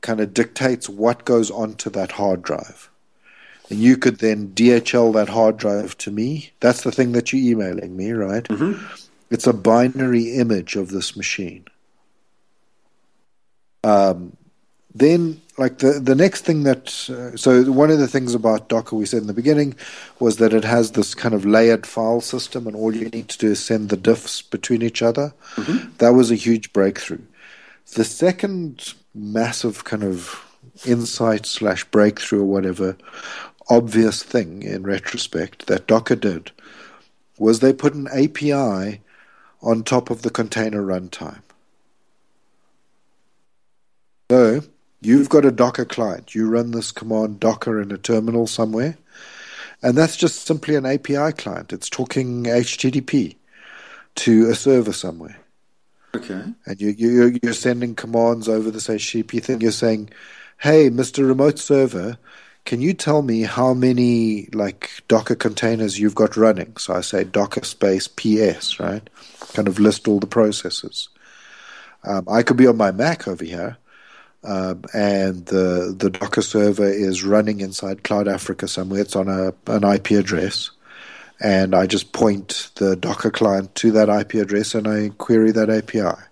kind 0.00 0.20
of 0.20 0.34
dictates 0.34 0.88
what 0.88 1.24
goes 1.24 1.50
onto 1.50 1.90
that 1.90 2.12
hard 2.12 2.42
drive. 2.42 2.90
And 3.70 3.78
you 3.78 3.96
could 3.96 4.18
then 4.18 4.48
DHL 4.48 5.14
that 5.14 5.28
hard 5.28 5.56
drive 5.56 5.96
to 5.98 6.10
me. 6.10 6.50
That's 6.60 6.82
the 6.82 6.90
thing 6.90 7.12
that 7.12 7.32
you're 7.32 7.52
emailing 7.52 7.96
me, 7.96 8.10
right? 8.10 8.44
Mm-hmm. 8.44 8.84
It's 9.30 9.46
a 9.46 9.52
binary 9.52 10.32
image 10.34 10.74
of 10.74 10.90
this 10.90 11.16
machine. 11.16 11.64
Um, 13.84 14.36
then, 14.92 15.40
like 15.56 15.78
the 15.78 16.00
the 16.00 16.16
next 16.16 16.44
thing 16.44 16.64
that 16.64 16.88
uh, 17.08 17.36
so 17.36 17.70
one 17.70 17.90
of 17.90 17.98
the 17.98 18.08
things 18.08 18.34
about 18.34 18.68
Docker 18.68 18.96
we 18.96 19.06
said 19.06 19.20
in 19.20 19.28
the 19.28 19.32
beginning 19.32 19.76
was 20.18 20.38
that 20.38 20.52
it 20.52 20.64
has 20.64 20.92
this 20.92 21.14
kind 21.14 21.32
of 21.34 21.46
layered 21.46 21.86
file 21.86 22.20
system, 22.20 22.66
and 22.66 22.74
all 22.74 22.94
you 22.94 23.08
need 23.08 23.28
to 23.28 23.38
do 23.38 23.52
is 23.52 23.64
send 23.64 23.88
the 23.88 23.96
diffs 23.96 24.48
between 24.50 24.82
each 24.82 25.00
other. 25.00 25.32
Mm-hmm. 25.54 25.96
That 25.98 26.14
was 26.14 26.32
a 26.32 26.34
huge 26.34 26.72
breakthrough. 26.72 27.22
The 27.94 28.04
second 28.04 28.94
massive 29.14 29.84
kind 29.84 30.02
of 30.04 30.46
insight 30.86 31.46
slash 31.46 31.84
breakthrough 31.84 32.40
or 32.40 32.44
whatever 32.44 32.96
obvious 33.70 34.22
thing 34.22 34.62
in 34.62 34.82
retrospect 34.82 35.66
that 35.66 35.86
Docker 35.86 36.16
did 36.16 36.50
was 37.38 37.60
they 37.60 37.72
put 37.72 37.94
an 37.94 38.08
API 38.08 39.00
on 39.62 39.82
top 39.82 40.10
of 40.10 40.22
the 40.22 40.30
container 40.30 40.82
runtime. 40.82 41.40
So 44.30 44.62
you've 45.00 45.28
got 45.28 45.44
a 45.44 45.50
Docker 45.50 45.84
client. 45.84 46.34
You 46.34 46.48
run 46.48 46.72
this 46.72 46.92
command 46.92 47.40
Docker 47.40 47.80
in 47.80 47.92
a 47.92 47.98
terminal 47.98 48.46
somewhere, 48.46 48.96
and 49.82 49.96
that's 49.96 50.16
just 50.16 50.46
simply 50.46 50.74
an 50.74 50.86
API 50.86 51.32
client. 51.32 51.72
It's 51.72 51.88
talking 51.88 52.44
HTTP 52.44 53.36
to 54.16 54.50
a 54.50 54.54
server 54.54 54.92
somewhere. 54.92 55.38
Okay. 56.14 56.42
And 56.66 56.80
you, 56.80 56.90
you, 56.90 57.38
you're 57.42 57.52
sending 57.52 57.94
commands 57.94 58.48
over 58.48 58.70
this 58.70 58.88
HTTP 58.88 59.42
thing. 59.42 59.60
You're 59.60 59.70
saying, 59.70 60.10
hey, 60.58 60.90
Mr. 60.90 61.26
Remote 61.26 61.58
Server, 61.58 62.18
can 62.64 62.80
you 62.80 62.94
tell 62.94 63.22
me 63.22 63.42
how 63.42 63.74
many 63.74 64.48
like 64.52 65.02
Docker 65.08 65.34
containers 65.34 65.98
you've 65.98 66.14
got 66.14 66.36
running? 66.36 66.76
So 66.76 66.94
I 66.94 67.00
say 67.00 67.24
Docker 67.24 67.64
space 67.64 68.08
PS, 68.08 68.78
right? 68.78 69.08
Kind 69.54 69.68
of 69.68 69.78
list 69.78 70.06
all 70.06 70.20
the 70.20 70.26
processes. 70.26 71.08
Um, 72.04 72.26
I 72.30 72.42
could 72.42 72.56
be 72.56 72.66
on 72.66 72.76
my 72.76 72.92
Mac 72.92 73.28
over 73.28 73.44
here, 73.44 73.76
um, 74.44 74.84
and 74.94 75.44
the 75.46 75.94
the 75.96 76.10
Docker 76.10 76.42
server 76.42 76.88
is 76.88 77.24
running 77.24 77.60
inside 77.60 78.04
Cloud 78.04 78.26
Africa 78.26 78.68
somewhere. 78.68 79.00
It's 79.00 79.16
on 79.16 79.28
a 79.28 79.52
an 79.66 79.84
IP 79.84 80.12
address, 80.12 80.70
and 81.40 81.74
I 81.74 81.86
just 81.86 82.12
point 82.12 82.70
the 82.76 82.96
Docker 82.96 83.30
client 83.30 83.74
to 83.76 83.90
that 83.92 84.08
IP 84.08 84.34
address, 84.34 84.74
and 84.74 84.86
I 84.86 85.10
query 85.18 85.52
that 85.52 85.70
API. 85.70 86.22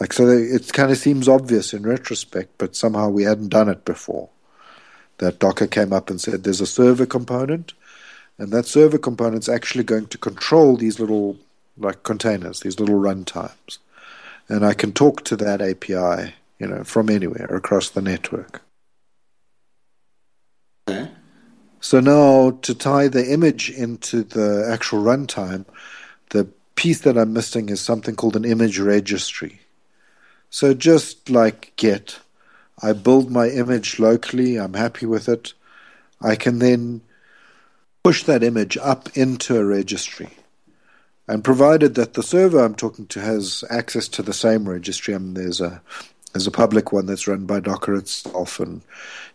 Like 0.00 0.12
so, 0.12 0.28
it 0.28 0.72
kind 0.72 0.90
of 0.90 0.98
seems 0.98 1.28
obvious 1.28 1.72
in 1.72 1.84
retrospect, 1.84 2.58
but 2.58 2.74
somehow 2.74 3.08
we 3.08 3.22
hadn't 3.22 3.48
done 3.48 3.68
it 3.68 3.84
before. 3.84 4.28
That 5.18 5.38
Docker 5.38 5.68
came 5.68 5.92
up 5.92 6.10
and 6.10 6.20
said 6.20 6.42
there's 6.42 6.60
a 6.60 6.66
server 6.66 7.06
component, 7.06 7.74
and 8.36 8.52
that 8.52 8.66
server 8.66 8.98
component's 8.98 9.48
actually 9.48 9.84
going 9.84 10.08
to 10.08 10.18
control 10.18 10.76
these 10.76 10.98
little 10.98 11.38
like 11.76 12.02
containers, 12.02 12.60
these 12.60 12.80
little 12.80 13.00
runtimes, 13.00 13.78
and 14.48 14.64
I 14.66 14.74
can 14.74 14.92
talk 14.92 15.24
to 15.24 15.36
that 15.36 15.62
API 15.62 16.34
you 16.58 16.66
know, 16.66 16.84
from 16.84 17.10
anywhere 17.10 17.46
across 17.46 17.90
the 17.90 18.02
network. 18.02 18.62
Okay. 20.88 21.10
So 21.84 22.00
now 22.00 22.52
to 22.62 22.74
tie 22.74 23.08
the 23.08 23.30
image 23.30 23.68
into 23.68 24.22
the 24.22 24.66
actual 24.72 25.02
runtime, 25.02 25.66
the 26.30 26.48
piece 26.76 27.00
that 27.00 27.18
I'm 27.18 27.34
missing 27.34 27.68
is 27.68 27.82
something 27.82 28.16
called 28.16 28.36
an 28.36 28.46
image 28.46 28.78
registry. 28.78 29.60
So 30.48 30.72
just 30.72 31.28
like 31.28 31.74
Git, 31.76 32.20
I 32.80 32.94
build 32.94 33.30
my 33.30 33.50
image 33.50 33.98
locally, 33.98 34.58
I'm 34.58 34.72
happy 34.72 35.04
with 35.04 35.28
it. 35.28 35.52
I 36.22 36.36
can 36.36 36.58
then 36.58 37.02
push 38.02 38.24
that 38.24 38.42
image 38.42 38.78
up 38.78 39.14
into 39.14 39.58
a 39.58 39.64
registry. 39.66 40.30
And 41.28 41.44
provided 41.44 41.96
that 41.96 42.14
the 42.14 42.22
server 42.22 42.64
I'm 42.64 42.76
talking 42.76 43.08
to 43.08 43.20
has 43.20 43.62
access 43.68 44.08
to 44.08 44.22
the 44.22 44.32
same 44.32 44.66
registry, 44.66 45.14
I 45.14 45.18
mean, 45.18 45.34
there's 45.34 45.60
a 45.60 45.82
there's 46.34 46.48
a 46.48 46.50
public 46.50 46.92
one 46.92 47.06
that's 47.06 47.28
run 47.28 47.46
by 47.46 47.60
Docker 47.60 47.94
itself, 47.94 48.58
and 48.58 48.82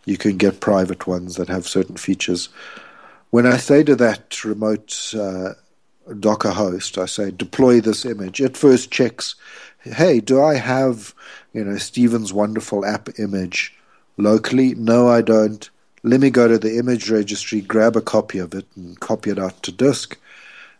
you 0.04 0.18
can 0.18 0.36
get 0.36 0.60
private 0.60 1.06
ones 1.06 1.36
that 1.36 1.48
have 1.48 1.66
certain 1.66 1.96
features. 1.96 2.50
When 3.30 3.46
I 3.46 3.56
say 3.56 3.82
to 3.84 3.96
that 3.96 4.44
remote 4.44 5.14
uh, 5.18 5.54
Docker 6.20 6.50
host, 6.50 6.98
I 6.98 7.06
say 7.06 7.30
deploy 7.30 7.80
this 7.80 8.04
image. 8.04 8.42
It 8.42 8.54
first 8.54 8.90
checks, 8.90 9.34
hey, 9.82 10.20
do 10.20 10.42
I 10.42 10.56
have 10.56 11.14
you 11.54 11.64
know 11.64 11.78
Stephen's 11.78 12.34
wonderful 12.34 12.84
app 12.84 13.08
image 13.18 13.74
locally? 14.18 14.74
No, 14.74 15.08
I 15.08 15.22
don't. 15.22 15.70
Let 16.02 16.20
me 16.20 16.28
go 16.28 16.48
to 16.48 16.58
the 16.58 16.76
image 16.76 17.10
registry, 17.10 17.62
grab 17.62 17.96
a 17.96 18.02
copy 18.02 18.38
of 18.38 18.52
it, 18.52 18.66
and 18.76 19.00
copy 19.00 19.30
it 19.30 19.38
out 19.38 19.62
to 19.62 19.72
disk, 19.72 20.18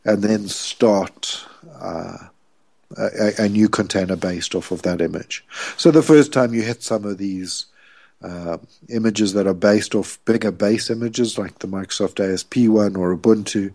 and 0.05 0.23
then 0.23 0.49
start. 0.49 1.47
Uh, 1.81 2.19
a, 2.97 3.45
a, 3.45 3.49
new 3.49 3.69
container 3.69 4.17
based 4.17 4.55
off 4.55 4.71
of 4.71 4.83
that 4.83 5.01
image. 5.01 5.45
So 5.77 5.91
the 5.91 6.03
first 6.03 6.33
time 6.33 6.55
you 6.55 6.63
hit 6.63 6.83
some 6.83 7.05
of 7.05 7.19
these 7.19 7.67
uh, 8.23 8.59
images 8.89 9.33
that 9.35 9.47
are 9.47 9.55
based 9.55 9.95
off 9.95 10.19
bigger 10.25 10.51
base 10.51 10.91
images 10.91 11.39
like 11.39 11.61
the 11.61 11.69
Microsoft 11.69 12.21
ASP 12.21 12.69
one 12.69 12.97
or 12.97 13.17
Ubuntu, 13.17 13.73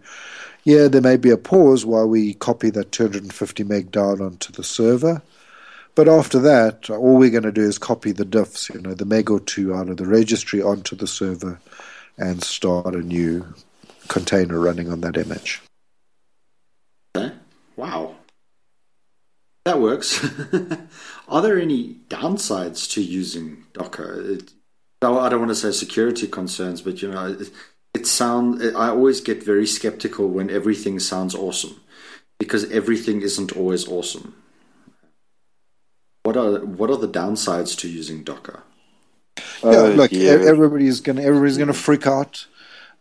yeah, 0.63 0.88
there 0.88 1.01
may 1.01 1.18
be 1.18 1.30
a 1.30 1.38
pause 1.38 1.86
while 1.86 2.07
we 2.07 2.34
copy 2.34 2.70
that 2.72 2.91
250 2.91 3.63
meg 3.63 3.91
down 3.91 4.22
onto 4.22 4.51
the 4.51 4.63
server. 4.63 5.22
But 5.93 6.09
after 6.09 6.39
that, 6.39 6.89
all 6.89 7.18
we're 7.18 7.30
going 7.30 7.43
to 7.43 7.51
do 7.51 7.61
is 7.61 7.78
copy 7.78 8.11
the 8.11 8.26
diffs, 8.26 8.74
you 8.74 8.82
know, 8.82 8.93
the 8.93 9.05
meg 9.05 9.32
or 9.32 9.39
two 9.39 9.74
out 9.74 9.89
of 9.89 9.97
the 9.97 10.05
registry 10.05 10.61
onto 10.61 10.95
the 10.95 11.07
server 11.07 11.59
and 12.18 12.43
start 12.43 12.95
a 12.95 13.01
new 13.01 13.45
container 14.07 14.59
running 14.59 14.91
on 14.91 15.01
that 15.01 15.18
image. 15.18 15.61
Wow. 17.78 18.16
That 19.66 19.82
works. 19.82 20.24
Are 21.28 21.41
there 21.41 21.59
any 21.59 21.95
downsides 22.07 22.89
to 22.93 23.01
using 23.01 23.66
Docker? 23.74 24.22
It, 24.22 24.51
I 25.01 25.30
don't 25.30 25.39
want 25.39 25.49
to 25.49 25.55
say 25.55 25.72
security 25.72 26.28
concerns, 26.28 26.82
but 26.82 27.01
you 27.01 27.11
know, 27.11 27.34
it, 27.39 27.49
it 27.95 28.07
sound. 28.07 28.61
I 28.61 28.89
always 28.89 29.22
get 29.22 29.43
very 29.43 29.66
skeptical 29.66 30.30
when 30.30 30.49
everything 30.49 30.99
sounds 30.99 31.34
awesome, 31.34 31.82
because 32.39 32.72
everything 32.72 33.22
isn't 33.22 33.53
always 33.57 33.88
awesome. 33.88 34.36
What 36.24 36.38
are 36.38 36.59
what 36.59 36.89
are 36.91 36.97
the 36.97 37.07
downsides 37.07 37.78
to 37.80 37.89
using 37.89 38.24
Docker? 38.24 38.63
Yeah, 39.63 39.70
uh, 39.70 39.88
look, 39.89 40.11
yeah. 40.11 40.32
everybody's 40.32 41.01
gonna 41.01 41.22
everybody's 41.22 41.57
gonna 41.57 41.74
freak 41.74 42.05
out. 42.05 42.45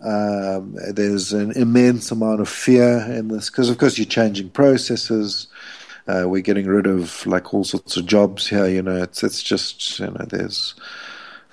Um, 0.00 0.76
there's 0.92 1.32
an 1.32 1.52
immense 1.52 2.10
amount 2.10 2.40
of 2.40 2.48
fear 2.48 2.98
in 3.10 3.28
this 3.28 3.48
because, 3.48 3.70
of 3.70 3.78
course, 3.78 3.96
you're 3.96 4.06
changing 4.06 4.50
processes. 4.50 5.46
Uh, 6.06 6.24
we're 6.26 6.42
getting 6.42 6.66
rid 6.66 6.86
of 6.86 7.26
like 7.26 7.54
all 7.54 7.64
sorts 7.64 7.96
of 7.96 8.06
jobs 8.06 8.48
here. 8.48 8.66
You 8.66 8.82
know, 8.82 9.02
it's 9.02 9.22
it's 9.22 9.42
just 9.42 9.98
you 9.98 10.06
know 10.06 10.26
there's 10.28 10.74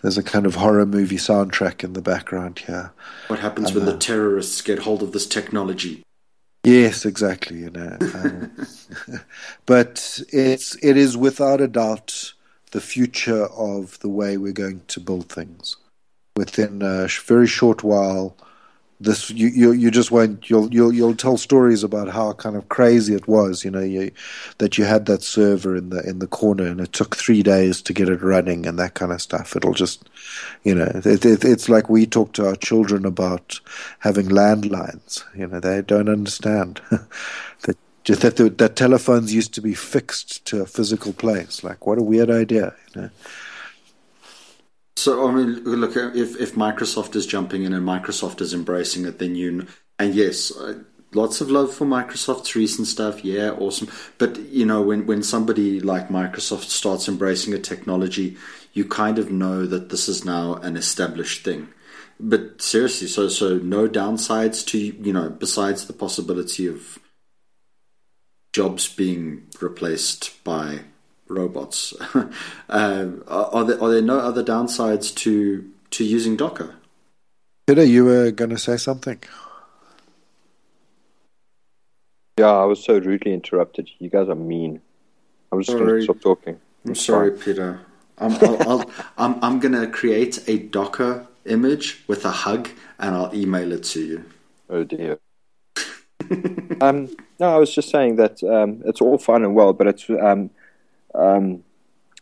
there's 0.01 0.17
a 0.17 0.23
kind 0.23 0.45
of 0.45 0.55
horror 0.55 0.85
movie 0.85 1.17
soundtrack 1.17 1.83
in 1.83 1.93
the 1.93 2.01
background 2.01 2.59
here. 2.59 2.91
What 3.27 3.39
happens 3.39 3.69
um, 3.69 3.75
when 3.75 3.85
the 3.85 3.95
uh, 3.95 3.99
terrorists 3.99 4.61
get 4.61 4.79
hold 4.79 5.03
of 5.03 5.11
this 5.11 5.27
technology? 5.27 6.03
Yes, 6.63 7.05
exactly. 7.05 7.59
You 7.59 7.69
know, 7.71 7.97
um, 8.15 8.51
but 9.65 10.21
it's 10.31 10.75
it 10.83 10.97
is 10.97 11.15
without 11.15 11.61
a 11.61 11.67
doubt 11.67 12.33
the 12.71 12.81
future 12.81 13.45
of 13.45 13.99
the 13.99 14.09
way 14.09 14.37
we're 14.37 14.53
going 14.53 14.81
to 14.87 14.99
build 14.99 15.29
things. 15.29 15.77
Within 16.35 16.81
a 16.81 17.07
very 17.25 17.47
short 17.47 17.83
while, 17.83 18.37
this 19.03 19.29
you, 19.31 19.47
you 19.47 19.71
you 19.71 19.91
just 19.91 20.11
won't 20.11 20.49
you'll 20.49 20.71
you'll 20.73 20.93
you'll 20.93 21.15
tell 21.15 21.37
stories 21.37 21.83
about 21.83 22.07
how 22.09 22.33
kind 22.33 22.55
of 22.55 22.69
crazy 22.69 23.13
it 23.13 23.27
was 23.27 23.65
you 23.65 23.71
know 23.71 23.81
you, 23.81 24.11
that 24.59 24.77
you 24.77 24.85
had 24.85 25.05
that 25.07 25.23
server 25.23 25.75
in 25.75 25.89
the 25.89 26.07
in 26.07 26.19
the 26.19 26.27
corner 26.27 26.65
and 26.65 26.79
it 26.79 26.93
took 26.93 27.15
three 27.15 27.41
days 27.41 27.81
to 27.81 27.93
get 27.93 28.09
it 28.09 28.21
running 28.21 28.65
and 28.65 28.77
that 28.77 28.93
kind 28.93 29.11
of 29.11 29.21
stuff. 29.21 29.55
It'll 29.55 29.73
just 29.73 30.09
you 30.63 30.75
know 30.75 30.91
it, 31.03 31.25
it, 31.25 31.43
it's 31.43 31.69
like 31.69 31.89
we 31.89 32.05
talk 32.05 32.33
to 32.33 32.47
our 32.47 32.55
children 32.55 33.05
about 33.05 33.59
having 33.99 34.27
landlines 34.27 35.23
you 35.35 35.47
know 35.47 35.59
they 35.59 35.81
don't 35.81 36.09
understand. 36.09 36.81
That 37.63 37.77
just 38.03 38.21
that 38.21 38.37
the, 38.37 38.49
that 38.49 38.75
telephones 38.75 39.31
used 39.31 39.53
to 39.53 39.61
be 39.61 39.75
fixed 39.75 40.43
to 40.45 40.61
a 40.63 40.65
physical 40.65 41.13
place. 41.13 41.63
Like 41.63 41.85
what 41.85 41.99
a 41.99 42.03
weird 42.03 42.31
idea 42.31 42.73
you 42.95 43.01
know 43.03 43.09
so 44.95 45.27
I 45.27 45.31
mean, 45.31 45.63
look, 45.63 45.95
if 45.95 46.39
if 46.39 46.55
Microsoft 46.55 47.15
is 47.15 47.25
jumping 47.25 47.63
in 47.63 47.73
and 47.73 47.87
Microsoft 47.87 48.41
is 48.41 48.53
embracing 48.53 49.05
it, 49.05 49.19
then 49.19 49.35
you 49.35 49.67
and 49.97 50.13
yes, 50.13 50.55
uh, 50.55 50.83
lots 51.13 51.41
of 51.41 51.49
love 51.49 51.73
for 51.73 51.85
Microsoft's 51.85 52.55
recent 52.55 52.87
stuff. 52.87 53.23
Yeah, 53.23 53.51
awesome. 53.51 53.89
But 54.17 54.39
you 54.39 54.65
know, 54.65 54.81
when 54.81 55.05
when 55.05 55.23
somebody 55.23 55.79
like 55.79 56.09
Microsoft 56.09 56.69
starts 56.69 57.07
embracing 57.07 57.53
a 57.53 57.59
technology, 57.59 58.37
you 58.73 58.85
kind 58.85 59.17
of 59.19 59.31
know 59.31 59.65
that 59.65 59.89
this 59.89 60.07
is 60.07 60.25
now 60.25 60.55
an 60.55 60.77
established 60.77 61.43
thing. 61.43 61.69
But 62.19 62.61
seriously, 62.61 63.07
so 63.07 63.27
so 63.29 63.57
no 63.57 63.87
downsides 63.87 64.65
to 64.67 64.77
you 64.77 65.13
know 65.13 65.29
besides 65.29 65.87
the 65.87 65.93
possibility 65.93 66.67
of 66.67 66.99
jobs 68.53 68.87
being 68.93 69.47
replaced 69.61 70.43
by 70.43 70.81
robots. 71.31 71.93
uh, 72.69 73.07
are, 73.27 73.63
there, 73.63 73.81
are 73.81 73.91
there 73.91 74.01
no 74.01 74.19
other 74.19 74.43
downsides 74.43 75.15
to 75.17 75.69
to 75.91 76.03
using 76.03 76.37
Docker? 76.37 76.75
Peter, 77.67 77.83
you 77.83 78.05
were 78.05 78.31
going 78.31 78.49
to 78.49 78.57
say 78.57 78.77
something. 78.77 79.19
Yeah, 82.37 82.51
I 82.51 82.65
was 82.65 82.83
so 82.83 82.97
rudely 82.97 83.33
interrupted. 83.33 83.89
You 83.99 84.09
guys 84.09 84.29
are 84.29 84.35
mean. 84.35 84.81
I 85.51 85.55
was 85.55 85.67
just 85.67 85.77
going 85.77 85.99
to 85.99 86.01
stop 86.03 86.21
talking. 86.21 86.59
I'm 86.85 86.95
sorry, 86.95 87.31
Peter. 87.31 87.81
I'm, 88.17 88.33
I'll, 88.33 88.69
I'll, 88.69 88.91
I'm, 89.17 89.43
I'm 89.43 89.59
going 89.59 89.73
to 89.73 89.87
create 89.87 90.43
a 90.47 90.57
Docker 90.57 91.27
image 91.45 92.03
with 92.07 92.25
a 92.25 92.31
hug 92.31 92.69
and 92.99 93.15
I'll 93.15 93.35
email 93.35 93.71
it 93.71 93.83
to 93.83 94.01
you. 94.01 94.25
Oh, 94.69 94.83
dear. 94.83 95.19
um, 96.81 97.09
no, 97.39 97.55
I 97.55 97.57
was 97.57 97.73
just 97.73 97.89
saying 97.89 98.15
that 98.15 98.41
um, 98.43 98.81
it's 98.85 99.01
all 99.01 99.17
fine 99.17 99.43
and 99.43 99.55
well, 99.55 99.73
but 99.73 99.87
it's 99.87 100.09
um, 100.09 100.49
um, 101.15 101.63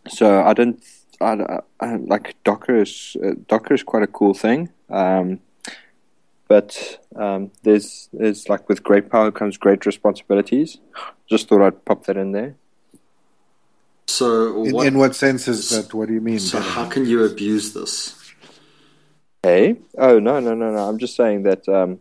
so 0.07 0.41
I 0.41 0.53
don't, 0.53 0.83
I, 1.21 1.59
I, 1.79 1.95
like 1.95 2.35
Docker 2.43 2.77
is 2.77 3.17
uh, 3.23 3.33
Docker 3.47 3.73
is 3.73 3.83
quite 3.83 4.03
a 4.03 4.07
cool 4.07 4.33
thing. 4.33 4.69
Um, 4.89 5.39
but 6.49 7.05
um, 7.15 7.51
there's 7.63 8.09
there's 8.11 8.49
like 8.49 8.67
with 8.67 8.83
great 8.83 9.09
power 9.09 9.31
comes 9.31 9.57
great 9.57 9.85
responsibilities. 9.85 10.79
Just 11.29 11.47
thought 11.47 11.61
I'd 11.61 11.85
pop 11.85 12.05
that 12.05 12.17
in 12.17 12.31
there. 12.31 12.55
So, 14.07 14.65
in 14.65 14.73
what, 14.73 14.87
in 14.87 14.97
what 14.97 15.15
sense 15.15 15.47
is 15.47 15.69
that? 15.69 15.93
What 15.93 16.07
do 16.07 16.15
you 16.15 16.21
mean? 16.21 16.39
So, 16.39 16.59
how 16.59 16.89
can 16.89 17.05
you 17.05 17.23
abuse 17.23 17.73
this? 17.73 18.15
Hey, 19.43 19.77
oh 19.97 20.17
no, 20.19 20.39
no, 20.39 20.55
no, 20.55 20.71
no! 20.71 20.89
I'm 20.89 20.97
just 20.97 21.15
saying 21.15 21.43
that 21.43 21.69
um, 21.69 21.99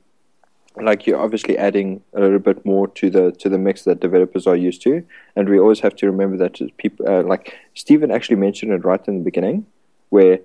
like 0.77 1.07
you're 1.07 1.21
obviously 1.21 1.59
adding 1.59 2.03
a 2.15 2.21
little 2.21 2.39
bit 2.39 2.65
more 2.65 2.89
to 2.89 3.11
the 3.11 3.33
to 3.33 3.49
the 3.49 3.59
mix 3.59 3.85
that 3.85 4.01
developers 4.01 4.47
are 4.47 4.57
used 4.57 4.83
to, 4.83 5.05
and 5.37 5.49
we 5.49 5.59
always 5.59 5.81
have 5.81 5.97
to 5.97 6.07
remember 6.07 6.37
that 6.37 6.61
people 6.77 7.09
uh, 7.09 7.23
like 7.23 7.57
Stephen 7.75 8.11
actually 8.11 8.37
mentioned 8.37 8.73
it 8.73 8.85
right 8.85 9.07
in 9.09 9.19
the 9.19 9.25
beginning, 9.25 9.67
where 10.11 10.41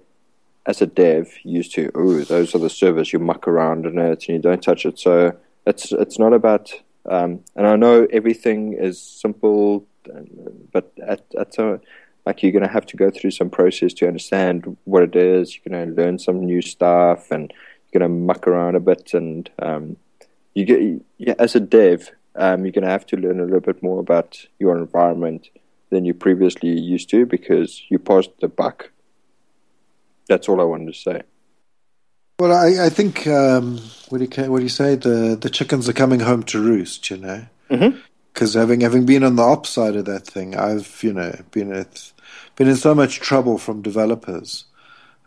as 0.65 0.82
a 0.82 0.86
dev 0.86 1.34
you 1.43 1.57
used 1.57 1.74
to 1.74 1.91
oh 1.93 2.21
those 2.21 2.55
are 2.55 2.59
the 2.59 2.69
servers 2.69 3.11
you 3.11 3.19
muck 3.19 3.47
around 3.49 3.86
in 3.86 3.99
it 3.99 4.28
and 4.28 4.36
you 4.36 4.39
don't 4.39 4.63
touch 4.63 4.86
it. 4.86 4.97
So 4.99 5.36
it's 5.65 5.91
it's 5.91 6.19
not 6.19 6.34
about 6.34 6.71
um, 7.09 7.43
and 7.55 7.67
I 7.67 7.76
know 7.76 8.07
everything 8.11 8.74
is 8.74 9.01
simple, 9.01 9.86
but 10.71 10.91
at 11.05 11.24
at 11.38 11.57
a 11.57 11.80
like 12.26 12.41
you're 12.41 12.53
going 12.53 12.63
to 12.63 12.69
have 12.69 12.86
to 12.86 12.97
go 12.97 13.11
through 13.11 13.32
some 13.32 13.49
process 13.49 13.93
to 13.93 14.07
understand 14.07 14.78
what 14.86 15.03
it 15.03 15.15
is. 15.15 15.55
You're 15.55 15.76
going 15.76 15.93
to 15.93 16.01
learn 16.01 16.19
some 16.19 16.45
new 16.45 16.61
stuff 16.61 17.32
and 17.32 17.51
you're 17.91 17.99
going 17.99 18.09
to 18.09 18.26
muck 18.26 18.47
around 18.47 18.76
a 18.76 18.80
bit 18.80 19.13
and 19.13 19.49
um, 19.59 19.97
you 20.53 20.65
get 20.65 21.05
yeah, 21.17 21.35
as 21.39 21.55
a 21.55 21.59
dev, 21.59 22.11
um, 22.35 22.65
you're 22.65 22.71
going 22.71 22.83
to 22.83 22.91
have 22.91 23.05
to 23.07 23.17
learn 23.17 23.39
a 23.39 23.43
little 23.43 23.59
bit 23.59 23.81
more 23.83 23.99
about 23.99 24.45
your 24.59 24.77
environment 24.77 25.49
than 25.89 26.05
you 26.05 26.13
previously 26.13 26.69
used 26.69 27.09
to 27.09 27.25
because 27.25 27.83
you 27.89 27.99
passed 27.99 28.31
the 28.39 28.47
buck. 28.47 28.91
That's 30.27 30.49
all 30.49 30.61
I 30.61 30.63
wanted 30.63 30.93
to 30.93 30.99
say. 30.99 31.21
Well, 32.39 32.51
I, 32.51 32.85
I 32.85 32.89
think 32.89 33.27
um, 33.27 33.77
what 34.09 34.17
do 34.17 34.23
you 34.43 34.51
what 34.51 34.57
do 34.57 34.63
you 34.63 34.69
say? 34.69 34.95
The 34.95 35.37
the 35.39 35.49
chickens 35.49 35.87
are 35.87 35.93
coming 35.93 36.19
home 36.19 36.43
to 36.43 36.61
roost. 36.61 37.09
You 37.11 37.17
know, 37.17 37.45
because 37.69 38.51
mm-hmm. 38.51 38.59
having 38.59 38.81
having 38.81 39.05
been 39.05 39.23
on 39.23 39.35
the 39.35 39.43
op 39.43 39.67
side 39.67 39.95
of 39.95 40.05
that 40.05 40.25
thing, 40.25 40.55
I've 40.55 40.99
you 41.03 41.13
know 41.13 41.35
been 41.51 41.71
at, 41.71 42.11
been 42.55 42.67
in 42.67 42.75
so 42.75 42.95
much 42.95 43.19
trouble 43.19 43.57
from 43.57 43.81
developers. 43.81 44.65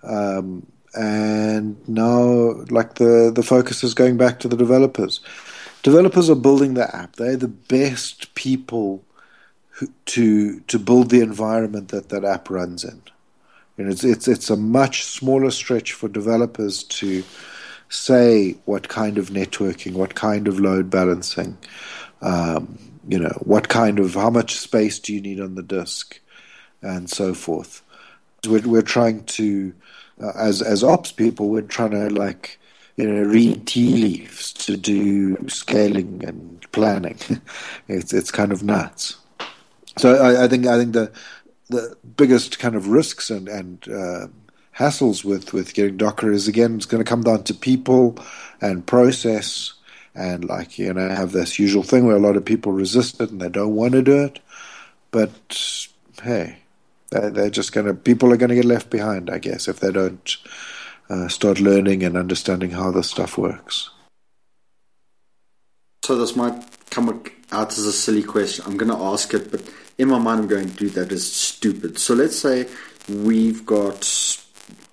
Um, 0.03 0.67
and 0.97 1.77
now 1.89 2.55
like 2.71 2.95
the 2.95 3.31
the 3.35 3.43
focus 3.43 3.85
is 3.85 3.95
going 3.95 4.17
back 4.17 4.41
to 4.41 4.49
the 4.49 4.57
developers. 4.57 5.21
Developers 5.83 6.29
are 6.31 6.35
building 6.35 6.75
the 6.75 6.95
app. 6.97 7.17
They're 7.17 7.37
the 7.37 7.49
best 7.49 8.35
people 8.35 9.05
to 10.07 10.61
to 10.61 10.79
build 10.79 11.11
the 11.11 11.21
environment 11.21 11.89
that 11.89 12.09
that 12.09 12.25
app 12.25 12.51
runs 12.51 12.83
in. 12.83 13.03
And 13.79 13.93
it's 13.93 14.05
it's 14.05 14.27
it's 14.27 14.51
a 14.51 14.57
much 14.57 15.05
smaller 15.05 15.51
stretch 15.51 15.93
for 15.93 16.09
developers 16.09 16.83
to 16.85 17.23
say 17.89 18.57
what 18.65 18.89
kind 18.89 19.19
of 19.19 19.31
networking, 19.31 19.93
what 19.93 20.15
kind 20.15 20.49
of 20.49 20.59
load 20.59 20.91
balancing, 20.91 21.57
um, 22.23 22.79
you 23.07 23.19
know, 23.19 23.37
what 23.45 23.69
kind 23.69 23.99
of 24.01 24.15
how 24.15 24.31
much 24.31 24.57
space 24.57 24.99
do 24.99 25.15
you 25.15 25.21
need 25.21 25.41
on 25.41 25.55
the 25.55 25.63
disk, 25.63 26.19
and 26.81 27.11
so 27.11 27.35
forth. 27.35 27.83
We're, 28.49 28.67
we're 28.67 28.83
trying 28.83 29.25
to 29.25 29.75
uh, 30.23 30.33
as 30.35 30.63
as 30.63 30.83
ops 30.83 31.13
people, 31.13 31.49
we're 31.49 31.63
trying 31.63 31.91
to 31.91 32.09
like 32.11 32.59
you 32.97 33.11
know 33.11 33.23
read 33.23 33.67
tea 33.67 33.91
leaves 33.91 34.53
to 34.55 34.77
do 34.77 35.37
scaling 35.49 36.25
and 36.25 36.67
planning. 36.73 37.19
it's 37.89 38.13
it's 38.13 38.31
kind 38.31 38.53
of 38.53 38.63
nuts. 38.63 39.17
So 39.99 40.15
I, 40.17 40.45
I, 40.45 40.49
think 40.49 40.67
I 40.67 40.77
think 40.77 40.93
the 40.93 41.11
the 41.69 41.97
biggest 42.17 42.59
kind 42.59 42.75
of 42.75 42.89
risks 42.89 43.31
and 43.31 43.49
and 43.49 43.89
uh, 43.89 44.27
hassles 44.77 45.25
with 45.25 45.53
with 45.53 45.75
getting 45.75 45.97
Docker 45.97 46.33
is 46.33 46.49
again 46.49 46.77
it's 46.77 46.87
going 46.87 47.03
to 47.03 47.09
come 47.09 47.23
down 47.23 47.45
to 47.45 47.55
people 47.55 48.19
and 48.61 48.87
process 48.87 49.73
and 50.15 50.45
like 50.45 50.79
you 50.79 50.93
know 50.93 51.09
have 51.09 51.33
this 51.33 51.59
usual 51.59 51.83
thing 51.83 52.07
where 52.07 52.17
a 52.17 52.21
lot 52.21 52.37
of 52.37 52.45
people 52.45 52.73
resist 52.73 53.21
it 53.21 53.31
and 53.31 53.41
they 53.41 53.49
don't 53.49 53.75
want 53.75 53.93
to 53.93 54.03
do 54.03 54.25
it. 54.25 54.39
But 55.11 55.77
hey, 56.23 56.59
They're, 57.11 57.51
just 57.51 57.73
going 57.73 57.87
to 57.87 57.95
people 57.95 58.33
are 58.33 58.37
going 58.37 58.51
to 58.51 58.57
get 58.57 58.65
left 58.65 58.91
behind, 58.91 59.31
I 59.31 59.39
guess, 59.39 59.69
if 59.69 59.81
they 59.81 59.93
don't 59.93 60.37
uh, 61.09 61.29
start 61.29 61.61
learning 61.61 62.03
and 62.03 62.17
understanding 62.17 62.71
how 62.71 62.91
this 62.91 63.11
stuff 63.11 63.39
works. 63.39 63.91
So 66.05 66.17
this 66.17 66.37
might 66.37 66.65
come 66.91 67.23
out 67.53 67.73
as 67.73 67.85
a 67.85 67.93
silly 67.93 68.23
question. 68.23 68.65
I'm 68.67 68.77
going 68.77 68.91
to 68.91 69.05
ask 69.05 69.33
it, 69.35 69.51
but 69.51 69.63
in 69.99 70.09
my 70.09 70.19
mind, 70.19 70.41
I'm 70.41 70.49
going 70.49 70.69
to 70.69 70.77
do 70.77 70.89
that 70.91 71.13
as 71.13 71.31
stupid. 71.31 71.99
So 71.99 72.15
let's 72.15 72.39
say 72.39 72.69
we've 73.09 73.65
got 73.65 74.03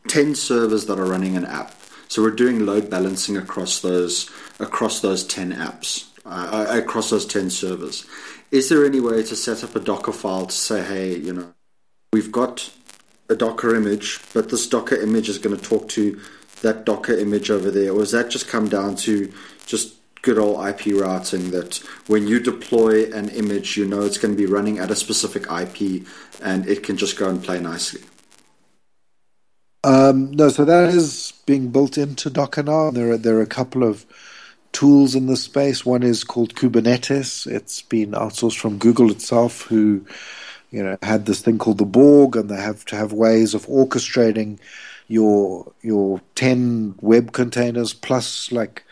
10 0.08 0.36
servers 0.36 0.86
that 0.86 1.00
are 1.00 1.06
running 1.06 1.36
an 1.36 1.46
app. 1.46 1.76
So 2.08 2.22
we're 2.22 2.32
doing 2.32 2.66
load 2.66 2.90
balancing 2.90 3.38
across 3.38 3.82
those 3.82 4.30
across 4.60 5.00
those 5.02 5.26
10 5.26 5.54
apps, 5.54 6.06
uh, 6.26 6.68
across 6.70 7.10
those 7.10 7.26
10 7.26 7.50
servers. 7.50 8.06
Is 8.52 8.70
there 8.70 8.86
any 8.86 9.00
way 9.00 9.24
to 9.24 9.36
set 9.36 9.64
up 9.64 9.76
a 9.76 9.80
Docker 9.80 10.12
file 10.12 10.46
to 10.46 10.54
say, 10.54 10.84
hey, 10.84 11.18
you 11.18 11.34
know, 11.34 11.54
we've 12.14 12.32
got 12.32 12.72
a 13.28 13.36
Docker 13.36 13.76
image, 13.76 14.20
but 14.34 14.50
this 14.50 14.68
Docker 14.68 14.96
image 14.96 15.28
is 15.28 15.40
going 15.40 15.58
to 15.58 15.62
talk 15.62 15.90
to 15.90 16.22
that 16.62 16.86
Docker 16.86 17.14
image 17.14 17.50
over 17.50 17.72
there? 17.72 17.92
Or 17.92 18.06
that 18.06 18.30
just 18.30 18.48
come 18.48 18.70
down 18.70 18.96
to 18.98 19.34
just 19.66 19.96
good 20.22 20.38
old 20.38 20.66
IP 20.66 20.96
routing 20.96 21.52
that 21.52 21.78
when 22.08 22.28
you 22.28 22.40
deploy 22.40 23.12
an 23.12 23.30
image, 23.30 23.76
you 23.76 23.86
know 23.86 24.04
it's 24.04 24.18
going 24.18 24.34
to 24.34 24.38
be 24.38 24.46
running 24.46 24.80
at 24.80 24.92
a 24.92 24.96
specific 24.96 25.44
IP 25.52 26.06
and 26.42 26.68
it 26.68 26.84
can 26.84 26.96
just 26.96 27.18
go 27.18 27.28
and 27.28 27.44
play 27.44 27.60
nicely? 27.60 28.02
Um, 29.84 30.32
no, 30.32 30.48
so 30.48 30.64
that 30.64 30.90
is 30.94 31.34
being 31.46 31.70
built 31.70 31.98
into 31.98 32.30
Docker 32.30 32.64
now. 32.64 32.92
There 32.92 33.12
are 33.12 33.18
there 33.18 33.38
are 33.40 33.42
a 33.42 33.48
couple 33.48 33.84
of 33.84 34.06
tools 34.72 35.14
in 35.14 35.26
this 35.26 35.44
space. 35.44 35.86
One 35.86 36.04
is 36.04 36.24
called 36.24 36.56
Kubernetes. 36.56 37.46
It's 37.52 37.82
been 37.82 38.12
outsourced 38.12 38.58
from 38.58 38.78
Google 38.78 39.12
itself, 39.12 39.64
who 39.64 40.06
you 40.74 40.84
know 40.84 40.98
had 41.02 41.26
this 41.26 41.42
thing 41.42 41.58
called 41.58 41.78
the 41.78 41.86
Borg, 41.86 42.36
and 42.36 42.50
they 42.50 42.62
have 42.62 42.84
to 42.86 42.96
have 42.96 43.14
ways 43.14 43.54
of 43.54 43.66
orchestrating 43.68 44.60
your 45.08 45.72
your 45.82 46.20
ten 46.36 46.96
web 47.00 47.32
containers 47.32 47.94
plus 47.94 48.52
like 48.52 48.84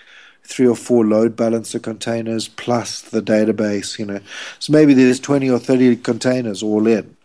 three 0.43 0.67
or 0.67 0.75
four 0.75 1.05
load 1.05 1.36
balancer 1.36 1.79
containers 1.79 2.47
plus 2.47 3.01
the 3.01 3.21
database. 3.21 3.97
You 3.99 4.05
know, 4.05 4.19
so 4.59 4.71
maybe 4.71 4.93
there's 4.93 5.19
twenty 5.19 5.49
or 5.49 5.59
thirty 5.59 5.95
containers 5.95 6.63
all 6.63 6.88
in 6.88 7.17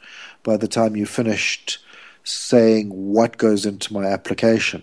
by 0.42 0.56
the 0.56 0.68
time 0.68 0.96
you 0.96 1.06
finished 1.06 1.78
saying 2.24 2.88
what 2.88 3.36
goes 3.36 3.66
into 3.66 3.92
my 3.92 4.06
application. 4.06 4.82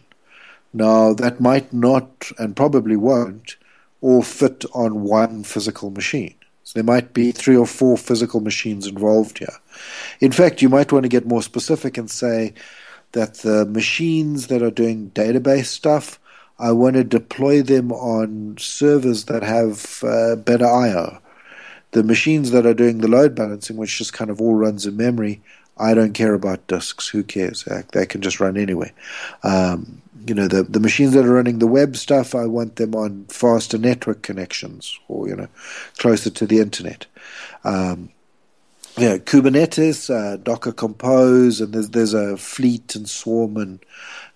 Now, 0.74 1.14
that 1.14 1.40
might 1.40 1.72
not 1.74 2.32
and 2.40 2.56
probably 2.56 2.96
won't 2.96 3.58
all 4.02 4.24
fit 4.24 4.66
on 4.74 5.04
one 5.04 5.44
physical 5.44 5.92
machine. 5.92 6.36
There 6.74 6.84
might 6.84 7.14
be 7.14 7.32
three 7.32 7.56
or 7.56 7.68
four 7.68 7.98
physical 7.98 8.40
machines 8.40 8.88
involved 8.88 9.40
here. 9.40 9.56
In 10.20 10.32
fact, 10.32 10.62
you 10.62 10.70
might 10.70 10.92
want 10.92 11.04
to 11.04 11.10
get 11.10 11.28
more 11.28 11.44
specific 11.44 11.98
and 11.98 12.10
say 12.10 12.54
that 13.14 13.36
the 13.36 13.66
machines 13.66 14.48
that 14.48 14.62
are 14.62 14.72
doing 14.72 15.12
database 15.12 15.66
stuff, 15.66 16.20
I 16.60 16.72
want 16.72 16.96
to 16.96 17.04
deploy 17.04 17.62
them 17.62 17.92
on 17.92 18.56
servers 18.60 19.26
that 19.26 19.44
have 19.44 20.04
uh, 20.04 20.36
better 20.36 20.66
I/O. 20.66 21.20
The 21.92 22.04
machines 22.04 22.52
that 22.52 22.66
are 22.66 22.74
doing 22.74 23.00
the 23.00 23.08
load 23.08 23.36
balancing, 23.36 23.78
which 23.78 23.98
just 23.98 24.14
kind 24.14 24.32
of 24.32 24.42
all 24.42 24.56
runs 24.56 24.86
in 24.86 24.98
memory, 24.98 25.42
I 25.78 25.94
don't 25.94 26.14
care 26.14 26.34
about 26.34 26.68
disks. 26.68 27.08
Who 27.08 27.24
cares? 27.24 27.68
They 27.92 28.06
can 28.06 28.22
just 28.22 28.40
run 28.40 28.58
anywhere. 28.58 28.92
Um, 29.44 30.03
you 30.26 30.34
know, 30.34 30.48
the, 30.48 30.64
the 30.64 30.80
machines 30.80 31.14
that 31.14 31.26
are 31.26 31.34
running 31.34 31.60
the 31.60 31.68
web 31.68 31.96
stuff, 31.96 32.36
I 32.36 32.46
want 32.46 32.76
them 32.76 32.96
on 32.96 33.26
faster 33.26 33.78
network 33.78 34.22
connections 34.22 34.98
or, 35.08 35.28
you 35.28 35.36
know, 35.36 35.48
closer 35.98 36.30
to 36.30 36.46
the 36.46 36.60
internet. 36.60 37.06
Um, 37.64 38.10
yeah, 38.98 39.18
Kubernetes, 39.18 40.10
uh, 40.14 40.38
Docker 40.38 40.72
Compose, 40.72 41.62
and 41.62 41.74
there's, 41.74 41.90
there's 41.90 42.14
a 42.14 42.38
fleet 42.38 42.96
and 42.96 43.10
swarm, 43.10 43.58
and 43.58 43.80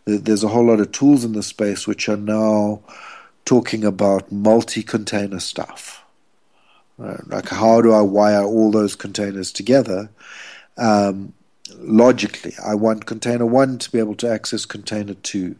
there's 0.05 0.43
a 0.43 0.47
whole 0.47 0.65
lot 0.65 0.79
of 0.79 0.91
tools 0.91 1.23
in 1.23 1.33
the 1.33 1.43
space 1.43 1.85
which 1.85 2.09
are 2.09 2.17
now 2.17 2.81
talking 3.45 3.83
about 3.85 4.31
multi 4.31 4.81
container 4.81 5.39
stuff. 5.39 6.03
Uh, 7.01 7.17
like, 7.27 7.49
how 7.49 7.81
do 7.81 7.93
I 7.93 8.01
wire 8.01 8.43
all 8.43 8.71
those 8.71 8.95
containers 8.95 9.51
together? 9.51 10.09
um, 10.77 11.33
logically. 11.79 12.53
I 12.63 12.75
want 12.75 13.05
container 13.05 13.45
one 13.45 13.77
to 13.79 13.91
be 13.91 13.99
able 13.99 14.15
to 14.15 14.29
access 14.29 14.65
container 14.65 15.15
two, 15.15 15.55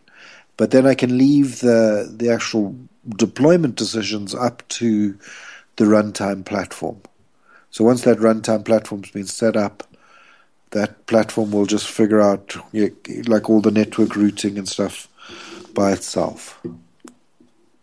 but 0.57 0.71
then 0.71 0.85
I 0.85 0.95
can 0.95 1.17
leave 1.17 1.61
the 1.61 2.11
the 2.11 2.29
actual 2.29 2.75
deployment 3.07 3.75
decisions 3.75 4.35
up 4.35 4.67
to 4.69 5.17
the 5.77 5.85
runtime 5.85 6.43
platform. 6.43 7.01
So 7.69 7.83
once 7.83 8.01
that 8.01 8.17
runtime 8.17 8.65
platform's 8.65 9.11
been 9.11 9.27
set 9.27 9.55
up, 9.55 9.83
that 10.71 11.05
platform 11.05 11.51
will 11.51 11.67
just 11.67 11.87
figure 11.87 12.19
out 12.21 12.55
like 13.27 13.49
all 13.49 13.61
the 13.61 13.71
network 13.71 14.15
routing 14.15 14.57
and 14.57 14.67
stuff 14.67 15.07
by 15.73 15.91
itself. 15.91 16.59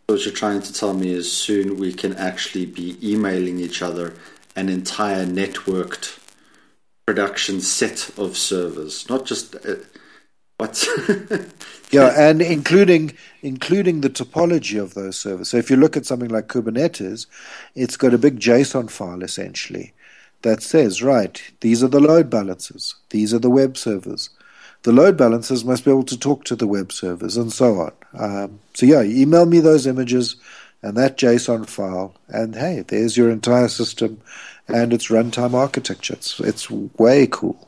What 0.07 0.25
you're 0.25 0.35
trying 0.35 0.61
to 0.63 0.73
tell 0.73 0.93
me 0.93 1.13
is 1.13 1.33
soon 1.33 1.79
we 1.79 1.93
can 1.93 2.15
actually 2.17 2.67
be 2.67 2.99
emailing 3.03 3.59
each 3.59 3.81
other 3.81 4.15
an 4.57 4.69
entire 4.69 5.25
networked 5.25 6.19
production 7.07 7.61
set 7.61 8.11
of 8.19 8.37
servers, 8.37 9.09
not 9.09 9.25
just 9.25 9.55
uh, 9.55 9.77
what. 10.59 10.87
yeah, 11.95 12.29
and 12.29 12.43
including 12.43 13.13
including 13.43 14.01
the 14.01 14.11
topology 14.11 14.81
of 14.81 14.95
those 14.95 15.19
servers. 15.19 15.49
So 15.49 15.57
if 15.57 15.71
you 15.71 15.77
look 15.77 15.97
at 15.97 16.07
something 16.07 16.29
like 16.29 16.49
Kubernetes, 16.49 17.27
it's 17.75 17.97
got 17.97 18.15
a 18.15 18.19
big 18.19 18.41
JSON 18.41 18.91
file 18.91 19.23
essentially 19.23 19.93
that 20.43 20.63
says, 20.63 21.03
right, 21.03 21.43
these 21.61 21.83
are 21.83 21.89
the 21.89 22.01
load 22.01 22.29
balancers, 22.31 22.95
these 23.11 23.33
are 23.33 23.39
the 23.39 23.51
web 23.51 23.77
servers. 23.77 24.31
The 24.83 24.93
load 24.93 25.17
balancers 25.17 25.65
must 25.65 25.87
be 25.87 25.91
able 25.91 26.05
to 26.05 26.19
talk 26.19 26.45
to 26.45 26.55
the 26.55 26.67
web 26.67 26.93
servers 26.93 27.39
and 27.39 27.51
so 27.51 27.81
on. 27.81 27.93
Um, 28.19 28.61
so 28.75 28.85
yeah, 28.85 29.03
email 29.03 29.47
me 29.47 29.61
those 29.61 29.87
images 29.87 30.37
and 30.83 30.99
that 30.99 31.17
JSON 31.17 31.67
file, 31.67 32.15
and 32.29 32.55
hey, 32.55 32.85
there's 32.87 33.17
your 33.17 33.31
entire 33.31 33.69
system 33.69 34.21
and 34.69 34.93
its 34.93 35.09
runtime 35.09 35.55
architecture. 35.55 36.13
It's, 36.13 36.39
it's 36.41 36.71
way 36.71 37.27
cool. 37.27 37.67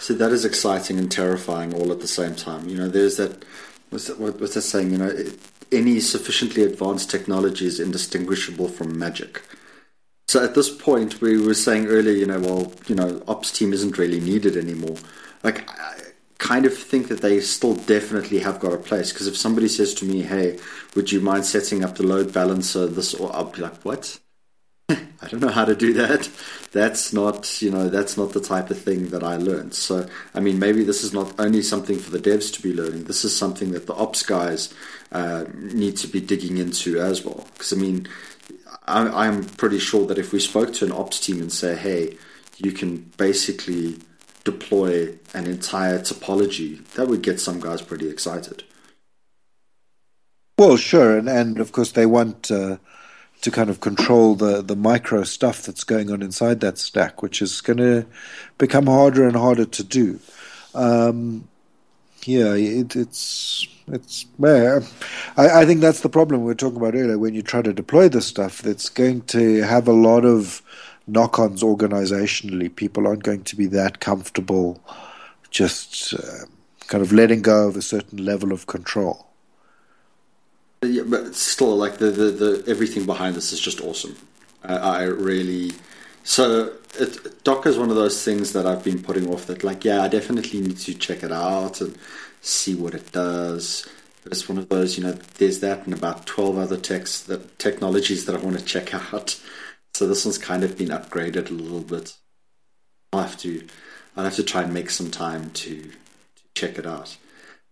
So 0.00 0.14
that 0.14 0.30
is 0.32 0.44
exciting 0.44 0.98
and 0.98 1.10
terrifying 1.10 1.74
all 1.74 1.92
at 1.92 2.00
the 2.00 2.08
same 2.08 2.34
time. 2.34 2.68
You 2.68 2.76
know, 2.76 2.88
there's 2.88 3.16
that. 3.16 3.44
What's 3.90 4.06
that, 4.06 4.18
what, 4.20 4.40
what's 4.40 4.54
that 4.54 4.62
saying? 4.62 4.92
You 4.92 4.98
know, 4.98 5.12
any 5.72 6.00
sufficiently 6.00 6.62
advanced 6.62 7.10
technology 7.10 7.66
is 7.66 7.80
indistinguishable 7.80 8.68
from 8.68 8.98
magic. 8.98 9.42
So 10.28 10.44
at 10.44 10.54
this 10.54 10.68
point, 10.68 11.20
we 11.22 11.40
were 11.40 11.54
saying 11.54 11.86
earlier, 11.86 12.14
you 12.14 12.26
know, 12.26 12.38
well, 12.40 12.72
you 12.86 12.94
know, 12.94 13.22
ops 13.26 13.50
team 13.50 13.72
isn't 13.72 13.96
really 13.96 14.20
needed 14.20 14.56
anymore. 14.58 14.96
Like, 15.42 15.68
I 15.70 15.94
kind 16.38 16.66
of 16.66 16.76
think 16.76 17.08
that 17.08 17.22
they 17.22 17.40
still 17.40 17.74
definitely 17.74 18.38
have 18.40 18.60
got 18.60 18.74
a 18.74 18.78
place 18.78 19.12
because 19.12 19.26
if 19.26 19.36
somebody 19.36 19.68
says 19.68 19.94
to 19.94 20.04
me, 20.04 20.22
"Hey, 20.22 20.58
would 20.94 21.10
you 21.10 21.20
mind 21.20 21.46
setting 21.46 21.82
up 21.82 21.96
the 21.96 22.02
load 22.02 22.32
balancer?" 22.32 22.86
This, 22.86 23.14
or 23.14 23.34
I'll 23.34 23.44
be 23.44 23.62
like, 23.62 23.82
"What?" 23.84 24.18
I 25.20 25.28
don't 25.28 25.40
know 25.40 25.48
how 25.48 25.64
to 25.64 25.74
do 25.74 25.92
that. 25.94 26.30
That's 26.72 27.12
not, 27.12 27.60
you 27.60 27.70
know, 27.70 27.88
that's 27.88 28.16
not 28.16 28.32
the 28.32 28.40
type 28.40 28.70
of 28.70 28.80
thing 28.80 29.08
that 29.08 29.22
I 29.22 29.36
learned. 29.36 29.74
So, 29.74 30.06
I 30.34 30.40
mean, 30.40 30.58
maybe 30.58 30.84
this 30.84 31.04
is 31.04 31.12
not 31.12 31.34
only 31.38 31.62
something 31.62 31.98
for 31.98 32.10
the 32.10 32.18
devs 32.18 32.52
to 32.54 32.62
be 32.62 32.72
learning. 32.72 33.04
This 33.04 33.24
is 33.24 33.36
something 33.36 33.72
that 33.72 33.86
the 33.86 33.94
ops 33.94 34.22
guys 34.22 34.72
uh, 35.12 35.44
need 35.54 35.96
to 35.98 36.06
be 36.06 36.20
digging 36.20 36.58
into 36.58 37.00
as 37.00 37.24
well. 37.24 37.46
Because 37.52 37.72
I 37.72 37.76
mean, 37.76 38.08
I, 38.86 39.26
I'm 39.26 39.44
pretty 39.44 39.78
sure 39.78 40.06
that 40.06 40.18
if 40.18 40.32
we 40.32 40.40
spoke 40.40 40.72
to 40.74 40.86
an 40.86 40.92
ops 40.92 41.20
team 41.20 41.40
and 41.40 41.52
say, 41.52 41.76
"Hey, 41.76 42.16
you 42.56 42.72
can 42.72 43.10
basically 43.16 43.98
deploy 44.44 45.18
an 45.34 45.46
entire 45.46 45.98
topology," 45.98 46.84
that 46.94 47.08
would 47.08 47.22
get 47.22 47.40
some 47.40 47.60
guys 47.60 47.82
pretty 47.82 48.08
excited. 48.08 48.64
Well, 50.58 50.76
sure, 50.76 51.18
and 51.18 51.28
and 51.28 51.58
of 51.60 51.72
course 51.72 51.92
they 51.92 52.06
want. 52.06 52.50
Uh 52.50 52.78
to 53.40 53.50
kind 53.50 53.70
of 53.70 53.80
control 53.80 54.34
the, 54.34 54.62
the 54.62 54.76
micro 54.76 55.22
stuff 55.22 55.62
that's 55.62 55.84
going 55.84 56.10
on 56.10 56.22
inside 56.22 56.60
that 56.60 56.78
stack, 56.78 57.22
which 57.22 57.40
is 57.40 57.60
going 57.60 57.76
to 57.76 58.06
become 58.58 58.86
harder 58.86 59.26
and 59.26 59.36
harder 59.36 59.64
to 59.64 59.84
do. 59.84 60.18
Um, 60.74 61.48
yeah, 62.24 62.54
it, 62.54 62.96
it's 62.96 63.66
it's. 63.86 64.26
Well, 64.38 64.86
I, 65.36 65.60
I 65.62 65.66
think 65.66 65.80
that's 65.80 66.00
the 66.00 66.08
problem 66.08 66.40
we 66.40 66.46
were 66.46 66.54
talking 66.54 66.76
about 66.78 66.94
earlier. 66.94 67.18
When 67.18 67.34
you 67.34 67.42
try 67.42 67.62
to 67.62 67.72
deploy 67.72 68.08
this 68.08 68.26
stuff, 68.26 68.60
that's 68.60 68.88
going 68.88 69.22
to 69.22 69.62
have 69.62 69.88
a 69.88 69.92
lot 69.92 70.24
of 70.24 70.62
knock-ons 71.06 71.62
organizationally. 71.62 72.74
People 72.74 73.06
aren't 73.06 73.22
going 73.22 73.44
to 73.44 73.56
be 73.56 73.66
that 73.66 74.00
comfortable 74.00 74.80
just 75.50 76.12
uh, 76.12 76.44
kind 76.88 77.02
of 77.02 77.12
letting 77.12 77.40
go 77.40 77.68
of 77.68 77.76
a 77.76 77.82
certain 77.82 78.22
level 78.24 78.52
of 78.52 78.66
control. 78.66 79.27
Yeah, 80.82 81.02
but 81.06 81.34
still, 81.34 81.76
like 81.76 81.98
the, 81.98 82.10
the, 82.10 82.30
the 82.30 82.64
everything 82.68 83.04
behind 83.04 83.34
this 83.34 83.52
is 83.52 83.60
just 83.60 83.80
awesome. 83.80 84.16
Uh, 84.62 84.78
I 84.80 85.02
really 85.04 85.72
so 86.28 86.72
it, 86.98 87.42
Docker 87.42 87.70
is 87.70 87.78
one 87.78 87.88
of 87.88 87.96
those 87.96 88.22
things 88.22 88.52
that 88.52 88.66
I've 88.66 88.84
been 88.84 89.02
putting 89.02 89.32
off. 89.32 89.46
That 89.46 89.64
like, 89.64 89.84
yeah, 89.84 90.02
I 90.02 90.08
definitely 90.08 90.60
need 90.60 90.76
to 90.78 90.94
check 90.94 91.22
it 91.22 91.32
out 91.32 91.80
and 91.80 91.96
see 92.42 92.74
what 92.74 92.94
it 92.94 93.12
does. 93.12 93.88
But 94.22 94.32
it's 94.32 94.48
one 94.48 94.58
of 94.58 94.68
those, 94.68 94.98
you 94.98 95.04
know, 95.04 95.12
there's 95.38 95.60
that 95.60 95.86
and 95.86 95.94
about 95.94 96.26
twelve 96.26 96.58
other 96.58 96.76
techs 96.76 97.22
that 97.22 97.58
technologies 97.58 98.26
that 98.26 98.36
I 98.36 98.44
want 98.44 98.58
to 98.58 98.64
check 98.64 98.92
out. 98.94 99.40
So 99.94 100.06
this 100.06 100.24
one's 100.26 100.38
kind 100.38 100.62
of 100.64 100.76
been 100.76 100.88
upgraded 100.88 101.48
a 101.48 101.54
little 101.54 101.80
bit. 101.80 102.14
I'll 103.12 103.22
have 103.22 103.38
to 103.38 103.66
I'll 104.16 104.24
have 104.24 104.36
to 104.36 104.42
try 104.42 104.62
and 104.62 104.74
make 104.74 104.90
some 104.90 105.10
time 105.10 105.50
to, 105.50 105.82
to 105.82 105.90
check 106.54 106.78
it 106.78 106.86
out. 106.86 107.16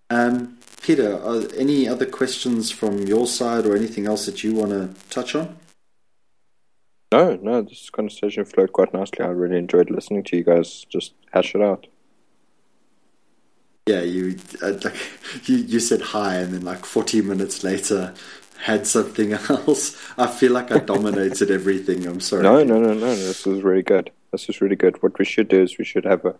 Um, 0.08 0.55
Peter, 0.82 1.20
any 1.56 1.88
other 1.88 2.06
questions 2.06 2.70
from 2.70 3.06
your 3.06 3.26
side 3.26 3.66
or 3.66 3.74
anything 3.76 4.06
else 4.06 4.26
that 4.26 4.44
you 4.44 4.54
want 4.54 4.70
to 4.70 4.90
touch 5.10 5.34
on? 5.34 5.56
No, 7.12 7.36
no, 7.40 7.62
this 7.62 7.88
conversation 7.90 8.44
flowed 8.44 8.72
quite 8.72 8.92
nicely. 8.92 9.24
I 9.24 9.28
really 9.28 9.58
enjoyed 9.58 9.90
listening 9.90 10.24
to 10.24 10.36
you 10.36 10.44
guys 10.44 10.84
just 10.88 11.14
hash 11.32 11.54
it 11.54 11.62
out. 11.62 11.86
Yeah, 13.86 14.00
you 14.00 14.38
uh, 14.62 14.72
like 14.82 14.96
you, 15.44 15.56
you 15.58 15.80
said 15.80 16.00
hi, 16.00 16.36
and 16.36 16.52
then 16.52 16.62
like 16.62 16.84
40 16.84 17.22
minutes 17.22 17.62
later 17.62 18.12
had 18.58 18.86
something 18.86 19.32
else. 19.48 19.96
I 20.18 20.26
feel 20.26 20.52
like 20.52 20.72
I 20.72 20.78
dominated 20.78 21.50
everything. 21.50 22.06
I'm 22.06 22.20
sorry. 22.20 22.42
No, 22.42 22.64
no, 22.64 22.80
no, 22.80 22.94
no. 22.94 23.14
This 23.14 23.46
is 23.46 23.62
really 23.62 23.82
good. 23.82 24.10
This 24.32 24.48
is 24.48 24.60
really 24.60 24.76
good. 24.76 25.00
What 25.02 25.18
we 25.18 25.24
should 25.24 25.48
do 25.48 25.62
is 25.62 25.78
we 25.78 25.84
should 25.84 26.04
have 26.04 26.24
a 26.24 26.34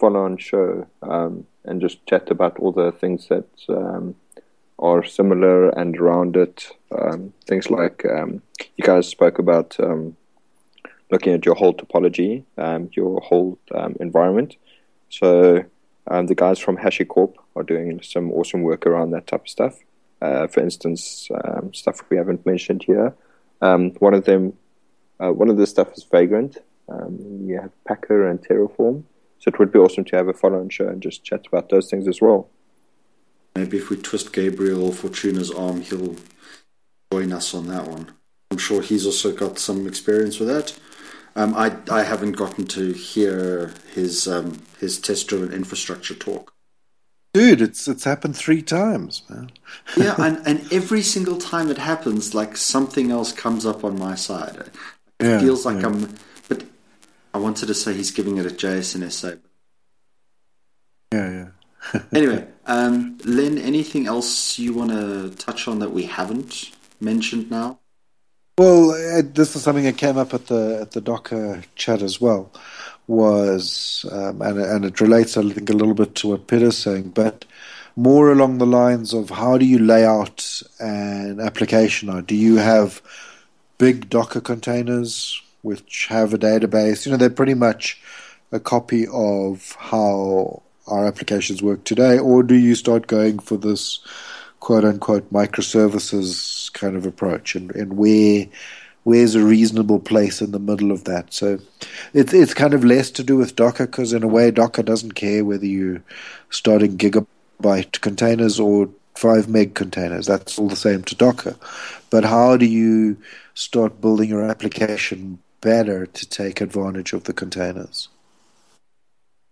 follow-on 0.00 0.38
show 0.38 0.86
um, 1.02 1.46
and 1.64 1.80
just 1.80 2.04
chat 2.06 2.30
about 2.30 2.58
all 2.58 2.72
the 2.72 2.90
things 2.90 3.28
that 3.28 3.48
um, 3.68 4.14
are 4.78 5.04
similar 5.04 5.68
and 5.68 5.96
around 5.98 6.36
it. 6.36 6.72
Um, 6.90 7.34
things 7.46 7.70
like 7.70 8.04
um, 8.06 8.42
you 8.76 8.84
guys 8.84 9.06
spoke 9.06 9.38
about 9.38 9.76
um, 9.78 10.16
looking 11.10 11.34
at 11.34 11.44
your 11.44 11.54
whole 11.54 11.74
topology, 11.74 12.44
um, 12.56 12.88
your 12.94 13.20
whole 13.20 13.58
environment. 14.00 14.56
So 15.10 15.64
the 16.06 16.34
guys 16.34 16.58
from 16.58 16.78
HashiCorp 16.78 17.34
are 17.54 17.62
doing 17.62 18.00
some 18.02 18.32
awesome 18.32 18.62
work 18.62 18.86
around 18.86 19.10
that 19.10 19.26
type 19.26 19.42
of 19.42 19.48
stuff. 19.48 19.78
Uh, 20.22 20.46
for 20.46 20.60
instance, 20.60 21.28
stuff 21.72 22.02
we 22.10 22.16
haven't 22.16 22.46
mentioned 22.46 22.82
here. 22.84 23.14
one 23.60 24.14
of 24.14 24.24
them, 24.24 24.54
uh, 25.22 25.32
one 25.32 25.50
of 25.50 25.56
the 25.58 25.66
stuff 25.66 25.92
is 25.96 26.04
Vagrant. 26.04 26.56
you 27.48 27.58
have 27.60 27.72
Packer 27.84 28.26
and 28.26 28.40
Terraform. 28.40 29.04
So 29.40 29.48
it 29.48 29.58
would 29.58 29.72
be 29.72 29.78
awesome 29.78 30.04
to 30.04 30.16
have 30.16 30.28
a 30.28 30.34
follow-on 30.34 30.68
show 30.68 30.86
and 30.86 31.02
just 31.02 31.24
chat 31.24 31.46
about 31.46 31.70
those 31.70 31.90
things 31.90 32.06
as 32.06 32.20
well. 32.20 32.48
Maybe 33.56 33.78
if 33.78 33.88
we 33.88 33.96
twist 33.96 34.32
Gabriel 34.32 34.92
Fortuna's 34.92 35.50
arm, 35.50 35.80
he'll 35.80 36.16
join 37.10 37.32
us 37.32 37.54
on 37.54 37.66
that 37.68 37.88
one. 37.88 38.12
I'm 38.50 38.58
sure 38.58 38.82
he's 38.82 39.06
also 39.06 39.32
got 39.32 39.58
some 39.58 39.86
experience 39.86 40.38
with 40.38 40.48
that. 40.48 40.78
Um, 41.36 41.54
I 41.54 41.76
I 41.90 42.02
haven't 42.02 42.32
gotten 42.32 42.66
to 42.68 42.92
hear 42.92 43.72
his 43.94 44.28
um, 44.28 44.60
his 44.78 45.00
test-driven 45.00 45.52
infrastructure 45.52 46.14
talk. 46.14 46.52
Dude, 47.32 47.62
it's 47.62 47.86
it's 47.86 48.04
happened 48.04 48.36
three 48.36 48.62
times, 48.62 49.22
man. 49.30 49.52
yeah, 49.96 50.16
and, 50.18 50.44
and 50.46 50.72
every 50.72 51.02
single 51.02 51.38
time 51.38 51.70
it 51.70 51.78
happens, 51.78 52.34
like 52.34 52.56
something 52.56 53.10
else 53.10 53.32
comes 53.32 53.64
up 53.64 53.84
on 53.84 53.98
my 53.98 54.16
side. 54.16 54.56
It 55.20 55.26
yeah, 55.26 55.40
feels 55.40 55.64
like 55.64 55.80
yeah. 55.80 55.86
I'm 55.86 56.04
I 56.04 56.39
wanted 57.50 57.66
to 57.66 57.74
say 57.74 57.92
he's 57.92 58.12
giving 58.12 58.38
it 58.38 58.46
a 58.46 58.54
JSinSA. 58.54 59.40
Yeah, 61.12 61.48
yeah. 61.92 62.00
anyway, 62.14 62.46
um, 62.66 63.18
Len, 63.24 63.58
anything 63.58 64.06
else 64.06 64.56
you 64.56 64.72
want 64.72 64.92
to 64.92 65.30
touch 65.30 65.66
on 65.66 65.80
that 65.80 65.90
we 65.90 66.04
haven't 66.04 66.70
mentioned 67.00 67.50
now? 67.50 67.80
Well, 68.56 68.92
this 69.24 69.56
is 69.56 69.64
something 69.64 69.82
that 69.82 69.96
came 69.96 70.16
up 70.16 70.32
at 70.32 70.46
the 70.46 70.78
at 70.82 70.92
the 70.92 71.00
Docker 71.00 71.64
chat 71.74 72.02
as 72.02 72.20
well. 72.20 72.52
Was 73.08 74.06
um, 74.12 74.40
and 74.42 74.60
and 74.60 74.84
it 74.84 75.00
relates, 75.00 75.36
I 75.36 75.42
think, 75.50 75.70
a 75.70 75.78
little 75.80 75.94
bit 75.94 76.14
to 76.16 76.28
what 76.28 76.46
Peter's 76.46 76.78
saying, 76.78 77.10
but 77.10 77.46
more 77.96 78.30
along 78.30 78.58
the 78.58 78.72
lines 78.80 79.12
of 79.12 79.30
how 79.30 79.58
do 79.58 79.64
you 79.64 79.80
lay 79.80 80.04
out 80.04 80.62
an 80.78 81.40
application? 81.40 82.10
Or 82.10 82.22
do 82.22 82.36
you 82.36 82.58
have 82.58 83.02
big 83.78 84.08
Docker 84.08 84.40
containers 84.40 85.42
which 85.62 86.06
have 86.08 86.34
a 86.34 86.38
database. 86.38 87.04
You 87.04 87.12
know, 87.12 87.18
they're 87.18 87.30
pretty 87.30 87.54
much 87.54 88.00
a 88.52 88.60
copy 88.60 89.06
of 89.12 89.76
how 89.78 90.62
our 90.86 91.06
applications 91.06 91.62
work 91.62 91.84
today, 91.84 92.18
or 92.18 92.42
do 92.42 92.54
you 92.54 92.74
start 92.74 93.06
going 93.06 93.38
for 93.38 93.56
this 93.56 94.00
quote 94.58 94.84
unquote 94.84 95.32
microservices 95.32 96.72
kind 96.72 96.96
of 96.96 97.06
approach 97.06 97.54
and, 97.54 97.74
and 97.74 97.96
where 97.96 98.46
where's 99.04 99.34
a 99.34 99.42
reasonable 99.42 99.98
place 99.98 100.42
in 100.42 100.50
the 100.50 100.58
middle 100.58 100.90
of 100.92 101.04
that? 101.04 101.32
So 101.32 101.58
it's 102.12 102.32
it's 102.32 102.54
kind 102.54 102.74
of 102.74 102.84
less 102.84 103.10
to 103.12 103.22
do 103.22 103.36
with 103.36 103.56
Docker 103.56 103.86
because 103.86 104.12
in 104.12 104.22
a 104.22 104.28
way 104.28 104.50
Docker 104.50 104.82
doesn't 104.82 105.12
care 105.14 105.44
whether 105.44 105.66
you're 105.66 106.02
starting 106.50 106.98
gigabyte 106.98 108.00
containers 108.00 108.58
or 108.58 108.90
five 109.14 109.48
meg 109.48 109.74
containers. 109.74 110.26
That's 110.26 110.58
all 110.58 110.68
the 110.68 110.76
same 110.76 111.02
to 111.04 111.14
Docker. 111.14 111.56
But 112.10 112.24
how 112.24 112.56
do 112.56 112.66
you 112.66 113.16
start 113.54 114.00
building 114.00 114.30
your 114.30 114.44
application 114.44 115.38
better 115.60 116.06
to 116.06 116.28
take 116.28 116.60
advantage 116.60 117.12
of 117.12 117.24
the 117.24 117.32
containers. 117.32 118.08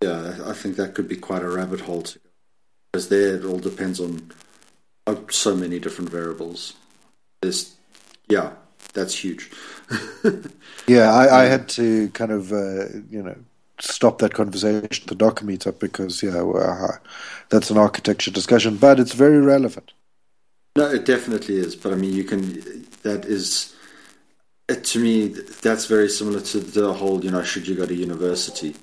Yeah, 0.02 0.38
I 0.44 0.52
think 0.52 0.76
that 0.76 0.94
could 0.94 1.08
be 1.08 1.16
quite 1.16 1.42
a 1.42 1.48
rabbit 1.48 1.80
hole 1.80 2.02
to 2.02 2.18
go. 2.18 2.24
Because 2.92 3.08
there 3.08 3.36
it 3.36 3.44
all 3.44 3.58
depends 3.58 4.00
on 4.00 4.30
so 5.30 5.54
many 5.54 5.78
different 5.78 6.10
variables. 6.10 6.74
There's, 7.42 7.74
yeah, 8.28 8.52
that's 8.92 9.14
huge. 9.14 9.50
yeah, 10.86 11.12
I, 11.12 11.42
I, 11.42 11.44
had 11.44 11.68
to 11.70 12.08
kind 12.10 12.32
of, 12.32 12.52
uh, 12.52 12.88
you 13.10 13.22
know, 13.22 13.36
stop 13.80 14.18
that 14.18 14.34
conversation 14.34 15.04
at 15.04 15.08
the 15.08 15.14
Docker 15.14 15.44
meetup 15.44 15.78
because, 15.78 16.22
yeah, 16.22 16.40
well, 16.42 16.62
uh, 16.62 16.96
that's 17.48 17.70
an 17.70 17.78
architecture 17.78 18.30
discussion, 18.30 18.76
but 18.76 18.98
it's 18.98 19.12
very 19.12 19.40
relevant. 19.40 19.92
No, 20.76 20.88
it 20.90 21.04
definitely 21.04 21.56
is. 21.56 21.74
But 21.74 21.92
I 21.92 21.96
mean, 21.96 22.12
you 22.12 22.24
can, 22.24 22.86
that 23.02 23.24
is 23.24 23.74
to 24.68 24.98
me, 24.98 25.28
that's 25.28 25.86
very 25.86 26.08
similar 26.08 26.40
to 26.40 26.60
the 26.60 26.92
whole, 26.92 27.24
you 27.24 27.30
know, 27.30 27.42
should 27.42 27.66
you 27.66 27.74
go 27.74 27.86
to 27.86 27.94
university? 27.94 28.76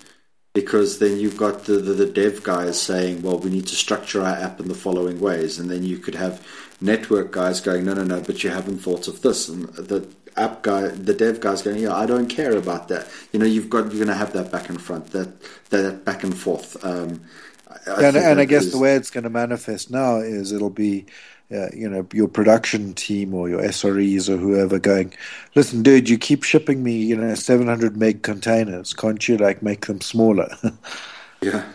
Because 0.53 0.99
then 0.99 1.19
you've 1.19 1.37
got 1.37 1.65
the, 1.65 1.73
the, 1.73 1.93
the, 1.93 2.05
dev 2.05 2.41
guys 2.43 2.81
saying, 2.81 3.21
well, 3.21 3.37
we 3.37 3.49
need 3.49 3.67
to 3.67 3.75
structure 3.75 4.21
our 4.21 4.35
app 4.35 4.59
in 4.59 4.67
the 4.67 4.73
following 4.73 5.19
ways. 5.19 5.59
And 5.59 5.69
then 5.69 5.83
you 5.83 5.97
could 5.97 6.15
have 6.15 6.45
network 6.81 7.31
guys 7.31 7.61
going, 7.61 7.85
no, 7.85 7.93
no, 7.93 8.03
no, 8.03 8.21
but 8.21 8.43
you 8.43 8.49
haven't 8.49 8.79
thought 8.79 9.07
of 9.07 9.21
this. 9.21 9.49
And 9.49 9.67
the 9.75 10.07
app 10.37 10.63
guy, 10.63 10.87
the 10.87 11.13
dev 11.13 11.39
guys 11.39 11.61
going, 11.61 11.77
yeah, 11.77 11.93
I 11.93 12.05
don't 12.05 12.27
care 12.27 12.55
about 12.55 12.87
that. 12.87 13.07
You 13.31 13.39
know, 13.39 13.45
you've 13.45 13.69
got, 13.69 13.91
you're 13.91 14.05
going 14.05 14.07
to 14.07 14.13
have 14.13 14.33
that 14.33 14.51
back 14.51 14.69
and 14.69 14.81
front, 14.81 15.11
that, 15.11 15.33
that 15.69 16.05
back 16.05 16.23
and 16.23 16.35
forth. 16.35 16.83
Um, 16.83 17.21
I 17.67 18.03
and, 18.03 18.15
and 18.15 18.39
I 18.39 18.45
guess 18.45 18.65
is, 18.65 18.71
the 18.71 18.77
way 18.77 18.95
it's 18.95 19.09
going 19.09 19.23
to 19.23 19.29
manifest 19.29 19.89
now 19.89 20.17
is 20.17 20.51
it'll 20.51 20.69
be 20.69 21.05
uh, 21.51 21.69
you 21.73 21.89
know 21.89 22.07
your 22.13 22.27
production 22.27 22.93
team 22.93 23.33
or 23.33 23.49
your 23.49 23.61
SREs 23.61 24.29
or 24.29 24.37
whoever 24.37 24.79
going, 24.79 25.13
listen, 25.55 25.83
dude, 25.83 26.09
you 26.09 26.17
keep 26.17 26.43
shipping 26.43 26.83
me 26.83 26.93
you 26.93 27.15
know 27.15 27.35
700 27.35 27.97
meg 27.97 28.23
containers. 28.23 28.93
Can't 28.93 29.27
you 29.27 29.37
like 29.37 29.61
make 29.61 29.85
them 29.85 30.01
smaller? 30.01 30.49
yeah. 31.41 31.65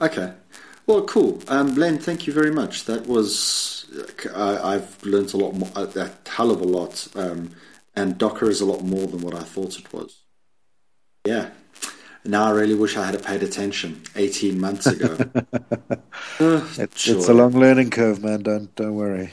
Okay. 0.00 0.32
Well, 0.86 1.04
cool. 1.04 1.40
Um, 1.48 1.74
Len, 1.76 1.98
thank 1.98 2.26
you 2.26 2.32
very 2.32 2.50
much. 2.50 2.86
That 2.86 3.06
was 3.06 3.82
I, 4.34 4.74
have 4.74 5.02
learned 5.04 5.32
a 5.34 5.36
lot 5.36 5.54
more, 5.54 5.70
a 5.74 6.10
hell 6.28 6.50
of 6.50 6.60
a 6.60 6.64
lot, 6.64 7.08
um, 7.14 7.50
and 7.94 8.18
Docker 8.18 8.48
is 8.48 8.60
a 8.60 8.64
lot 8.64 8.82
more 8.82 9.06
than 9.06 9.20
what 9.20 9.34
I 9.34 9.42
thought 9.42 9.78
it 9.78 9.92
was. 9.92 10.22
Yeah, 11.24 11.50
now 12.24 12.44
I 12.44 12.50
really 12.50 12.74
wish 12.74 12.96
I 12.96 13.06
had 13.06 13.22
paid 13.22 13.42
attention 13.42 14.02
18 14.14 14.60
months 14.60 14.86
ago. 14.86 15.16
uh, 15.34 15.46
it's, 16.78 17.00
sure. 17.00 17.16
it's, 17.16 17.28
a 17.28 17.34
long 17.34 17.52
learning 17.52 17.90
curve, 17.90 18.22
man. 18.22 18.42
Don't 18.42 18.74
don't 18.76 18.94
worry. 18.94 19.32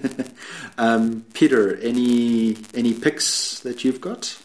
um, 0.78 1.24
Peter, 1.34 1.76
any 1.80 2.56
any 2.74 2.94
picks 2.94 3.60
that 3.60 3.84
you've 3.84 4.00
got? 4.00 4.38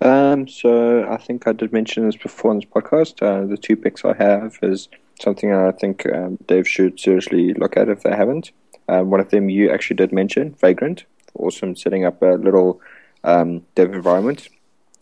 Um, 0.00 0.48
so 0.48 1.06
I 1.10 1.18
think 1.18 1.46
I 1.46 1.52
did 1.52 1.72
mention 1.72 2.06
this 2.06 2.16
before 2.16 2.52
on 2.52 2.60
this 2.60 2.68
podcast. 2.70 3.22
Uh, 3.22 3.46
the 3.46 3.58
two 3.58 3.76
picks 3.76 4.04
I 4.04 4.14
have 4.14 4.58
is 4.62 4.88
something 5.20 5.52
I 5.52 5.72
think 5.72 6.06
um, 6.06 6.38
Dave 6.46 6.66
should 6.66 6.98
seriously 6.98 7.52
look 7.52 7.76
at 7.76 7.90
if 7.90 8.02
they 8.02 8.16
haven't. 8.16 8.52
Um, 8.88 9.10
one 9.10 9.20
of 9.20 9.28
them 9.28 9.50
you 9.50 9.70
actually 9.70 9.96
did 9.96 10.10
mention, 10.10 10.54
Vagrant. 10.54 11.04
Awesome, 11.34 11.76
setting 11.76 12.06
up 12.06 12.22
a 12.22 12.36
little 12.36 12.80
um, 13.22 13.62
dev 13.74 13.92
environment 13.92 14.48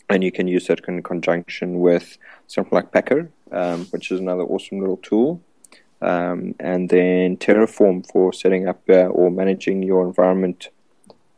and 0.09 0.23
you 0.23 0.31
can 0.31 0.47
use 0.47 0.67
that 0.67 0.81
in 0.87 1.03
conjunction 1.03 1.79
with 1.79 2.17
something 2.47 2.75
like 2.75 2.91
Packer, 2.91 3.29
um, 3.51 3.85
which 3.87 4.11
is 4.11 4.19
another 4.19 4.43
awesome 4.43 4.79
little 4.79 4.97
tool. 4.97 5.41
Um, 6.01 6.55
and 6.59 6.89
then 6.89 7.37
Terraform 7.37 8.09
for 8.11 8.33
setting 8.33 8.67
up 8.67 8.81
uh, 8.89 9.07
or 9.07 9.29
managing 9.29 9.83
your 9.83 10.05
environment 10.05 10.69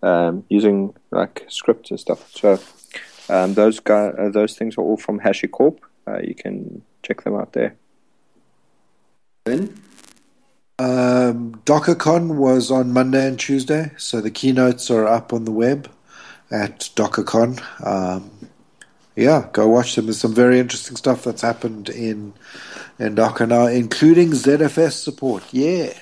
um, 0.03 0.45
using 0.49 0.93
like 1.11 1.45
scripts 1.49 1.91
and 1.91 1.99
stuff. 1.99 2.31
So 2.31 2.59
um, 3.29 3.55
those 3.55 3.79
guys, 3.79 4.15
uh, 4.17 4.29
those 4.29 4.55
things 4.55 4.77
are 4.77 4.81
all 4.81 4.97
from 4.97 5.19
HashiCorp. 5.19 5.79
Uh, 6.07 6.19
you 6.19 6.35
can 6.35 6.83
check 7.03 7.23
them 7.23 7.35
out 7.35 7.53
there. 7.53 7.75
Ben? 9.43 9.75
Um, 10.79 11.61
DockerCon 11.65 12.37
was 12.37 12.71
on 12.71 12.93
Monday 12.93 13.27
and 13.27 13.39
Tuesday, 13.39 13.91
so 13.97 14.21
the 14.21 14.31
keynotes 14.31 14.89
are 14.89 15.07
up 15.07 15.33
on 15.33 15.45
the 15.45 15.51
web 15.51 15.91
at 16.49 16.89
DockerCon. 16.95 17.61
Yeah, 19.15 19.49
go 19.51 19.67
watch 19.67 19.95
them. 19.95 20.05
There's 20.05 20.19
some 20.19 20.33
very 20.33 20.59
interesting 20.59 20.95
stuff 20.95 21.23
that's 21.23 21.41
happened 21.41 21.89
in 21.89 22.33
in 22.99 23.15
Docker 23.15 23.47
now, 23.47 23.65
including 23.67 24.31
ZFS 24.31 24.93
support. 24.93 25.43
Yeah. 25.51 25.93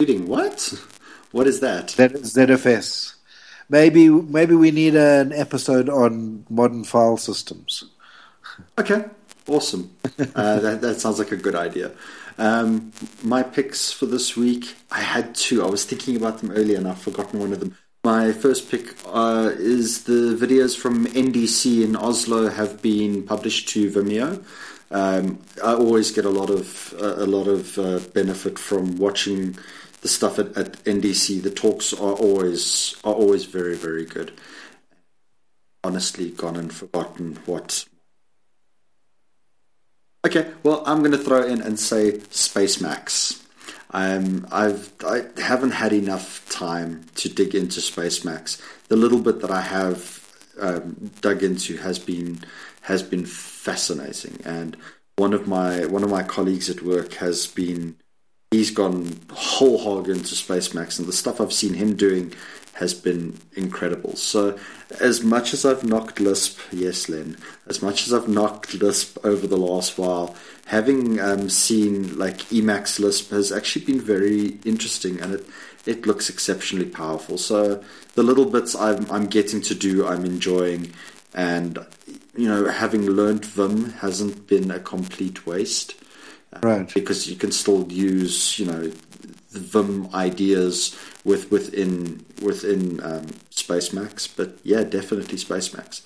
Including 0.00 0.28
what? 0.28 0.72
What 1.32 1.46
is 1.46 1.60
that? 1.60 1.88
That 1.96 2.12
is 2.12 2.34
ZFS. 2.34 3.14
maybe 3.68 4.08
maybe 4.08 4.54
we 4.54 4.70
need 4.70 4.94
an 4.94 5.32
episode 5.32 5.88
on 5.88 6.46
modern 6.48 6.84
file 6.84 7.16
systems. 7.16 7.84
Okay, 8.78 9.04
awesome. 9.48 9.96
uh, 10.34 10.60
that, 10.60 10.80
that 10.80 11.00
sounds 11.00 11.18
like 11.18 11.32
a 11.32 11.36
good 11.36 11.54
idea. 11.56 11.90
Um, 12.38 12.92
my 13.22 13.42
picks 13.42 13.92
for 13.92 14.06
this 14.06 14.36
week, 14.36 14.76
I 14.90 15.00
had 15.00 15.34
two. 15.34 15.64
I 15.64 15.68
was 15.68 15.84
thinking 15.84 16.16
about 16.16 16.38
them 16.38 16.50
earlier 16.52 16.78
and 16.78 16.88
I've 16.88 17.00
forgotten 17.00 17.40
one 17.40 17.52
of 17.52 17.60
them. 17.60 17.76
My 18.04 18.32
first 18.32 18.70
pick 18.70 18.94
uh, 19.06 19.50
is 19.56 20.04
the 20.04 20.36
videos 20.38 20.76
from 20.76 21.06
NDC 21.06 21.82
in 21.82 21.96
Oslo 21.96 22.50
have 22.50 22.82
been 22.82 23.22
published 23.22 23.70
to 23.70 23.90
Vimeo. 23.90 24.44
Um, 24.90 25.38
I 25.64 25.72
always 25.72 26.10
get 26.10 26.26
a 26.26 26.30
lot 26.30 26.50
of 26.50 26.94
uh, 27.00 27.14
a 27.16 27.24
lot 27.24 27.48
of 27.48 27.78
uh, 27.78 28.00
benefit 28.12 28.58
from 28.58 28.98
watching 28.98 29.56
the 30.02 30.08
stuff 30.08 30.38
at, 30.38 30.54
at, 30.54 30.72
NDC. 30.84 31.42
The 31.42 31.50
talks 31.50 31.94
are 31.94 32.12
always 32.12 32.94
are 33.04 33.14
always 33.14 33.46
very 33.46 33.74
very 33.74 34.04
good. 34.04 34.32
Honestly, 35.82 36.30
gone 36.30 36.56
and 36.56 36.70
forgotten 36.70 37.38
what. 37.46 37.86
Okay, 40.26 40.50
well, 40.62 40.82
I'm 40.84 40.98
going 40.98 41.12
to 41.12 41.18
throw 41.18 41.42
in 41.42 41.62
and 41.62 41.80
say 41.80 42.12
Spacemacs. 42.12 43.43
Um, 43.94 44.46
I've 44.50 44.92
I 45.06 45.22
haven't 45.40 45.70
had 45.70 45.92
enough 45.92 46.46
time 46.50 47.06
to 47.14 47.28
dig 47.28 47.54
into 47.54 47.80
Spacemacs. 47.80 48.60
The 48.88 48.96
little 48.96 49.20
bit 49.20 49.40
that 49.40 49.52
I 49.52 49.60
have 49.60 50.20
um, 50.60 51.12
dug 51.20 51.44
into 51.44 51.76
has 51.76 52.00
been 52.00 52.40
has 52.82 53.04
been 53.04 53.24
fascinating, 53.24 54.40
and 54.44 54.76
one 55.14 55.32
of 55.32 55.46
my 55.46 55.86
one 55.86 56.02
of 56.02 56.10
my 56.10 56.24
colleagues 56.24 56.68
at 56.68 56.82
work 56.82 57.14
has 57.14 57.46
been 57.46 57.96
he's 58.50 58.72
gone 58.72 59.20
whole 59.30 59.78
hog 59.78 60.08
into 60.08 60.34
Spacemacs, 60.34 60.98
and 60.98 61.06
the 61.06 61.12
stuff 61.12 61.40
I've 61.40 61.52
seen 61.52 61.74
him 61.74 61.94
doing 61.94 62.34
has 62.74 62.94
been 62.94 63.38
incredible. 63.54 64.16
So, 64.16 64.58
as 65.00 65.22
much 65.22 65.54
as 65.54 65.64
I've 65.64 65.84
knocked 65.84 66.18
Lisp, 66.18 66.58
yes, 66.72 67.08
Len, 67.08 67.36
as 67.68 67.80
much 67.80 68.06
as 68.06 68.12
I've 68.12 68.28
knocked 68.28 68.74
Lisp 68.74 69.18
over 69.24 69.46
the 69.46 69.56
last 69.56 69.96
while, 69.96 70.34
having 70.66 71.20
um, 71.20 71.48
seen 71.48 72.18
like 72.18 72.38
Emacs 72.50 72.98
Lisp 72.98 73.30
has 73.30 73.52
actually 73.52 73.84
been 73.84 74.00
very 74.00 74.58
interesting 74.64 75.20
and 75.20 75.34
it, 75.34 75.46
it 75.86 76.06
looks 76.06 76.30
exceptionally 76.30 76.88
powerful. 76.88 77.36
So 77.36 77.84
the 78.14 78.22
little 78.22 78.46
bits 78.46 78.74
I'm, 78.74 79.10
I'm 79.10 79.26
getting 79.26 79.60
to 79.62 79.74
do, 79.74 80.06
I'm 80.06 80.24
enjoying. 80.24 80.92
And, 81.34 81.78
you 82.36 82.48
know, 82.48 82.68
having 82.68 83.06
learned 83.06 83.44
Vim 83.44 83.90
hasn't 83.90 84.46
been 84.46 84.70
a 84.70 84.78
complete 84.78 85.46
waste. 85.46 85.94
Right. 86.62 86.92
Because 86.94 87.28
you 87.28 87.36
can 87.36 87.50
still 87.50 87.90
use, 87.90 88.58
you 88.58 88.66
know, 88.66 88.92
the 89.50 89.58
Vim 89.58 90.14
ideas 90.14 90.96
with 91.24 91.50
within 91.50 92.24
within 92.42 93.02
um, 93.02 93.26
Spacemacs. 93.50 94.28
But 94.34 94.58
yeah, 94.62 94.84
definitely 94.84 95.38
Spacemacs. 95.38 96.02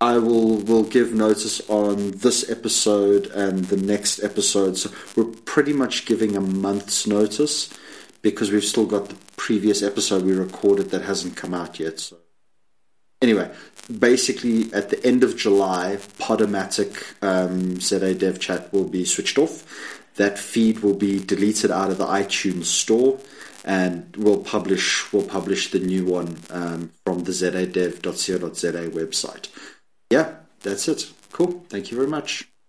I 0.00 0.18
will 0.18 0.56
will 0.56 0.82
give 0.82 1.14
notice 1.14 1.60
on 1.70 2.10
this 2.10 2.50
episode 2.50 3.28
and 3.28 3.66
the 3.66 3.76
next 3.76 4.20
episode. 4.22 4.76
So 4.76 4.90
we're 5.14 5.32
pretty 5.44 5.72
much 5.72 6.06
giving 6.06 6.36
a 6.36 6.40
month's 6.40 7.06
notice 7.06 7.70
because 8.20 8.50
we've 8.50 8.64
still 8.64 8.86
got 8.86 9.08
the 9.08 9.14
previous 9.36 9.80
episode 9.82 10.24
we 10.24 10.32
recorded 10.32 10.90
that 10.90 11.02
hasn't 11.02 11.36
come 11.36 11.54
out 11.54 11.78
yet. 11.78 12.00
So 12.00 12.16
anyway, 13.24 13.50
basically 13.98 14.72
at 14.72 14.90
the 14.90 15.04
end 15.04 15.24
of 15.24 15.36
July, 15.36 15.98
Podomatic 16.18 16.92
um, 17.22 17.80
ZA 17.80 18.14
Dev 18.14 18.38
Chat 18.38 18.72
will 18.72 18.88
be 18.88 19.04
switched 19.04 19.38
off. 19.38 19.64
That 20.16 20.38
feed 20.38 20.80
will 20.80 20.94
be 20.94 21.18
deleted 21.18 21.72
out 21.72 21.90
of 21.90 21.98
the 21.98 22.06
iTunes 22.06 22.66
store, 22.66 23.18
and 23.64 24.14
we'll 24.16 24.44
publish 24.44 25.12
we'll 25.12 25.26
publish 25.26 25.72
the 25.72 25.80
new 25.80 26.04
one 26.04 26.38
um, 26.50 26.92
from 27.04 27.24
the 27.24 27.32
zadev.co.za 27.32 28.90
website. 28.90 29.48
Yeah, 30.10 30.36
that's 30.62 30.86
it. 30.86 31.10
Cool. 31.32 31.64
Thank 31.68 31.90
you 31.90 31.96
very 31.96 32.08
much. 32.08 32.48